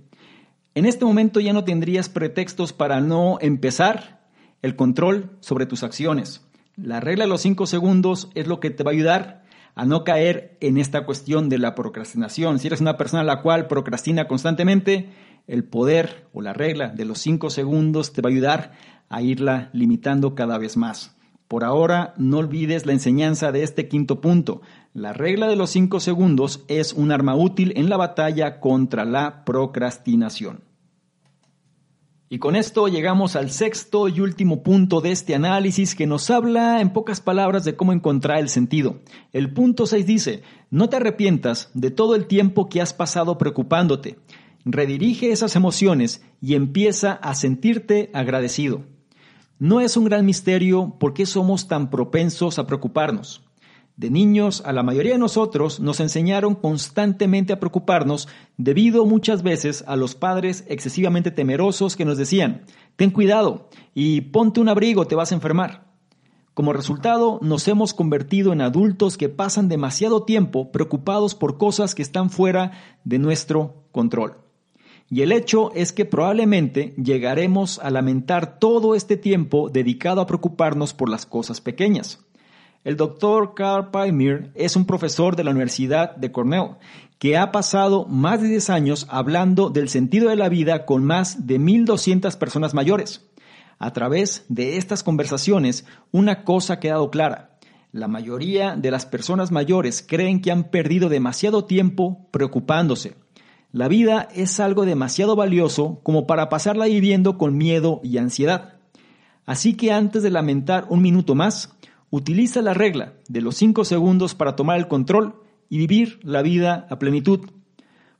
En 0.75 0.85
este 0.85 1.05
momento 1.05 1.39
ya 1.39 1.53
no 1.53 1.63
tendrías 1.63 2.09
pretextos 2.09 2.73
para 2.73 3.01
no 3.01 3.37
empezar 3.41 4.21
el 4.61 4.75
control 4.75 5.37
sobre 5.39 5.65
tus 5.65 5.83
acciones. 5.83 6.41
La 6.75 6.99
regla 6.99 7.25
de 7.25 7.29
los 7.29 7.41
5 7.41 7.67
segundos 7.67 8.29
es 8.33 8.47
lo 8.47 8.59
que 8.59 8.71
te 8.71 8.83
va 8.83 8.91
a 8.91 8.93
ayudar 8.93 9.43
a 9.75 9.85
no 9.85 10.03
caer 10.03 10.57
en 10.61 10.77
esta 10.77 11.05
cuestión 11.05 11.49
de 11.49 11.57
la 11.57 11.75
procrastinación. 11.75 12.59
Si 12.59 12.67
eres 12.67 12.81
una 12.81 12.97
persona 12.97 13.23
la 13.23 13.41
cual 13.41 13.67
procrastina 13.67 14.27
constantemente, 14.27 15.09
el 15.47 15.63
poder 15.63 16.27
o 16.33 16.41
la 16.41 16.53
regla 16.53 16.89
de 16.89 17.05
los 17.05 17.19
cinco 17.19 17.49
segundos 17.49 18.13
te 18.13 18.21
va 18.21 18.29
a 18.29 18.31
ayudar 18.31 18.71
a 19.09 19.21
irla 19.21 19.69
limitando 19.73 20.35
cada 20.35 20.57
vez 20.57 20.77
más. 20.77 21.15
Por 21.47 21.63
ahora, 21.63 22.13
no 22.17 22.37
olvides 22.39 22.85
la 22.85 22.93
enseñanza 22.93 23.51
de 23.51 23.63
este 23.63 23.87
quinto 23.87 24.21
punto. 24.21 24.61
La 24.93 25.13
regla 25.13 25.47
de 25.47 25.55
los 25.55 25.69
cinco 25.69 25.99
segundos 25.99 26.63
es 26.67 26.93
un 26.93 27.11
arma 27.11 27.35
útil 27.35 27.73
en 27.75 27.89
la 27.89 27.97
batalla 27.97 28.59
contra 28.59 29.05
la 29.05 29.45
procrastinación. 29.45 30.61
Y 32.33 32.39
con 32.39 32.55
esto 32.55 32.87
llegamos 32.87 33.35
al 33.35 33.51
sexto 33.51 34.07
y 34.07 34.19
último 34.19 34.63
punto 34.63 35.01
de 35.01 35.11
este 35.11 35.35
análisis 35.35 35.93
que 35.93 36.07
nos 36.07 36.31
habla 36.31 36.81
en 36.81 36.91
pocas 36.91 37.21
palabras 37.21 37.63
de 37.63 37.75
cómo 37.75 37.93
encontrar 37.93 38.39
el 38.39 38.49
sentido. 38.49 39.01
El 39.33 39.53
punto 39.53 39.85
6 39.85 40.07
dice, 40.07 40.41
no 40.71 40.89
te 40.89 40.95
arrepientas 40.95 41.69
de 41.75 41.91
todo 41.91 42.15
el 42.15 42.25
tiempo 42.25 42.69
que 42.69 42.81
has 42.81 42.95
pasado 42.95 43.37
preocupándote. 43.37 44.17
Redirige 44.65 45.31
esas 45.31 45.55
emociones 45.55 46.21
y 46.41 46.55
empieza 46.55 47.13
a 47.13 47.35
sentirte 47.35 48.09
agradecido. 48.13 48.83
No 49.59 49.79
es 49.79 49.97
un 49.97 50.05
gran 50.05 50.25
misterio 50.25 50.97
por 50.99 51.13
qué 51.13 51.25
somos 51.25 51.67
tan 51.67 51.89
propensos 51.89 52.59
a 52.59 52.67
preocuparnos. 52.67 53.43
De 53.95 54.09
niños, 54.09 54.63
a 54.65 54.73
la 54.73 54.81
mayoría 54.81 55.13
de 55.13 55.19
nosotros 55.19 55.79
nos 55.79 55.99
enseñaron 55.99 56.55
constantemente 56.55 57.53
a 57.53 57.59
preocuparnos 57.59 58.27
debido 58.57 59.05
muchas 59.05 59.43
veces 59.43 59.83
a 59.87 59.95
los 59.95 60.15
padres 60.15 60.63
excesivamente 60.67 61.29
temerosos 61.29 61.95
que 61.95 62.03
nos 62.03 62.17
decían, 62.17 62.63
ten 62.95 63.11
cuidado 63.11 63.69
y 63.93 64.21
ponte 64.21 64.59
un 64.59 64.69
abrigo, 64.69 65.05
te 65.05 65.15
vas 65.15 65.31
a 65.31 65.35
enfermar. 65.35 65.93
Como 66.55 66.73
resultado, 66.73 67.39
nos 67.41 67.67
hemos 67.67 67.93
convertido 67.93 68.51
en 68.51 68.61
adultos 68.61 69.17
que 69.17 69.29
pasan 69.29 69.69
demasiado 69.69 70.23
tiempo 70.23 70.71
preocupados 70.71 71.35
por 71.35 71.57
cosas 71.57 71.93
que 71.93 72.01
están 72.01 72.31
fuera 72.31 72.71
de 73.03 73.19
nuestro 73.19 73.85
control. 73.91 74.42
Y 75.13 75.21
el 75.21 75.31
hecho 75.31 75.71
es 75.75 75.93
que 75.93 76.05
probablemente 76.05 76.95
llegaremos 76.97 77.77
a 77.77 77.91
lamentar 77.91 78.57
todo 78.57 78.95
este 78.95 79.15
tiempo 79.15 79.69
dedicado 79.69 80.21
a 80.21 80.25
preocuparnos 80.25 80.95
por 80.95 81.07
las 81.07 81.27
cosas 81.27 81.61
pequeñas. 81.61 82.25
El 82.83 82.97
doctor 82.97 83.53
Carl 83.53 83.91
Pymir 83.91 84.49
es 84.55 84.75
un 84.75 84.87
profesor 84.87 85.35
de 85.35 85.43
la 85.43 85.51
Universidad 85.51 86.15
de 86.15 86.31
Cornell 86.31 86.77
que 87.19 87.37
ha 87.37 87.51
pasado 87.51 88.07
más 88.07 88.41
de 88.41 88.47
10 88.47 88.71
años 88.71 89.05
hablando 89.07 89.69
del 89.69 89.87
sentido 89.87 90.29
de 90.29 90.35
la 90.35 90.49
vida 90.49 90.87
con 90.87 91.03
más 91.05 91.45
de 91.45 91.59
1.200 91.59 92.35
personas 92.39 92.73
mayores. 92.73 93.23
A 93.77 93.93
través 93.93 94.45
de 94.49 94.77
estas 94.77 95.03
conversaciones, 95.03 95.85
una 96.11 96.43
cosa 96.43 96.73
ha 96.73 96.79
quedado 96.79 97.11
clara. 97.11 97.59
La 97.91 98.07
mayoría 98.07 98.75
de 98.75 98.89
las 98.89 99.05
personas 99.05 99.51
mayores 99.51 100.01
creen 100.01 100.41
que 100.41 100.51
han 100.51 100.71
perdido 100.71 101.07
demasiado 101.07 101.65
tiempo 101.65 102.27
preocupándose. 102.31 103.13
La 103.73 103.89
vida 103.89 104.29
es 104.33 104.61
algo 104.61 104.85
demasiado 104.85 105.35
valioso 105.35 105.99
como 106.03 106.25
para 106.25 106.47
pasarla 106.47 106.85
viviendo 106.85 107.37
con 107.37 107.57
miedo 107.57 107.99
y 108.01 108.17
ansiedad. 108.17 108.75
Así 109.45 109.73
que 109.73 109.91
antes 109.91 110.23
de 110.23 110.29
lamentar 110.29 110.85
un 110.87 111.01
minuto 111.01 111.35
más, 111.35 111.75
Utiliza 112.15 112.61
la 112.61 112.75
regla 112.75 113.13
de 113.27 113.41
los 113.41 113.55
5 113.55 113.85
segundos 113.85 114.35
para 114.35 114.55
tomar 114.55 114.77
el 114.77 114.87
control 114.87 115.33
y 115.67 115.79
vivir 115.79 116.19
la 116.21 116.43
vida 116.43 116.85
a 116.91 116.99
plenitud. 116.99 117.39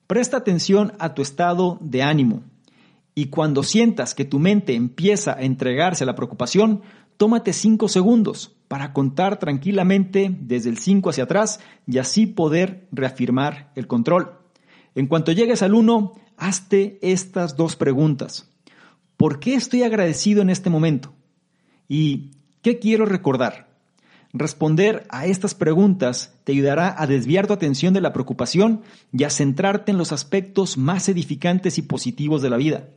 Presta 0.08 0.38
atención 0.38 0.93
a 0.97 1.14
tu 1.14 1.22
estado 1.22 1.78
de 1.80 2.01
ánimo 2.01 2.41
y 3.14 3.28
cuando 3.28 3.62
sientas 3.62 4.16
que 4.16 4.26
tu 4.26 4.39
mente 4.39 4.74
empieza 4.74 5.34
a 5.34 5.43
entregarse 5.43 6.06
a 6.06 6.08
la 6.08 6.16
preocupación, 6.16 6.82
tómate 7.18 7.54
5 7.54 7.88
segundos 7.88 8.56
para 8.68 8.93
contar 8.93 9.38
tranquilamente 9.38 10.36
desde 10.39 10.72
el 10.72 10.80
5 10.80 11.12
hacia 11.12 11.26
atrás 11.26 11.60
y 11.86 11.99
así 11.99 12.26
poder 12.26 12.88
reafirmar 12.91 13.72
el 13.76 13.86
control. 13.86 14.43
En 14.96 15.08
cuanto 15.08 15.32
llegues 15.32 15.64
al 15.64 15.74
1, 15.74 16.14
hazte 16.38 17.00
estas 17.02 17.58
dos 17.58 17.76
preguntas. 17.76 18.50
¿Por 19.18 19.39
qué 19.39 19.56
estoy 19.56 19.84
agradecido 19.84 20.41
en 20.41 20.50
este 20.50 20.70
momento? 20.70 21.14
¿Y 21.88 22.32
qué 22.62 22.80
quiero 22.80 23.06
recordar? 23.06 23.74
Responder 24.34 25.06
a 25.10 25.28
estas 25.28 25.54
preguntas 25.54 26.34
te 26.44 26.54
ayudará 26.54 26.96
a 26.98 27.06
desviar 27.06 27.46
tu 27.46 27.54
atención 27.54 27.94
de 27.94 28.02
la 28.02 28.14
preocupación 28.14 28.82
y 29.12 29.26
a 29.26 29.30
centrarte 29.30 29.91
en 29.91 30.00
los 30.00 30.12
aspectos 30.12 30.78
más 30.78 31.08
edificantes 31.08 31.78
y 31.78 31.84
positivos 31.84 32.41
de 32.41 32.50
la 32.50 32.58
vida. 32.58 32.89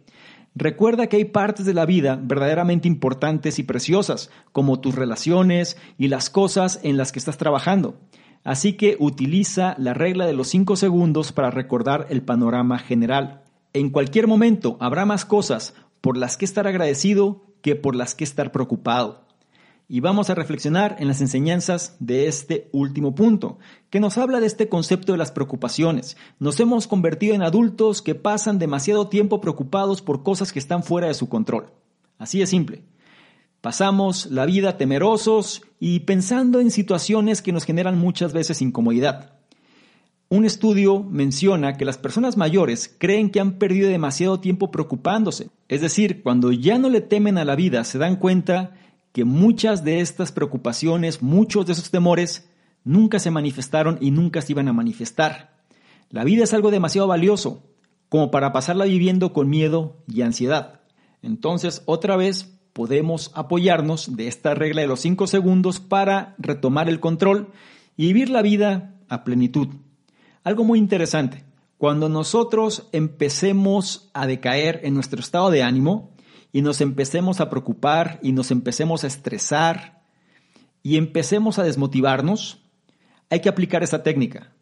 Recuerda 0.54 1.08
que 1.08 1.16
hay 1.16 1.26
partes 1.26 1.66
de 1.66 1.74
la 1.74 1.84
vida 1.84 2.18
verdaderamente 2.20 2.88
importantes 2.88 3.58
y 3.58 3.62
preciosas, 3.62 4.30
como 4.52 4.80
tus 4.80 4.94
relaciones 4.94 5.76
y 5.98 6.08
las 6.08 6.30
cosas 6.30 6.80
en 6.82 6.96
las 6.96 7.12
que 7.12 7.18
estás 7.18 7.36
trabajando. 7.36 8.00
Así 8.46 8.74
que 8.74 8.96
utiliza 9.00 9.74
la 9.76 9.92
regla 9.92 10.24
de 10.24 10.32
los 10.32 10.46
5 10.48 10.76
segundos 10.76 11.32
para 11.32 11.50
recordar 11.50 12.06
el 12.10 12.22
panorama 12.22 12.78
general. 12.78 13.42
En 13.72 13.90
cualquier 13.90 14.28
momento 14.28 14.76
habrá 14.78 15.04
más 15.04 15.24
cosas 15.24 15.74
por 16.00 16.16
las 16.16 16.36
que 16.36 16.44
estar 16.44 16.68
agradecido 16.68 17.42
que 17.60 17.74
por 17.74 17.96
las 17.96 18.14
que 18.14 18.22
estar 18.22 18.52
preocupado 18.52 19.26
y 19.88 20.00
vamos 20.00 20.30
a 20.30 20.34
reflexionar 20.34 20.96
en 21.00 21.08
las 21.08 21.20
enseñanzas 21.20 21.96
de 22.00 22.26
este 22.26 22.68
último 22.72 23.14
punto, 23.14 23.58
que 23.90 24.00
nos 24.00 24.18
habla 24.18 24.40
de 24.40 24.46
este 24.46 24.68
concepto 24.68 25.12
de 25.12 25.18
las 25.18 25.30
preocupaciones. 25.30 26.16
Nos 26.38 26.58
hemos 26.60 26.86
convertido 26.86 27.34
en 27.34 27.42
adultos 27.42 28.02
que 28.02 28.14
pasan 28.14 28.58
demasiado 28.58 29.08
tiempo 29.08 29.40
preocupados 29.40 30.02
por 30.02 30.22
cosas 30.22 30.52
que 30.52 30.58
están 30.58 30.82
fuera 30.82 31.08
de 31.08 31.14
su 31.14 31.28
control. 31.28 31.72
Así 32.18 32.38
de 32.38 32.46
simple. 32.46 32.82
Pasamos 33.66 34.26
la 34.26 34.46
vida 34.46 34.76
temerosos 34.76 35.60
y 35.80 35.98
pensando 35.98 36.60
en 36.60 36.70
situaciones 36.70 37.42
que 37.42 37.50
nos 37.50 37.64
generan 37.64 37.98
muchas 37.98 38.32
veces 38.32 38.62
incomodidad. 38.62 39.40
Un 40.28 40.44
estudio 40.44 41.02
menciona 41.02 41.76
que 41.76 41.84
las 41.84 41.98
personas 41.98 42.36
mayores 42.36 42.94
creen 42.96 43.28
que 43.28 43.40
han 43.40 43.58
perdido 43.58 43.88
demasiado 43.88 44.38
tiempo 44.38 44.70
preocupándose. 44.70 45.50
Es 45.66 45.80
decir, 45.80 46.22
cuando 46.22 46.52
ya 46.52 46.78
no 46.78 46.88
le 46.88 47.00
temen 47.00 47.38
a 47.38 47.44
la 47.44 47.56
vida, 47.56 47.82
se 47.82 47.98
dan 47.98 48.14
cuenta 48.14 48.76
que 49.10 49.24
muchas 49.24 49.82
de 49.82 49.98
estas 49.98 50.30
preocupaciones, 50.30 51.20
muchos 51.20 51.66
de 51.66 51.72
esos 51.72 51.90
temores, 51.90 52.48
nunca 52.84 53.18
se 53.18 53.32
manifestaron 53.32 53.98
y 54.00 54.12
nunca 54.12 54.42
se 54.42 54.52
iban 54.52 54.68
a 54.68 54.74
manifestar. 54.74 55.56
La 56.10 56.22
vida 56.22 56.44
es 56.44 56.54
algo 56.54 56.70
demasiado 56.70 57.08
valioso 57.08 57.64
como 58.10 58.30
para 58.30 58.52
pasarla 58.52 58.84
viviendo 58.84 59.32
con 59.32 59.50
miedo 59.50 59.96
y 60.06 60.22
ansiedad. 60.22 60.82
Entonces, 61.20 61.82
otra 61.86 62.14
vez, 62.14 62.55
podemos 62.76 63.30
apoyarnos 63.34 64.18
de 64.18 64.28
esta 64.28 64.54
regla 64.54 64.82
de 64.82 64.86
los 64.86 65.00
cinco 65.00 65.26
segundos 65.26 65.80
para 65.80 66.34
retomar 66.36 66.90
el 66.90 67.00
control 67.00 67.52
y 67.96 68.08
vivir 68.08 68.28
la 68.28 68.42
vida 68.42 69.00
a 69.08 69.24
plenitud. 69.24 69.68
Algo 70.44 70.62
muy 70.62 70.78
interesante, 70.78 71.46
cuando 71.78 72.10
nosotros 72.10 72.90
empecemos 72.92 74.10
a 74.12 74.26
decaer 74.26 74.80
en 74.84 74.92
nuestro 74.92 75.20
estado 75.20 75.50
de 75.50 75.62
ánimo, 75.62 76.12
y 76.52 76.60
nos 76.60 76.82
empecemos 76.82 77.40
a 77.40 77.48
preocupar 77.48 78.18
y 78.22 78.32
nos 78.32 78.50
empecemos 78.50 79.04
a 79.04 79.06
estresar 79.06 80.02
y 80.82 80.98
empecemos 80.98 81.58
a 81.58 81.62
desmotivarnos, 81.62 82.62
hay 83.30 83.40
que 83.40 83.48
aplicar 83.48 83.82
esta 83.82 84.02
técnica. 84.02 84.52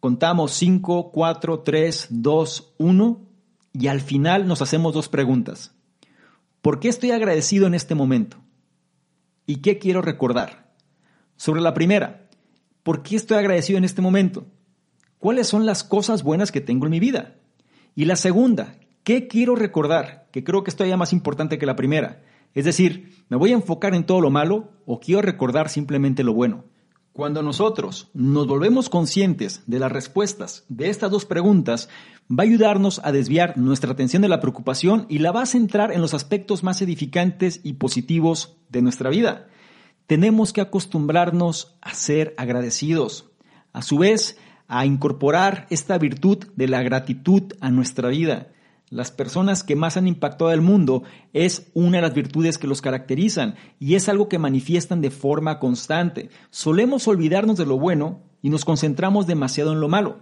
Contamos 0.00 0.52
5, 0.52 1.12
4, 1.12 1.60
3, 1.60 2.06
2, 2.10 2.74
1 2.76 3.20
y 3.72 3.86
al 3.86 4.00
final 4.00 4.48
nos 4.48 4.62
hacemos 4.62 4.94
dos 4.94 5.08
preguntas. 5.08 5.77
¿Por 6.62 6.80
qué 6.80 6.88
estoy 6.88 7.10
agradecido 7.10 7.66
en 7.66 7.74
este 7.74 7.94
momento? 7.94 8.38
¿Y 9.46 9.56
qué 9.56 9.78
quiero 9.78 10.02
recordar? 10.02 10.74
Sobre 11.36 11.60
la 11.60 11.74
primera, 11.74 12.28
¿por 12.82 13.02
qué 13.02 13.16
estoy 13.16 13.38
agradecido 13.38 13.78
en 13.78 13.84
este 13.84 14.02
momento? 14.02 14.46
¿Cuáles 15.18 15.46
son 15.46 15.66
las 15.66 15.84
cosas 15.84 16.22
buenas 16.22 16.52
que 16.52 16.60
tengo 16.60 16.86
en 16.86 16.90
mi 16.90 17.00
vida? 17.00 17.36
Y 17.94 18.04
la 18.04 18.16
segunda, 18.16 18.78
¿Qué 19.08 19.26
quiero 19.26 19.56
recordar? 19.56 20.28
Que 20.32 20.44
creo 20.44 20.62
que 20.62 20.68
esto 20.68 20.84
ya 20.84 20.98
más 20.98 21.14
importante 21.14 21.56
que 21.56 21.64
la 21.64 21.76
primera. 21.76 22.20
Es 22.52 22.66
decir, 22.66 23.24
¿me 23.30 23.38
voy 23.38 23.52
a 23.52 23.54
enfocar 23.54 23.94
en 23.94 24.04
todo 24.04 24.20
lo 24.20 24.28
malo 24.28 24.70
o 24.84 25.00
quiero 25.00 25.22
recordar 25.22 25.70
simplemente 25.70 26.22
lo 26.22 26.34
bueno? 26.34 26.66
Cuando 27.12 27.42
nosotros 27.42 28.10
nos 28.14 28.46
volvemos 28.46 28.88
conscientes 28.88 29.62
de 29.66 29.78
las 29.78 29.90
respuestas 29.90 30.64
de 30.68 30.88
estas 30.88 31.10
dos 31.10 31.24
preguntas, 31.24 31.88
va 32.30 32.44
a 32.44 32.46
ayudarnos 32.46 33.00
a 33.02 33.12
desviar 33.12 33.58
nuestra 33.58 33.92
atención 33.92 34.22
de 34.22 34.28
la 34.28 34.40
preocupación 34.40 35.06
y 35.08 35.18
la 35.18 35.32
va 35.32 35.42
a 35.42 35.46
centrar 35.46 35.92
en 35.92 36.00
los 36.00 36.14
aspectos 36.14 36.62
más 36.62 36.80
edificantes 36.80 37.60
y 37.64 37.74
positivos 37.74 38.56
de 38.68 38.82
nuestra 38.82 39.10
vida. 39.10 39.48
Tenemos 40.06 40.52
que 40.52 40.60
acostumbrarnos 40.60 41.76
a 41.80 41.94
ser 41.94 42.34
agradecidos. 42.36 43.30
A 43.72 43.82
su 43.82 43.98
vez, 43.98 44.38
a 44.68 44.86
incorporar 44.86 45.66
esta 45.70 45.98
virtud 45.98 46.46
de 46.54 46.68
la 46.68 46.82
gratitud 46.82 47.54
a 47.60 47.70
nuestra 47.70 48.08
vida. 48.10 48.48
Las 48.90 49.10
personas 49.10 49.64
que 49.64 49.76
más 49.76 49.98
han 49.98 50.08
impactado 50.08 50.50
al 50.50 50.62
mundo 50.62 51.02
es 51.34 51.70
una 51.74 51.98
de 51.98 52.02
las 52.02 52.14
virtudes 52.14 52.56
que 52.56 52.66
los 52.66 52.80
caracterizan 52.80 53.56
y 53.78 53.96
es 53.96 54.08
algo 54.08 54.28
que 54.28 54.38
manifiestan 54.38 55.02
de 55.02 55.10
forma 55.10 55.58
constante. 55.58 56.30
Solemos 56.50 57.06
olvidarnos 57.06 57.58
de 57.58 57.66
lo 57.66 57.78
bueno 57.78 58.22
y 58.40 58.48
nos 58.48 58.64
concentramos 58.64 59.26
demasiado 59.26 59.72
en 59.72 59.80
lo 59.80 59.88
malo. 59.88 60.20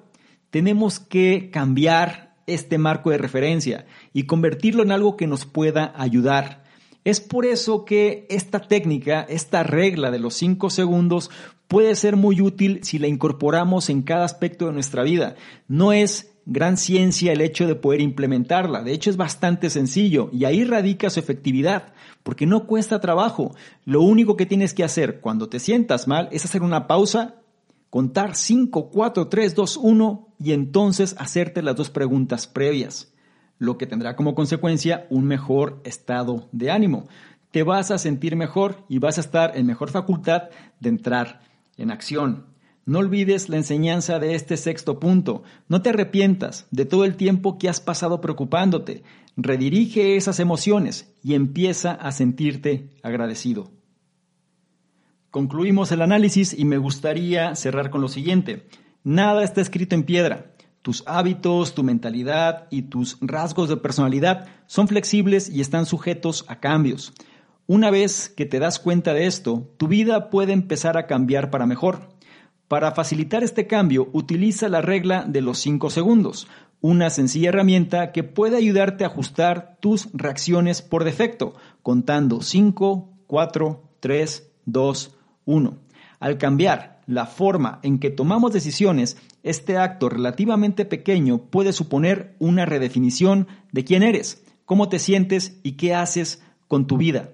Tenemos 0.50 0.98
que 0.98 1.50
cambiar 1.52 2.34
este 2.46 2.78
marco 2.78 3.10
de 3.10 3.18
referencia 3.18 3.86
y 4.12 4.24
convertirlo 4.24 4.82
en 4.82 4.90
algo 4.90 5.16
que 5.16 5.28
nos 5.28 5.46
pueda 5.46 5.92
ayudar. 5.96 6.64
Es 7.04 7.20
por 7.20 7.46
eso 7.46 7.84
que 7.84 8.26
esta 8.30 8.60
técnica, 8.60 9.24
esta 9.28 9.62
regla 9.62 10.10
de 10.10 10.18
los 10.18 10.34
cinco 10.34 10.70
segundos 10.70 11.30
puede 11.68 11.94
ser 11.94 12.16
muy 12.16 12.40
útil 12.40 12.80
si 12.82 12.98
la 12.98 13.06
incorporamos 13.06 13.90
en 13.90 14.02
cada 14.02 14.24
aspecto 14.24 14.66
de 14.66 14.72
nuestra 14.72 15.04
vida. 15.04 15.36
No 15.68 15.92
es 15.92 16.36
gran 16.47 16.76
ciencia 16.76 17.32
el 17.32 17.40
hecho 17.40 17.66
de 17.66 17.74
poder 17.74 18.01
implementarla. 18.01 18.82
De 18.82 18.92
hecho, 18.92 19.11
es 19.11 19.16
bastante 19.16 19.68
sencillo 19.68 20.30
y 20.32 20.44
ahí 20.44 20.64
radica 20.64 21.11
su 21.11 21.18
efectividad, 21.20 21.92
porque 22.22 22.47
no 22.47 22.66
cuesta 22.66 23.01
trabajo. 23.01 23.55
Lo 23.84 24.01
único 24.01 24.36
que 24.36 24.47
tienes 24.47 24.72
que 24.72 24.84
hacer 24.84 25.20
cuando 25.20 25.49
te 25.49 25.59
sientas 25.59 26.07
mal 26.07 26.28
es 26.30 26.44
hacer 26.44 26.62
una 26.62 26.86
pausa, 26.86 27.34
contar 27.90 28.36
5, 28.36 28.90
4, 28.90 29.28
3, 29.28 29.55
2, 29.55 29.76
1 29.76 30.28
y 30.38 30.53
entonces 30.53 31.16
hacerte 31.18 31.62
las 31.62 31.76
dos 31.76 31.90
preguntas 31.90 32.47
previas, 32.47 33.12
lo 33.59 33.76
que 33.76 33.86
tendrá 33.86 34.14
como 34.14 34.34
consecuencia 34.34 35.07
un 35.11 35.24
mejor 35.24 35.80
estado 35.84 36.49
de 36.53 36.70
ánimo. 36.70 37.09
Te 37.51 37.64
vas 37.64 37.90
a 37.90 37.99
sentir 37.99 38.36
mejor 38.36 38.84
y 38.88 38.99
vas 38.99 39.18
a 39.18 39.22
estar 39.22 39.57
en 39.57 39.66
mejor 39.66 39.90
facultad 39.90 40.51
de 40.78 40.90
entrar 40.90 41.40
en 41.76 41.90
acción. 41.90 42.55
No 42.87 43.01
olvides 43.01 43.49
la 43.49 43.57
enseñanza 43.57 44.20
de 44.20 44.37
este 44.37 44.57
sexto 44.57 45.01
punto. 45.01 45.43
No 45.68 45.82
te 45.82 45.91
arrepientas 45.91 46.68
de 46.70 46.84
todo 46.84 47.05
el 47.05 47.16
tiempo 47.16 47.59
que 47.59 47.68
has 47.68 47.80
pasado 47.80 48.20
preocupándote. 48.20 49.03
Redirige 49.37 50.16
esas 50.16 50.39
emociones 50.39 51.12
y 51.20 51.34
empieza 51.34 51.91
a 51.91 52.12
sentirte 52.12 52.91
agradecido. 53.03 53.72
Concluimos 55.32 55.91
el 55.91 56.01
análisis 56.01 56.57
y 56.57 56.64
me 56.64 56.78
gustaría 56.78 57.57
cerrar 57.57 57.91
con 57.91 58.03
lo 58.03 58.09
siguiente. 58.09 58.68
Nada 59.03 59.43
está 59.43 59.61
escrito 59.61 59.97
en 59.97 60.05
piedra. 60.05 60.55
Tus 60.82 61.03
hábitos, 61.09 61.74
tu 61.74 61.82
mentalidad 61.82 62.68
y 62.70 62.82
tus 62.82 63.18
rasgos 63.20 63.68
de 63.68 63.78
personalidad 63.78 64.47
son 64.68 64.87
flexibles 64.87 65.51
y 65.51 65.61
están 65.61 65.87
sujetos 65.87 66.45
a 66.47 66.61
cambios. 66.61 67.12
Una 67.66 67.91
vez 67.91 68.28
que 68.28 68.47
te 68.47 68.61
das 68.61 68.78
cuenta 68.78 69.12
de 69.12 69.26
esto, 69.26 69.74
tu 69.76 69.89
vida 69.89 70.30
puede 70.30 70.53
empezar 70.53 70.97
a 70.97 71.09
cambiar 71.09 71.51
para 71.51 71.66
mejor. 71.66 72.15
Para 72.68 72.90
facilitar 72.92 73.44
este 73.44 73.68
cambio, 73.68 74.08
utiliza 74.12 74.68
la 74.68 74.80
regla 74.80 75.24
de 75.24 75.40
los 75.40 75.58
5 75.58 75.88
segundos, 75.88 76.48
una 76.80 77.10
sencilla 77.10 77.50
herramienta 77.50 78.10
que 78.10 78.24
puede 78.24 78.56
ayudarte 78.56 79.04
a 79.04 79.06
ajustar 79.06 79.76
tus 79.80 80.08
reacciones 80.12 80.82
por 80.82 81.04
defecto, 81.04 81.54
contando 81.82 82.42
5, 82.42 83.08
4, 83.28 83.82
3, 84.00 84.50
2, 84.64 85.16
1. 85.44 85.78
Al 86.18 86.38
cambiar 86.38 87.00
la 87.06 87.26
forma 87.26 87.78
en 87.84 88.00
que 88.00 88.10
tomamos 88.10 88.52
decisiones, 88.52 89.16
este 89.44 89.78
acto 89.78 90.08
relativamente 90.08 90.84
pequeño 90.84 91.38
puede 91.38 91.72
suponer 91.72 92.34
una 92.40 92.66
redefinición 92.66 93.46
de 93.70 93.84
quién 93.84 94.02
eres, 94.02 94.44
cómo 94.64 94.88
te 94.88 94.98
sientes 94.98 95.60
y 95.62 95.72
qué 95.72 95.94
haces 95.94 96.42
con 96.66 96.88
tu 96.88 96.96
vida. 96.96 97.30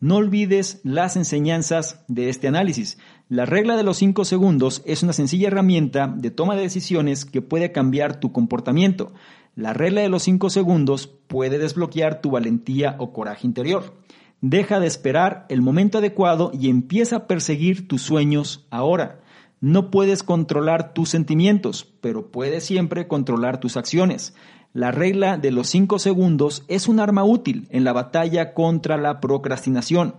No 0.00 0.16
olvides 0.16 0.80
las 0.82 1.14
enseñanzas 1.14 2.04
de 2.08 2.28
este 2.28 2.48
análisis. 2.48 2.98
La 3.32 3.46
regla 3.46 3.78
de 3.78 3.82
los 3.82 3.96
5 3.96 4.26
segundos 4.26 4.82
es 4.84 5.02
una 5.02 5.14
sencilla 5.14 5.46
herramienta 5.46 6.06
de 6.06 6.30
toma 6.30 6.54
de 6.54 6.60
decisiones 6.60 7.24
que 7.24 7.40
puede 7.40 7.72
cambiar 7.72 8.20
tu 8.20 8.30
comportamiento. 8.30 9.14
La 9.56 9.72
regla 9.72 10.02
de 10.02 10.10
los 10.10 10.24
5 10.24 10.50
segundos 10.50 11.06
puede 11.28 11.56
desbloquear 11.56 12.20
tu 12.20 12.30
valentía 12.30 12.94
o 12.98 13.14
coraje 13.14 13.46
interior. 13.46 13.94
Deja 14.42 14.80
de 14.80 14.86
esperar 14.86 15.46
el 15.48 15.62
momento 15.62 15.96
adecuado 15.96 16.50
y 16.52 16.68
empieza 16.68 17.16
a 17.16 17.26
perseguir 17.26 17.88
tus 17.88 18.02
sueños 18.02 18.66
ahora. 18.68 19.20
No 19.62 19.90
puedes 19.90 20.22
controlar 20.22 20.92
tus 20.92 21.08
sentimientos, 21.08 21.90
pero 22.02 22.30
puedes 22.30 22.64
siempre 22.64 23.08
controlar 23.08 23.60
tus 23.60 23.78
acciones. 23.78 24.34
La 24.74 24.90
regla 24.90 25.38
de 25.38 25.52
los 25.52 25.68
5 25.68 25.98
segundos 26.00 26.64
es 26.68 26.86
un 26.86 27.00
arma 27.00 27.24
útil 27.24 27.66
en 27.70 27.84
la 27.84 27.94
batalla 27.94 28.52
contra 28.52 28.98
la 28.98 29.20
procrastinación. 29.20 30.16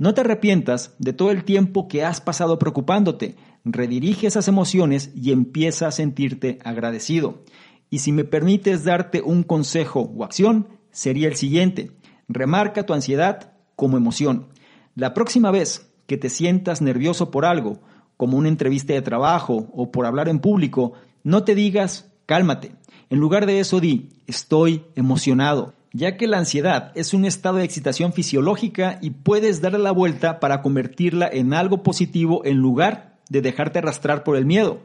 No 0.00 0.14
te 0.14 0.22
arrepientas 0.22 0.94
de 0.98 1.12
todo 1.12 1.30
el 1.30 1.44
tiempo 1.44 1.86
que 1.86 2.06
has 2.06 2.22
pasado 2.22 2.58
preocupándote. 2.58 3.36
Redirige 3.66 4.28
esas 4.28 4.48
emociones 4.48 5.10
y 5.14 5.30
empieza 5.30 5.88
a 5.88 5.92
sentirte 5.92 6.58
agradecido. 6.64 7.44
Y 7.90 7.98
si 7.98 8.10
me 8.10 8.24
permites 8.24 8.84
darte 8.84 9.20
un 9.20 9.42
consejo 9.42 10.10
o 10.16 10.24
acción, 10.24 10.68
sería 10.90 11.28
el 11.28 11.36
siguiente. 11.36 11.90
Remarca 12.28 12.86
tu 12.86 12.94
ansiedad 12.94 13.52
como 13.76 13.98
emoción. 13.98 14.48
La 14.94 15.12
próxima 15.12 15.50
vez 15.50 15.92
que 16.06 16.16
te 16.16 16.30
sientas 16.30 16.80
nervioso 16.80 17.30
por 17.30 17.44
algo, 17.44 17.82
como 18.16 18.38
una 18.38 18.48
entrevista 18.48 18.94
de 18.94 19.02
trabajo 19.02 19.68
o 19.74 19.92
por 19.92 20.06
hablar 20.06 20.30
en 20.30 20.38
público, 20.38 20.94
no 21.24 21.44
te 21.44 21.54
digas 21.54 22.10
cálmate. 22.24 22.72
En 23.10 23.18
lugar 23.18 23.44
de 23.44 23.60
eso 23.60 23.80
di 23.80 24.08
estoy 24.26 24.82
emocionado, 24.94 25.74
ya 25.92 26.16
que 26.16 26.26
la 26.26 26.38
ansiedad 26.38 26.92
es 26.94 27.14
un 27.14 27.24
estado 27.24 27.56
de 27.56 27.64
excitación 27.64 28.12
fisiológica 28.12 28.98
y 29.02 29.10
puedes 29.10 29.60
darle 29.60 29.80
la 29.80 29.90
vuelta 29.90 30.40
para 30.40 30.62
convertirla 30.62 31.28
en 31.30 31.52
algo 31.52 31.82
positivo 31.82 32.44
en 32.44 32.58
lugar 32.58 33.18
de 33.28 33.40
dejarte 33.40 33.78
arrastrar 33.78 34.22
por 34.24 34.36
el 34.36 34.46
miedo. 34.46 34.80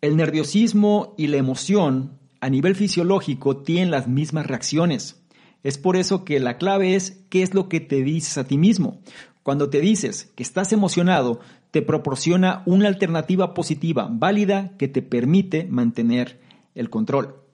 El 0.00 0.16
nerviosismo 0.16 1.14
y 1.16 1.26
la 1.26 1.36
emoción 1.36 2.18
a 2.40 2.48
nivel 2.48 2.74
fisiológico 2.74 3.58
tienen 3.58 3.90
las 3.90 4.08
mismas 4.08 4.46
reacciones. 4.46 5.22
Es 5.62 5.78
por 5.78 5.96
eso 5.96 6.24
que 6.24 6.38
la 6.38 6.58
clave 6.58 6.94
es 6.94 7.22
qué 7.28 7.42
es 7.42 7.54
lo 7.54 7.68
que 7.68 7.80
te 7.80 8.02
dices 8.02 8.38
a 8.38 8.44
ti 8.44 8.56
mismo. 8.56 9.00
Cuando 9.42 9.70
te 9.70 9.80
dices 9.80 10.32
que 10.34 10.42
estás 10.42 10.72
emocionado, 10.72 11.40
te 11.70 11.82
proporciona 11.82 12.62
una 12.66 12.88
alternativa 12.88 13.54
positiva, 13.54 14.08
válida, 14.10 14.72
que 14.78 14.88
te 14.88 15.02
permite 15.02 15.64
mantener 15.64 16.40
el 16.74 16.90
control. 16.90 17.45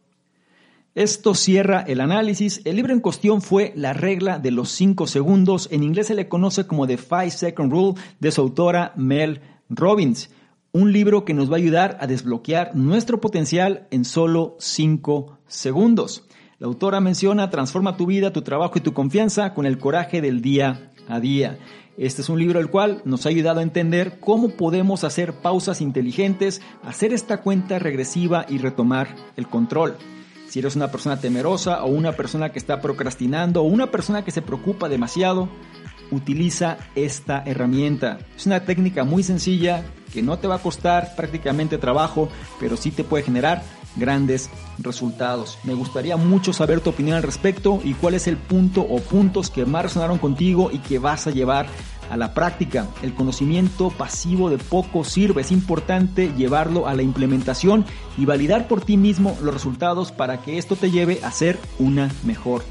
Esto 0.95 1.34
cierra 1.34 1.80
el 1.80 2.03
análisis. 2.03 2.61
El 2.66 2.76
libro 2.76 2.93
en 2.93 3.01
cuestión 3.01 3.40
fue 3.40 3.72
La 3.76 3.95
regla 3.95 4.38
de 4.38 4.51
los 4.51 4.68
5 4.72 5.07
segundos. 5.07 5.68
En 5.72 5.82
inglés 5.82 6.09
se 6.09 6.14
le 6.14 6.28
conoce 6.28 6.66
como 6.66 6.86
The 6.86 6.99
5 6.99 7.30
Second 7.30 7.72
Rule 7.72 8.01
de 8.20 8.30
su 8.30 8.43
autora 8.43 8.93
Mel 8.95 9.40
Robbins. 9.70 10.28
Un 10.70 10.93
libro 10.93 11.24
que 11.24 11.32
nos 11.32 11.51
va 11.51 11.55
a 11.55 11.61
ayudar 11.61 11.97
a 11.99 12.07
desbloquear 12.07 12.76
nuestro 12.76 13.22
potencial 13.22 13.86
en 13.90 14.05
solo 14.05 14.55
5 14.59 15.38
segundos. 15.47 16.28
La 16.59 16.66
autora 16.66 17.01
menciona 17.01 17.49
transforma 17.49 17.97
tu 17.97 18.05
vida, 18.05 18.34
tu 18.34 18.43
trabajo 18.43 18.74
y 18.76 18.82
tu 18.82 18.93
confianza 18.93 19.55
con 19.55 19.64
el 19.64 19.78
coraje 19.78 20.20
del 20.20 20.43
día 20.43 20.93
a 21.09 21.20
día. 21.20 21.59
Este 21.97 22.20
es 22.20 22.28
un 22.28 22.38
libro 22.38 22.61
el 22.61 22.68
cual 22.68 23.01
nos 23.07 23.24
ha 23.24 23.30
ayudado 23.30 23.61
a 23.61 23.62
entender 23.62 24.20
cómo 24.20 24.51
podemos 24.51 25.05
hacer 25.05 25.40
pausas 25.40 25.80
inteligentes, 25.80 26.61
hacer 26.82 27.14
esta 27.14 27.40
cuenta 27.40 27.78
regresiva 27.78 28.45
y 28.47 28.59
retomar 28.59 29.16
el 29.36 29.49
control. 29.49 29.97
Si 30.53 30.59
eres 30.59 30.76
una 30.76 30.90
persona 30.90 31.18
temerosa 31.18 31.82
o 31.82 31.86
una 31.86 32.12
persona 32.12 32.53
que 32.53 32.59
está 32.59 32.82
procrastinando 32.82 33.62
o 33.62 33.64
una 33.64 33.90
persona 33.90 34.22
que 34.22 34.32
se 34.32 34.42
preocupa 34.42 34.90
demasiado, 34.90 35.48
utiliza 36.11 36.76
esta 36.94 37.42
herramienta. 37.46 38.18
Es 38.36 38.44
una 38.44 38.61
técnica 38.66 39.03
muy 39.05 39.22
sencilla 39.22 39.82
que 40.12 40.20
no 40.20 40.38
te 40.38 40.48
va 40.48 40.57
a 40.57 40.62
costar 40.62 41.16
prácticamente 41.16 41.78
trabajo, 41.78 42.28
pero 42.61 42.76
sí 42.76 42.90
te 42.90 43.03
puede 43.03 43.24
generar 43.24 43.62
grandes 43.96 44.50
resultados. 44.78 45.59
Me 45.64 45.72
gustaría 45.72 46.18
mucho 46.18 46.53
saber 46.53 46.82
tu 46.82 46.90
opinión 46.90 47.16
al 47.16 47.22
respecto 47.22 47.80
y 47.82 47.94
cuál 47.94 48.12
es 48.12 48.26
el 48.26 48.36
punto 48.36 48.82
o 48.82 49.00
puntos 49.00 49.48
que 49.48 49.64
más 49.64 49.84
resonaron 49.84 50.18
contigo 50.18 50.70
y 50.70 50.80
que 50.80 50.98
vas 50.98 51.26
a 51.26 51.30
llevar 51.30 51.66
a 52.12 52.16
la 52.18 52.34
práctica. 52.34 52.88
El 53.02 53.14
conocimiento 53.14 53.88
pasivo 53.88 54.50
de 54.50 54.58
poco 54.58 55.02
sirve, 55.02 55.40
es 55.40 55.50
importante 55.50 56.30
llevarlo 56.36 56.86
a 56.86 56.94
la 56.94 57.02
implementación 57.02 57.86
y 58.18 58.26
validar 58.26 58.68
por 58.68 58.82
ti 58.82 58.98
mismo 58.98 59.34
los 59.42 59.54
resultados 59.54 60.12
para 60.12 60.42
que 60.42 60.58
esto 60.58 60.76
te 60.76 60.90
lleve 60.90 61.20
a 61.24 61.30
ser 61.30 61.58
una 61.78 62.10
mejor 62.24 62.62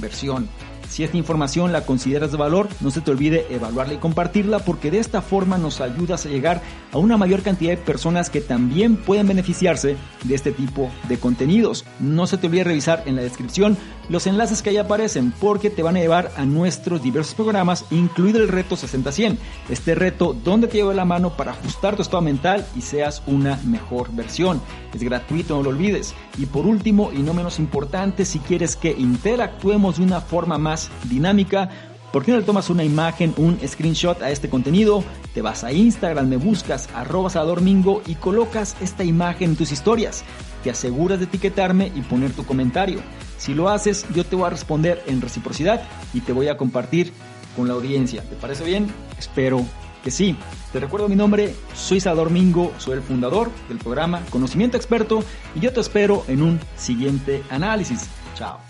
versión. 0.00 0.48
Si 0.88 1.04
esta 1.04 1.16
información 1.16 1.72
la 1.72 1.84
consideras 1.84 2.32
de 2.32 2.38
valor, 2.38 2.68
no 2.80 2.90
se 2.90 3.00
te 3.00 3.10
olvide 3.10 3.46
evaluarla 3.50 3.94
y 3.94 3.98
compartirla 3.98 4.60
porque 4.60 4.90
de 4.90 4.98
esta 4.98 5.20
forma 5.20 5.58
nos 5.58 5.80
ayudas 5.80 6.24
a 6.24 6.30
llegar 6.30 6.62
a 6.92 6.98
una 6.98 7.16
mayor 7.16 7.42
cantidad 7.42 7.72
de 7.72 7.76
personas 7.76 8.30
que 8.30 8.40
también 8.40 8.96
pueden 8.96 9.28
beneficiarse 9.28 9.96
de 10.24 10.34
este 10.34 10.50
tipo 10.50 10.90
de 11.08 11.18
contenidos. 11.18 11.84
No 12.00 12.26
se 12.26 12.38
te 12.38 12.46
olvide 12.46 12.64
revisar 12.64 13.02
en 13.06 13.16
la 13.16 13.22
descripción 13.22 13.76
los 14.08 14.26
enlaces 14.26 14.62
que 14.62 14.70
ahí 14.70 14.78
aparecen 14.78 15.32
porque 15.38 15.68
te 15.68 15.82
van 15.82 15.96
a 15.96 16.00
llevar 16.00 16.32
a 16.36 16.46
nuestros 16.46 17.02
diversos 17.02 17.34
programas, 17.34 17.84
incluido 17.90 18.40
el 18.40 18.48
reto 18.48 18.74
60-100. 18.74 19.36
Este 19.68 19.94
reto 19.94 20.34
donde 20.44 20.68
te 20.68 20.78
lleva 20.78 20.94
la 20.94 21.04
mano 21.04 21.36
para 21.36 21.52
ajustar 21.52 21.96
tu 21.96 22.02
estado 22.02 22.22
mental 22.22 22.66
y 22.74 22.80
seas 22.80 23.22
una 23.26 23.60
mejor 23.64 24.10
versión. 24.12 24.62
Es 24.94 25.02
gratuito, 25.02 25.56
no 25.56 25.62
lo 25.62 25.70
olvides. 25.70 26.14
Y 26.38 26.46
por 26.46 26.66
último, 26.66 27.10
y 27.12 27.18
no 27.18 27.34
menos 27.34 27.58
importante, 27.58 28.24
si 28.24 28.38
quieres 28.38 28.76
que 28.76 28.92
interactuemos 28.92 29.98
de 29.98 30.04
una 30.04 30.22
forma 30.22 30.56
más 30.56 30.77
dinámica, 31.04 31.70
¿Por 32.12 32.24
qué 32.24 32.32
no 32.32 32.38
le 32.38 32.44
tomas 32.44 32.70
una 32.70 32.84
imagen, 32.84 33.34
un 33.36 33.58
screenshot 33.66 34.22
a 34.22 34.30
este 34.30 34.48
contenido? 34.48 35.04
Te 35.34 35.42
vas 35.42 35.62
a 35.62 35.72
Instagram, 35.72 36.26
me 36.26 36.38
buscas 36.38 36.88
arroba 36.94 37.30
Mingo 37.60 38.02
y 38.06 38.14
colocas 38.14 38.76
esta 38.80 39.04
imagen 39.04 39.50
en 39.50 39.56
tus 39.56 39.72
historias. 39.72 40.24
Te 40.64 40.70
aseguras 40.70 41.18
de 41.18 41.26
etiquetarme 41.26 41.92
y 41.94 42.00
poner 42.00 42.32
tu 42.32 42.46
comentario. 42.46 43.00
Si 43.36 43.52
lo 43.52 43.68
haces, 43.68 44.06
yo 44.14 44.24
te 44.24 44.36
voy 44.36 44.46
a 44.46 44.50
responder 44.50 45.02
en 45.06 45.20
reciprocidad 45.20 45.82
y 46.14 46.20
te 46.20 46.32
voy 46.32 46.48
a 46.48 46.56
compartir 46.56 47.12
con 47.54 47.68
la 47.68 47.74
audiencia. 47.74 48.22
¿Te 48.22 48.36
parece 48.36 48.64
bien? 48.64 48.86
Espero 49.18 49.62
que 50.02 50.10
sí. 50.10 50.34
Te 50.72 50.80
recuerdo 50.80 51.08
mi 51.08 51.16
nombre, 51.16 51.54
soy 51.74 52.00
Salvador 52.00 52.30
Mingo, 52.30 52.72
soy 52.78 52.94
el 52.94 53.02
fundador 53.02 53.50
del 53.68 53.78
programa 53.78 54.22
Conocimiento 54.30 54.76
Experto 54.76 55.22
y 55.54 55.60
yo 55.60 55.72
te 55.72 55.80
espero 55.80 56.24
en 56.28 56.42
un 56.42 56.60
siguiente 56.76 57.42
análisis. 57.50 58.08
Chao. 58.34 58.67